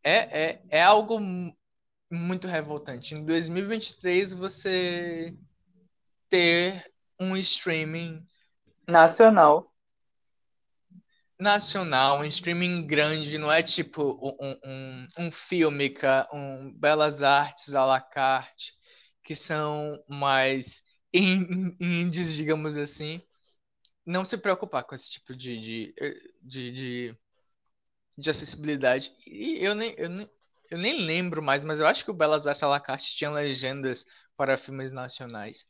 é, 0.03 0.47
é, 0.47 0.61
é 0.69 0.83
algo 0.83 1.17
muito 2.11 2.45
revoltante. 2.45 3.15
Em 3.15 3.23
2023, 3.23 4.33
você 4.33 5.33
ter 6.27 6.91
um 7.17 7.37
streaming 7.37 8.21
nacional 8.85 9.68
nacional, 11.39 12.19
um 12.19 12.25
streaming 12.25 12.85
grande, 12.85 13.37
não 13.37 13.51
é 13.51 13.63
tipo 13.63 14.03
um, 14.41 14.59
um, 14.65 15.07
um 15.19 15.31
um 16.33 16.71
Belas 16.73 17.23
Artes 17.23 17.73
à 17.75 17.85
la 17.85 18.01
carte, 18.01 18.73
que 19.23 19.35
são 19.35 20.03
mais 20.07 20.83
indies, 21.13 22.35
digamos 22.35 22.77
assim. 22.77 23.21
Não 24.05 24.25
se 24.25 24.37
preocupar 24.37 24.83
com 24.83 24.95
esse 24.95 25.11
tipo 25.11 25.35
de, 25.35 25.59
de, 25.59 25.95
de, 26.41 26.71
de, 26.71 27.17
de 28.17 28.29
acessibilidade. 28.29 29.11
E 29.25 29.57
eu 29.63 29.75
nem, 29.75 29.93
eu, 29.97 30.09
nem, 30.09 30.29
eu 30.71 30.77
nem 30.77 31.01
lembro 31.05 31.41
mais, 31.41 31.63
mas 31.63 31.79
eu 31.79 31.87
acho 31.87 32.03
que 32.05 32.11
o 32.11 32.13
Belas 32.13 32.47
Artes 32.47 32.63
à 32.63 32.67
la 32.67 32.79
carte 32.79 33.15
tinha 33.15 33.31
legendas 33.31 34.05
para 34.35 34.57
filmes 34.57 34.91
nacionais. 34.91 35.65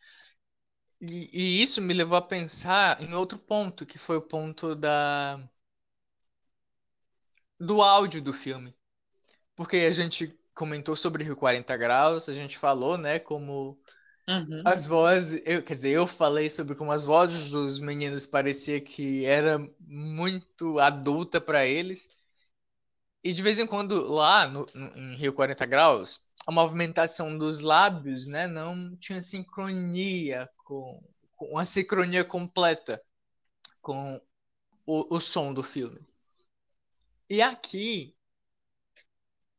E, 1.01 1.29
e, 1.33 1.61
isso 1.61 1.81
me 1.81 1.93
levou 1.93 2.17
a 2.17 2.21
pensar 2.21 3.01
em 3.01 3.13
outro 3.13 3.39
ponto, 3.39 3.85
que 3.85 3.97
foi 3.97 4.17
o 4.17 4.21
ponto 4.21 4.75
da, 4.75 5.39
do 7.59 7.81
áudio 7.81 8.21
do 8.21 8.33
filme. 8.33 8.73
Porque 9.55 9.77
a 9.77 9.91
gente 9.91 10.37
comentou 10.53 10.95
sobre 10.95 11.23
Rio 11.23 11.35
40 11.35 11.75
Graus, 11.77 12.29
a 12.29 12.33
gente 12.33 12.57
falou, 12.57 12.97
né, 12.97 13.19
como 13.19 13.79
uhum. 14.27 14.61
as 14.65 14.85
vozes, 14.85 15.41
eu, 15.45 15.63
quer 15.63 15.73
dizer, 15.73 15.91
eu 15.91 16.07
falei 16.07 16.49
sobre 16.49 16.75
como 16.75 16.91
as 16.91 17.05
vozes 17.05 17.47
dos 17.47 17.79
meninos 17.79 18.25
parecia 18.25 18.81
que 18.81 19.25
era 19.25 19.57
muito 19.79 20.79
adulta 20.79 21.39
para 21.39 21.65
eles. 21.65 22.09
E 23.23 23.33
de 23.33 23.41
vez 23.41 23.59
em 23.59 23.67
quando 23.67 24.01
lá 24.07 24.47
no, 24.47 24.65
no, 24.73 24.97
em 24.97 25.15
Rio 25.15 25.33
40 25.33 25.65
Graus, 25.65 26.19
a 26.47 26.51
movimentação 26.51 27.37
dos 27.37 27.59
lábios, 27.59 28.27
né, 28.27 28.47
não 28.47 28.95
tinha 28.97 29.21
sincronia 29.21 30.49
com, 30.57 31.01
com 31.35 31.45
uma 31.51 31.65
sincronia 31.65 32.23
completa 32.23 33.01
com 33.81 34.19
o, 34.85 35.15
o 35.15 35.19
som 35.19 35.53
do 35.53 35.63
filme. 35.63 36.08
E 37.29 37.41
aqui, 37.41 38.15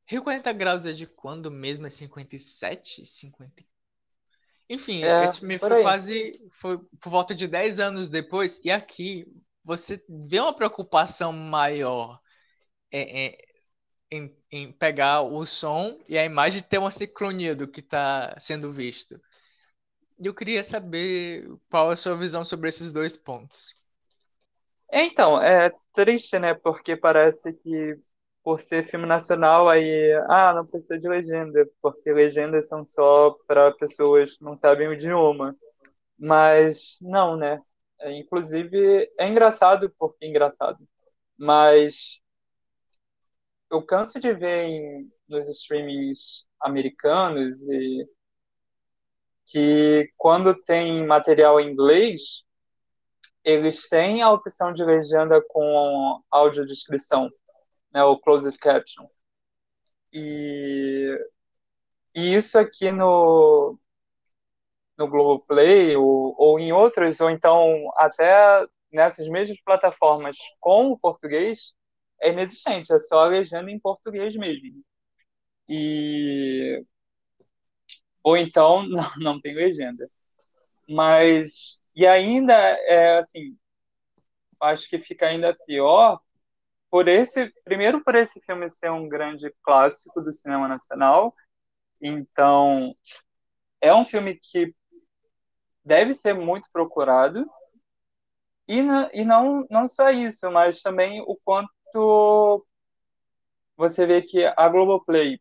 Rio 0.04 0.22
40 0.24 0.52
Graus 0.52 0.86
é 0.86 0.92
de 0.92 1.06
quando 1.06 1.50
mesmo? 1.50 1.86
É 1.86 1.90
57? 1.90 3.06
50? 3.06 3.64
Enfim, 4.68 5.04
é, 5.04 5.24
esse 5.24 5.40
filme 5.40 5.58
foi 5.58 5.82
quase. 5.82 6.48
Foi 6.50 6.78
por 6.78 7.10
volta 7.10 7.34
de 7.34 7.46
10 7.46 7.80
anos 7.80 8.08
depois. 8.08 8.60
E 8.64 8.70
aqui 8.70 9.26
você 9.62 10.04
vê 10.08 10.40
uma 10.40 10.54
preocupação 10.54 11.32
maior 11.32 12.20
é, 12.90 13.26
é, 13.26 13.38
em, 14.10 14.36
em, 14.50 14.72
pegar 14.72 15.22
o 15.22 15.44
som 15.44 15.98
e 16.08 16.18
a 16.18 16.24
imagem 16.24 16.62
ter 16.62 16.78
uma 16.78 16.90
sincronia 16.90 17.54
do 17.54 17.68
que 17.68 17.80
está 17.80 18.34
sendo 18.38 18.72
visto. 18.72 19.20
E 20.18 20.26
eu 20.26 20.34
queria 20.34 20.62
saber 20.64 21.48
qual 21.68 21.90
a 21.90 21.96
sua 21.96 22.16
visão 22.16 22.44
sobre 22.44 22.68
esses 22.68 22.92
dois 22.92 23.16
pontos. 23.16 23.79
Então, 24.92 25.40
é 25.40 25.70
triste, 25.92 26.38
né? 26.38 26.54
Porque 26.54 26.96
parece 26.96 27.52
que 27.52 27.98
por 28.42 28.60
ser 28.60 28.88
filme 28.88 29.06
nacional, 29.06 29.68
aí, 29.68 30.12
ah, 30.28 30.52
não 30.54 30.66
precisa 30.66 30.98
de 30.98 31.06
legenda, 31.08 31.68
porque 31.82 32.10
legendas 32.12 32.68
são 32.68 32.84
só 32.84 33.32
para 33.46 33.70
pessoas 33.72 34.36
que 34.36 34.42
não 34.44 34.56
sabem 34.56 34.88
o 34.88 34.94
idioma. 34.94 35.54
Mas 36.18 36.98
não, 37.02 37.36
né? 37.36 37.60
É, 38.00 38.12
inclusive, 38.18 39.10
é 39.18 39.28
engraçado 39.28 39.90
porque 39.98 40.26
é 40.26 40.28
engraçado. 40.28 40.78
Mas 41.38 42.22
eu 43.70 43.82
canso 43.84 44.20
de 44.20 44.32
ver 44.34 44.64
em, 44.64 45.10
nos 45.28 45.48
streamings 45.48 46.48
americanos 46.60 47.62
e 47.62 48.06
que 49.46 50.10
quando 50.16 50.54
tem 50.54 51.06
material 51.06 51.60
em 51.60 51.70
inglês, 51.72 52.44
eles 53.44 53.88
têm 53.88 54.22
a 54.22 54.30
opção 54.32 54.72
de 54.72 54.84
legenda 54.84 55.42
com 55.48 56.22
audiodescrição, 56.30 57.30
né, 57.92 58.04
o 58.04 58.18
closed 58.18 58.58
caption. 58.58 59.06
E 60.12 61.30
E 62.14 62.34
isso 62.36 62.58
aqui 62.58 62.90
no, 62.92 63.78
no 64.98 65.08
Globoplay 65.08 65.96
ou, 65.96 66.34
ou 66.38 66.58
em 66.58 66.72
outras, 66.72 67.20
ou 67.20 67.30
então 67.30 67.90
até 67.96 68.66
nessas 68.92 69.28
mesmas 69.28 69.60
plataformas 69.62 70.36
com 70.60 70.90
o 70.90 70.98
português, 70.98 71.74
é 72.20 72.30
inexistente, 72.30 72.92
é 72.92 72.98
só 72.98 73.24
a 73.24 73.28
legenda 73.28 73.70
em 73.70 73.78
português 73.78 74.34
mesmo. 74.36 74.82
E 75.68 76.84
ou 78.22 78.36
então 78.36 78.82
não, 78.88 79.04
não 79.18 79.40
tem 79.40 79.54
legenda. 79.54 80.10
Mas 80.88 81.79
e 82.00 82.06
ainda 82.06 82.54
é 82.54 83.18
assim, 83.18 83.58
acho 84.58 84.88
que 84.88 84.98
fica 84.98 85.26
ainda 85.26 85.54
pior 85.66 86.18
por 86.90 87.06
esse, 87.08 87.52
primeiro 87.62 88.02
por 88.02 88.14
esse 88.14 88.40
filme 88.40 88.70
ser 88.70 88.90
um 88.90 89.06
grande 89.06 89.54
clássico 89.62 90.22
do 90.22 90.32
cinema 90.32 90.66
nacional. 90.66 91.34
Então, 92.00 92.96
é 93.82 93.94
um 93.94 94.02
filme 94.02 94.34
que 94.34 94.74
deve 95.84 96.14
ser 96.14 96.32
muito 96.32 96.70
procurado. 96.72 97.44
E, 98.66 98.78
e 99.12 99.22
não, 99.22 99.66
não 99.68 99.86
só 99.86 100.08
isso, 100.08 100.50
mas 100.50 100.80
também 100.80 101.20
o 101.20 101.36
quanto 101.44 102.66
você 103.76 104.06
vê 104.06 104.22
que 104.22 104.46
a 104.56 104.68
Globoplay 104.70 105.38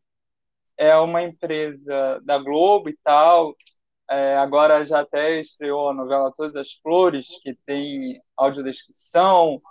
é 0.78 0.93
uma 0.97 1.24
empresa 1.24 2.20
da 2.26 2.38
Globo 2.38 2.89
e 2.89 2.97
tal. 3.01 3.55
É, 4.10 4.38
agora 4.38 4.84
já 4.86 5.01
até 5.01 5.39
estreou 5.39 5.89
a 5.89 5.93
novela 5.93 6.34
Todas 6.34 6.55
as 6.55 6.74
Flores, 6.74 7.28
que 7.43 7.53
tem 7.66 8.22
audiodescrição 8.36 9.62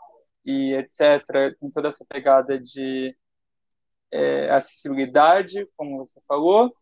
e 0.44 0.74
etc. 0.74 1.56
Tem 1.58 1.70
toda 1.70 1.88
essa 1.88 2.04
pegada 2.08 2.58
de 2.58 3.16
é, 4.12 4.50
acessibilidade, 4.50 5.66
como 5.76 5.98
você 5.98 6.20
falou. 6.28 6.72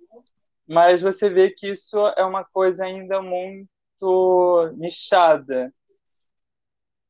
Mas 0.69 1.03
você 1.03 1.31
vê 1.31 1.51
que 1.51 1.71
isso 1.71 1.99
é 2.17 2.25
uma 2.25 2.45
coisa 2.45 2.85
ainda 2.85 3.23
muito 3.23 4.71
nichada, 4.77 5.73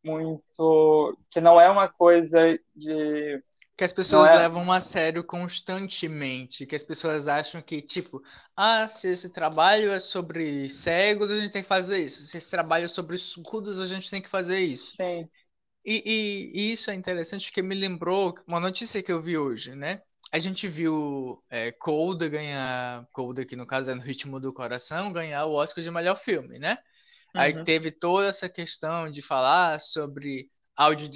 muito 0.05 1.19
que 1.31 1.41
não 1.41 1.61
é 1.61 1.69
uma 1.71 1.89
coisa 1.89 2.59
de 2.75 3.43
que 3.77 3.85
as 3.85 3.93
pessoas 3.93 4.31
é... 4.31 4.37
levam 4.37 4.73
a 4.73 4.81
sério 4.81 5.23
constantemente, 5.23 6.65
que 6.65 6.75
as 6.75 6.83
pessoas 6.83 7.29
acham 7.29 7.61
que, 7.61 7.83
tipo, 7.83 8.23
ah, 8.57 8.89
se 8.89 9.09
esse 9.09 9.31
trabalho 9.31 9.93
é 9.93 10.01
sobre 10.01 10.69
cegos, 10.69 11.31
a 11.31 11.39
gente 11.39 11.53
tem 11.53 11.63
que 11.63 11.69
fazer 11.69 11.99
isso. 11.99 12.25
Se 12.25 12.39
esse 12.39 12.51
trabalho 12.51 12.87
é 12.87 12.89
sobre 12.89 13.19
surdos, 13.19 13.79
a 13.79 13.87
gente 13.87 14.11
tem 14.11 14.23
que 14.23 14.29
fazer 14.29 14.61
isso. 14.61 14.97
Sim. 14.97 15.29
E, 15.85 16.03
e, 16.05 16.51
e 16.55 16.73
isso 16.73 16.91
é 16.91 16.95
interessante 16.95 17.47
porque 17.47 17.63
me 17.63 17.75
lembrou 17.75 18.35
uma 18.49 18.59
notícia 18.59 19.03
que 19.03 19.13
eu 19.13 19.21
vi 19.21 19.37
hoje, 19.37 19.75
né? 19.75 20.01
A 20.33 20.39
gente 20.39 20.67
viu 20.67 21.41
é, 21.51 21.71
Coda 21.71 22.29
ganhar, 22.29 23.07
Coda 23.13 23.45
que 23.45 23.55
no 23.55 23.67
caso 23.67 23.91
é 23.91 23.95
No 23.95 24.01
Ritmo 24.01 24.41
do 24.41 24.53
Coração, 24.53 25.13
ganhar 25.13 25.45
o 25.45 25.53
Oscar 25.53 25.85
de 25.85 25.91
melhor 25.91 26.17
filme, 26.17 26.59
né? 26.59 26.79
Uhum. 27.35 27.41
Aí 27.41 27.63
teve 27.63 27.91
toda 27.93 28.27
essa 28.27 28.49
questão 28.49 29.11
de 29.11 29.23
falar 29.23 29.81
sobre 29.81 30.51
áudio 30.77 31.11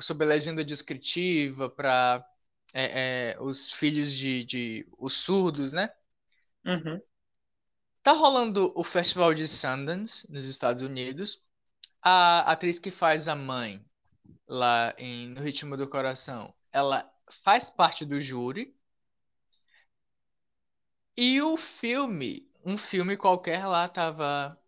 sobre 0.00 0.26
legenda 0.26 0.64
descritiva 0.64 1.68
para 1.68 2.26
é, 2.72 3.34
é, 3.34 3.40
os 3.40 3.70
filhos 3.72 4.12
de, 4.12 4.44
de, 4.44 4.88
os 4.98 5.12
surdos, 5.12 5.72
né? 5.72 5.90
Uhum. 6.64 7.00
Tá 8.02 8.12
rolando 8.12 8.72
o 8.74 8.82
Festival 8.82 9.34
de 9.34 9.46
Sundance 9.46 10.30
nos 10.32 10.46
Estados 10.46 10.82
Unidos. 10.82 11.42
A 12.02 12.40
atriz 12.50 12.78
que 12.78 12.90
faz 12.90 13.28
a 13.28 13.36
mãe 13.36 13.84
lá 14.48 14.94
em 14.98 15.28
No 15.28 15.40
Ritmo 15.40 15.76
do 15.76 15.88
Coração, 15.88 16.54
ela 16.72 17.10
faz 17.30 17.70
parte 17.70 18.04
do 18.04 18.20
júri. 18.20 18.74
E 21.16 21.40
o 21.40 21.56
filme, 21.56 22.50
um 22.64 22.76
filme 22.76 23.16
qualquer 23.16 23.66
lá 23.66 23.88
tava 23.88 24.58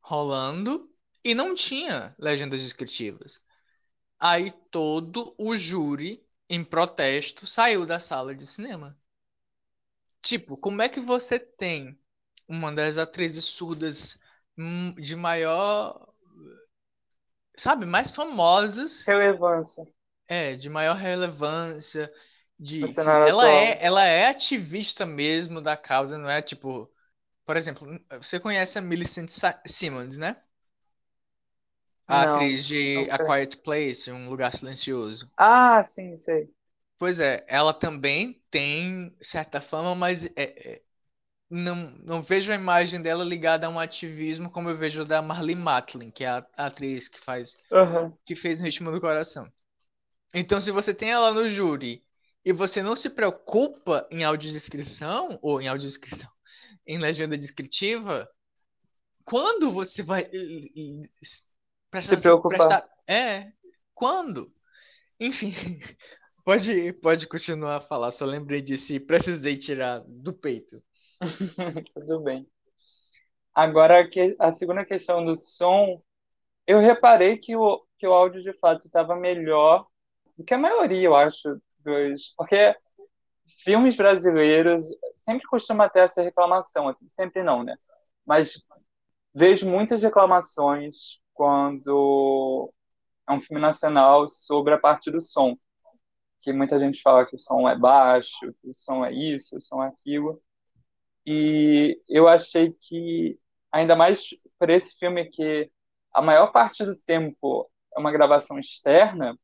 rolando 0.00 0.88
e 1.28 1.34
não 1.34 1.54
tinha 1.54 2.14
legendas 2.18 2.62
descritivas. 2.62 3.42
Aí 4.18 4.50
todo 4.70 5.34
o 5.36 5.54
júri, 5.54 6.26
em 6.48 6.64
protesto, 6.64 7.46
saiu 7.46 7.84
da 7.84 8.00
sala 8.00 8.34
de 8.34 8.46
cinema. 8.46 8.98
Tipo, 10.22 10.56
como 10.56 10.80
é 10.80 10.88
que 10.88 11.00
você 11.00 11.38
tem 11.38 12.00
uma 12.48 12.72
das 12.72 12.96
atrizes 12.96 13.44
surdas 13.44 14.18
hum, 14.56 14.94
de 14.94 15.14
maior. 15.14 16.08
Sabe, 17.54 17.84
mais 17.84 18.10
famosas. 18.10 19.04
Relevância. 19.06 19.86
É, 20.26 20.56
de 20.56 20.70
maior 20.70 20.96
relevância. 20.96 22.10
De, 22.58 22.82
ela 23.28 23.48
é, 23.48 23.84
ela 23.84 24.04
é 24.04 24.28
ativista 24.28 25.04
mesmo 25.04 25.60
da 25.60 25.76
causa, 25.76 26.16
não 26.16 26.30
é 26.30 26.40
tipo. 26.40 26.90
Por 27.44 27.54
exemplo, 27.54 27.86
você 28.20 28.40
conhece 28.40 28.78
a 28.78 28.82
Millicent 28.82 29.28
Simmons, 29.66 30.16
né? 30.16 30.42
A 32.08 32.22
Não, 32.22 32.24
atriz 32.24 32.66
de 32.66 32.76
não 32.94 33.08
A. 33.10 33.18
Quiet 33.20 33.58
Place, 33.58 34.10
Um 34.10 34.28
Lugar 34.30 34.52
Silencioso. 34.52 35.30
Ah, 35.38 35.82
sim, 35.82 36.16
sei. 36.18 36.52
Pois 36.96 37.20
é, 37.20 37.44
ela 37.48 37.72
também 37.72 38.42
tem 38.50 39.14
certa 39.20 39.60
fama, 39.60 39.94
mas 39.94 40.26
é, 40.26 40.32
é, 40.76 40.82
não, 41.50 41.76
não 42.04 42.22
vejo 42.22 42.52
a 42.52 42.56
imagem 42.56 43.02
dela 43.02 43.24
ligada 43.24 43.66
a 43.66 43.70
um 43.70 43.78
ativismo 43.80 44.50
como 44.50 44.70
eu 44.70 44.76
vejo 44.76 45.04
da 45.04 45.22
Marlee 45.22 45.56
Matlin, 45.56 46.10
que 46.10 46.24
é 46.24 46.28
a, 46.28 46.46
a 46.56 46.66
atriz 46.66 47.08
que 47.08 47.20
faz 47.20 47.58
Aham. 47.70 48.18
que 48.26 48.36
fez 48.36 48.60
Ritmo 48.60 48.92
do 48.92 49.00
Coração. 49.00 49.52
Então, 50.34 50.60
se 50.60 50.70
você 50.72 50.94
tem 50.94 51.10
ela 51.10 51.32
no 51.32 51.48
júri 51.48 52.04
e 52.44 52.52
você 52.52 52.82
não 52.82 52.96
se 52.96 53.10
preocupa 53.10 54.06
em 54.10 54.24
audiodescrição 54.24 55.38
ou 55.42 55.60
em 55.62 55.68
audiodescrição, 55.68 56.30
em 56.86 56.98
legenda 56.98 57.38
descritiva, 57.38 58.28
quando 59.24 59.70
você 59.72 60.02
vai 60.02 60.28
prestar, 61.90 62.16
Se 62.16 62.22
preocupar. 62.22 62.88
é, 63.08 63.52
quando? 63.94 64.48
Enfim, 65.20 65.52
pode 66.44 66.92
pode 66.94 67.26
continuar 67.26 67.76
a 67.76 67.80
falar, 67.80 68.10
só 68.10 68.24
lembrei 68.24 68.60
disso 68.60 68.92
e 68.92 69.00
precisei 69.00 69.56
tirar 69.56 70.02
do 70.06 70.32
peito. 70.32 70.82
Tudo 71.94 72.20
bem. 72.20 72.46
Agora, 73.54 74.08
a 74.38 74.52
segunda 74.52 74.84
questão 74.84 75.24
do 75.24 75.34
som, 75.36 76.00
eu 76.66 76.78
reparei 76.78 77.36
que 77.38 77.56
o, 77.56 77.84
que 77.98 78.06
o 78.06 78.12
áudio 78.12 78.40
de 78.40 78.52
fato 78.52 78.86
estava 78.86 79.16
melhor 79.16 79.86
do 80.36 80.44
que 80.44 80.54
a 80.54 80.58
maioria, 80.58 81.06
eu 81.06 81.16
acho, 81.16 81.60
dos. 81.80 82.34
Porque 82.36 82.76
filmes 83.64 83.96
brasileiros 83.96 84.84
sempre 85.16 85.46
costuma 85.48 85.88
ter 85.88 86.00
essa 86.00 86.22
reclamação, 86.22 86.88
assim, 86.88 87.08
sempre 87.08 87.42
não, 87.42 87.64
né? 87.64 87.76
Mas 88.24 88.64
vejo 89.34 89.68
muitas 89.68 90.02
reclamações 90.02 91.20
quando 91.38 92.72
é 93.28 93.32
um 93.32 93.40
filme 93.40 93.62
nacional 93.62 94.26
sobre 94.26 94.74
a 94.74 94.78
parte 94.78 95.08
do 95.08 95.20
som. 95.20 95.56
Que 96.40 96.52
muita 96.52 96.80
gente 96.80 97.00
fala 97.00 97.24
que 97.24 97.36
o 97.36 97.40
som 97.40 97.68
é 97.68 97.78
baixo, 97.78 98.52
que 98.60 98.68
o 98.68 98.74
som 98.74 99.04
é 99.04 99.12
isso, 99.12 99.56
o 99.56 99.60
som 99.60 99.84
é 99.84 99.86
aquilo. 99.86 100.42
E 101.24 102.00
eu 102.08 102.26
achei 102.26 102.72
que, 102.72 103.38
ainda 103.70 103.94
mais 103.94 104.30
por 104.58 104.68
esse 104.68 104.98
filme 104.98 105.26
que 105.26 105.70
a 106.12 106.20
maior 106.20 106.50
parte 106.50 106.84
do 106.84 106.96
tempo 106.96 107.70
é 107.96 108.00
uma 108.00 108.10
gravação 108.10 108.58
externa, 108.58 109.38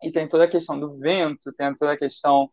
e 0.00 0.12
tem 0.12 0.28
toda 0.28 0.44
a 0.44 0.50
questão 0.50 0.78
do 0.78 0.96
vento, 0.98 1.52
tem 1.52 1.74
toda 1.74 1.94
a 1.94 1.98
questão 1.98 2.48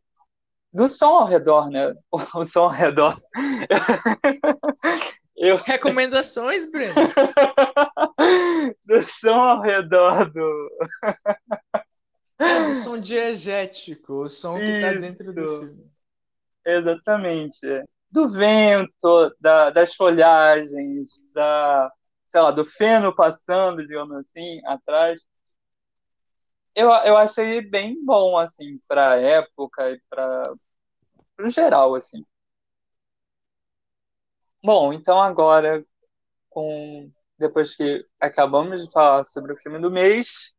do 0.73 0.89
som 0.89 1.17
ao 1.17 1.27
redor, 1.27 1.69
né? 1.69 1.93
O 2.33 2.43
som 2.43 2.63
ao 2.63 2.69
redor. 2.69 3.15
Eu, 5.37 5.57
Recomendações, 5.57 6.71
Breno? 6.71 6.93
do 8.85 9.09
som 9.09 9.41
ao 9.41 9.61
redor 9.61 10.31
do. 10.31 10.71
É, 12.37 12.65
do 12.65 12.73
som 12.73 12.99
diegético, 12.99 14.13
o 14.23 14.29
som 14.29 14.59
que 14.59 14.81
tá 14.81 14.91
dentro 14.93 15.33
do 15.33 15.43
Isso. 15.43 15.59
filme. 15.59 15.91
Exatamente. 16.65 17.83
Do 18.11 18.29
vento, 18.29 19.35
da, 19.39 19.69
das 19.69 19.93
folhagens, 19.95 21.29
da, 21.33 21.91
sei 22.25 22.41
lá, 22.41 22.51
do 22.51 22.65
feno 22.65 23.15
passando, 23.15 23.85
digamos 23.85 24.15
assim, 24.17 24.61
atrás. 24.65 25.25
Eu, 26.73 26.89
eu 26.89 27.15
achei 27.15 27.61
bem 27.61 28.03
bom, 28.03 28.37
assim, 28.37 28.79
pra 28.87 29.15
época 29.15 29.91
e 29.91 30.01
pra, 30.09 30.43
pro 31.35 31.49
geral, 31.49 31.95
assim. 31.95 32.25
Bom, 34.63 34.91
então 34.91 35.21
agora, 35.21 35.85
com, 36.49 37.11
depois 37.37 37.75
que 37.75 38.05
acabamos 38.19 38.85
de 38.85 38.91
falar 38.91 39.25
sobre 39.25 39.53
o 39.53 39.57
filme 39.57 39.79
do 39.79 39.91
mês, 39.91 40.53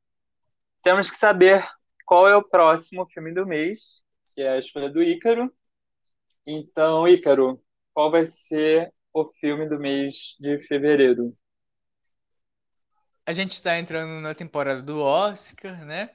temos 0.83 1.11
que 1.11 1.19
saber 1.19 1.67
qual 2.07 2.29
é 2.29 2.37
o 2.37 2.43
próximo 2.45 3.07
filme 3.09 3.33
do 3.35 3.47
mês, 3.47 4.03
que 4.35 4.43
é 4.43 4.51
a 4.53 4.59
escolha 4.59 4.91
do 4.91 5.03
Ícaro. 5.03 5.53
Então, 6.47 7.09
Ícaro, 7.09 7.63
qual 7.95 8.11
vai 8.11 8.27
ser 8.27 8.93
o 9.13 9.27
filme 9.41 9.69
do 9.69 9.79
mês 9.79 10.37
de 10.41 10.59
fevereiro? 10.61 11.37
A 13.25 13.33
gente 13.33 13.53
está 13.53 13.79
entrando 13.79 14.21
na 14.21 14.35
temporada 14.35 14.83
do 14.83 15.01
Oscar, 15.01 15.85
né? 15.85 16.11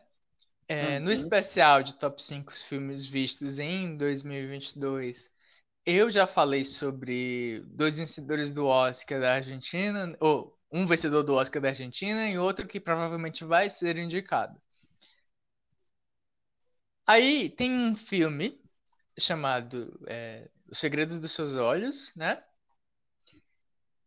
É, 0.68 1.00
no 1.00 1.12
Uhum. 1.12 1.14
especial 1.14 1.84
de 1.84 1.96
Top 1.98 2.22
5 2.24 2.54
filmes 2.54 3.06
vistos 3.08 3.60
em 3.60 3.98
2022, 3.98 5.32
eu 5.86 6.10
já 6.10 6.28
falei 6.28 6.64
sobre 6.64 7.62
dois 7.68 7.98
vencedores 7.98 8.54
do 8.54 8.66
Oscar 8.66 9.20
da 9.20 9.34
Argentina, 9.36 10.16
ou 10.20 10.58
um 10.72 10.86
vencedor 10.88 11.24
do 11.24 11.36
Oscar 11.36 11.62
da 11.62 11.70
Argentina 11.70 12.30
e 12.30 12.38
outro 12.38 12.68
que 12.68 12.80
provavelmente 12.80 13.44
vai 13.46 13.70
ser 13.70 13.98
indicado. 13.98 14.60
Aí 17.08 17.50
tem 17.50 17.72
um 17.72 17.96
filme 17.96 18.60
chamado 19.20 20.00
é, 20.08 20.50
Os 20.72 20.80
Segredos 20.80 21.20
dos 21.20 21.32
Seus 21.34 21.56
Olhos, 21.56 22.14
né? 22.16 22.44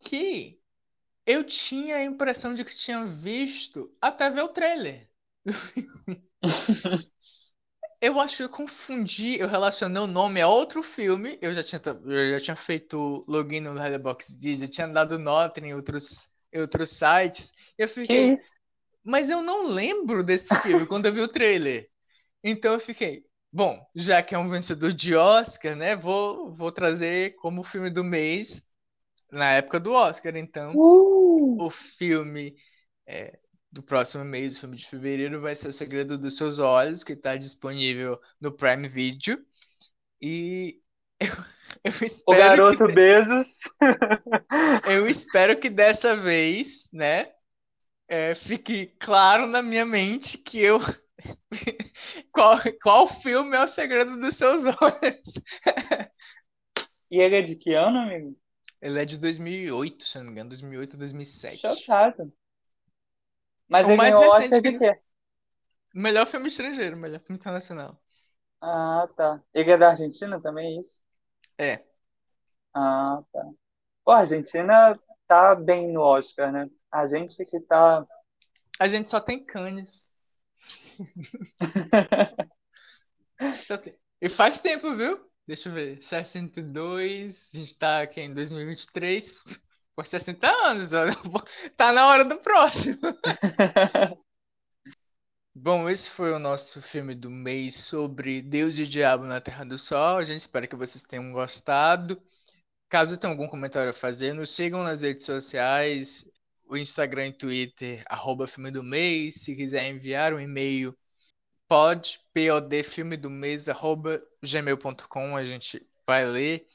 Que 0.00 0.60
eu 1.26 1.44
tinha 1.44 1.96
a 1.98 2.04
impressão 2.04 2.54
de 2.54 2.64
que 2.64 2.76
tinha 2.76 3.06
visto 3.06 3.94
até 4.00 4.30
ver 4.30 4.42
o 4.42 4.48
trailer. 4.50 5.10
Eu 8.00 8.20
acho 8.20 8.36
que 8.38 8.42
eu 8.42 8.48
confundi, 8.48 9.38
eu 9.38 9.48
relacionei 9.48 10.02
o 10.02 10.06
nome 10.06 10.40
a 10.40 10.48
outro 10.48 10.82
filme. 10.82 11.38
Eu 11.40 11.54
já 11.54 11.62
tinha, 11.64 11.80
eu 12.04 12.38
já 12.38 12.40
tinha 12.44 12.56
feito 12.56 13.24
login 13.28 13.60
no 13.60 13.72
Letterboxd, 13.72 14.56
já 14.56 14.68
tinha 14.68 14.86
dado 14.88 15.18
nota 15.18 15.60
em 15.60 15.74
outros, 15.74 16.28
em 16.52 16.60
outros 16.60 16.90
sites. 16.90 17.52
Eu 17.78 17.88
fiquei, 17.88 18.34
mas 19.04 19.30
eu 19.30 19.42
não 19.42 19.66
lembro 19.68 20.24
desse 20.24 20.56
filme 20.56 20.86
quando 20.86 21.06
eu 21.06 21.12
vi 21.14 21.20
o 21.22 21.28
trailer. 21.28 21.90
Então 22.44 22.74
eu 22.74 22.80
fiquei, 22.80 23.24
bom, 23.52 23.84
já 23.94 24.22
que 24.22 24.34
é 24.34 24.38
um 24.38 24.50
vencedor 24.50 24.92
de 24.92 25.14
Oscar, 25.16 25.76
né? 25.76 25.96
Vou, 25.96 26.52
vou 26.54 26.72
trazer 26.72 27.36
como 27.36 27.62
filme 27.64 27.90
do 27.90 28.04
mês 28.04 28.68
na 29.32 29.52
época 29.54 29.80
do 29.80 29.92
Oscar. 29.92 30.36
Então, 30.36 30.80
Uh! 30.80 31.58
o 31.58 31.70
filme 31.70 32.56
é, 33.06 33.38
do 33.74 33.82
próximo 33.82 34.24
mês, 34.24 34.56
o 34.56 34.60
filme 34.60 34.76
de 34.76 34.86
fevereiro, 34.86 35.40
vai 35.40 35.54
ser 35.54 35.68
O 35.68 35.72
Segredo 35.72 36.16
dos 36.16 36.36
Seus 36.36 36.60
Olhos, 36.60 37.02
que 37.02 37.12
está 37.12 37.36
disponível 37.36 38.20
no 38.40 38.52
Prime 38.52 38.88
Video. 38.88 39.44
E 40.22 40.80
eu, 41.20 41.28
eu 41.84 42.06
O 42.26 42.34
espero 42.34 42.38
garoto 42.38 42.86
que, 42.86 42.92
Bezos. 42.92 43.58
eu 44.88 45.08
espero 45.08 45.58
que 45.58 45.68
dessa 45.68 46.16
vez, 46.16 46.88
né, 46.92 47.32
é, 48.08 48.34
fique 48.34 48.86
claro 49.00 49.46
na 49.46 49.60
minha 49.62 49.84
mente 49.84 50.38
que 50.38 50.60
eu 50.60 50.78
qual, 52.30 52.58
qual 52.80 53.08
filme 53.08 53.56
é 53.56 53.64
O 53.64 53.68
Segredo 53.68 54.16
dos 54.18 54.36
Seus 54.36 54.66
Olhos? 54.66 55.42
E 57.10 57.20
ele 57.20 57.36
é 57.36 57.42
de 57.42 57.56
que 57.56 57.74
ano, 57.74 57.98
amigo? 57.98 58.36
Ele 58.80 59.00
é 59.00 59.04
de 59.04 59.18
2008, 59.18 60.04
se 60.04 60.18
não 60.18 60.26
me 60.26 60.32
engano, 60.32 60.50
2008, 60.50 60.96
2007. 60.96 61.60
Chocado. 61.60 62.32
Mas 63.68 63.88
O 63.88 63.90
ele 63.90 63.98
mais 63.98 64.18
recente 64.18 64.60
que- 64.62 64.72
quê? 64.78 64.98
Melhor 65.94 66.26
filme 66.26 66.48
estrangeiro, 66.48 66.94
melhor 66.96 67.20
filme 67.20 67.38
internacional. 67.40 67.98
Ah, 68.60 69.08
tá. 69.16 69.40
Ele 69.52 69.70
é 69.72 69.76
da 69.78 69.90
Argentina 69.90 70.40
também, 70.40 70.76
é 70.76 70.80
isso? 70.80 71.04
É. 71.58 71.84
Ah, 72.74 73.22
tá. 73.32 73.42
Pô, 74.04 74.12
a 74.12 74.20
Argentina 74.20 74.98
tá 75.28 75.54
bem 75.54 75.92
no 75.92 76.02
Oscar, 76.02 76.52
né? 76.52 76.70
A 76.92 77.06
gente 77.06 77.44
que 77.46 77.60
tá. 77.60 78.06
A 78.78 78.86
gente 78.88 79.08
só 79.10 79.20
tem 79.20 79.44
Cannes. 79.44 80.14
Só 83.60 83.76
tem- 83.78 83.96
E 84.20 84.28
faz 84.28 84.60
tempo, 84.60 84.94
viu? 84.96 85.18
Deixa 85.46 85.68
eu 85.68 85.72
ver. 85.74 86.02
62, 86.02 87.50
a 87.54 87.58
gente 87.58 87.76
tá 87.78 88.02
aqui 88.02 88.20
em 88.20 88.32
2023. 88.32 89.34
Por 89.94 90.06
60 90.06 90.46
anos. 90.48 90.90
Tá 91.76 91.92
na 91.92 92.06
hora 92.08 92.24
do 92.24 92.38
próximo. 92.38 92.98
Bom, 95.56 95.88
esse 95.88 96.10
foi 96.10 96.32
o 96.32 96.38
nosso 96.38 96.82
filme 96.82 97.14
do 97.14 97.30
mês 97.30 97.76
sobre 97.76 98.42
Deus 98.42 98.76
e 98.76 98.82
o 98.82 98.86
Diabo 98.86 99.24
na 99.24 99.40
Terra 99.40 99.64
do 99.64 99.78
Sol. 99.78 100.18
A 100.18 100.24
gente 100.24 100.40
espera 100.40 100.66
que 100.66 100.74
vocês 100.74 101.02
tenham 101.02 101.32
gostado. 101.32 102.20
Caso 102.88 103.16
tenham 103.16 103.32
algum 103.32 103.48
comentário 103.48 103.90
a 103.90 103.92
fazer, 103.92 104.34
nos 104.34 104.54
sigam 104.54 104.82
nas 104.82 105.02
redes 105.02 105.24
sociais, 105.24 106.30
o 106.66 106.76
Instagram 106.76 107.28
e 107.28 107.32
Twitter, 107.32 108.04
arroba 108.08 108.46
filme 108.46 108.70
do 108.70 108.82
mês. 108.82 109.36
Se 109.42 109.54
quiser 109.56 109.88
enviar 109.90 110.32
um 110.34 110.40
e-mail, 110.40 110.96
pode, 111.68 112.20
pod, 112.32 112.82
filme 112.84 113.16
do 113.16 113.30
mês, 113.30 113.68
arroba 113.68 114.22
gmail.com, 114.42 115.36
a 115.36 115.44
gente 115.44 115.84
vai 116.06 116.24
ler. 116.24 116.66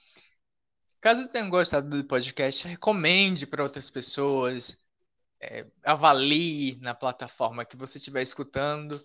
Caso 1.01 1.29
tenham 1.29 1.49
gostado 1.49 1.89
do 1.89 2.03
podcast, 2.05 2.67
recomende 2.67 3.47
para 3.47 3.63
outras 3.63 3.89
pessoas, 3.89 4.83
é, 5.41 5.65
avalie 5.83 6.77
na 6.81 6.93
plataforma 6.93 7.65
que 7.65 7.77
você 7.77 7.97
estiver 7.97 8.21
escutando. 8.21 9.01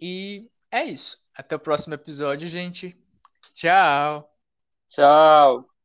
E 0.00 0.50
é 0.70 0.84
isso. 0.84 1.18
Até 1.34 1.56
o 1.56 1.60
próximo 1.60 1.94
episódio, 1.94 2.48
gente. 2.48 2.96
Tchau! 3.52 4.28
Tchau. 4.88 5.77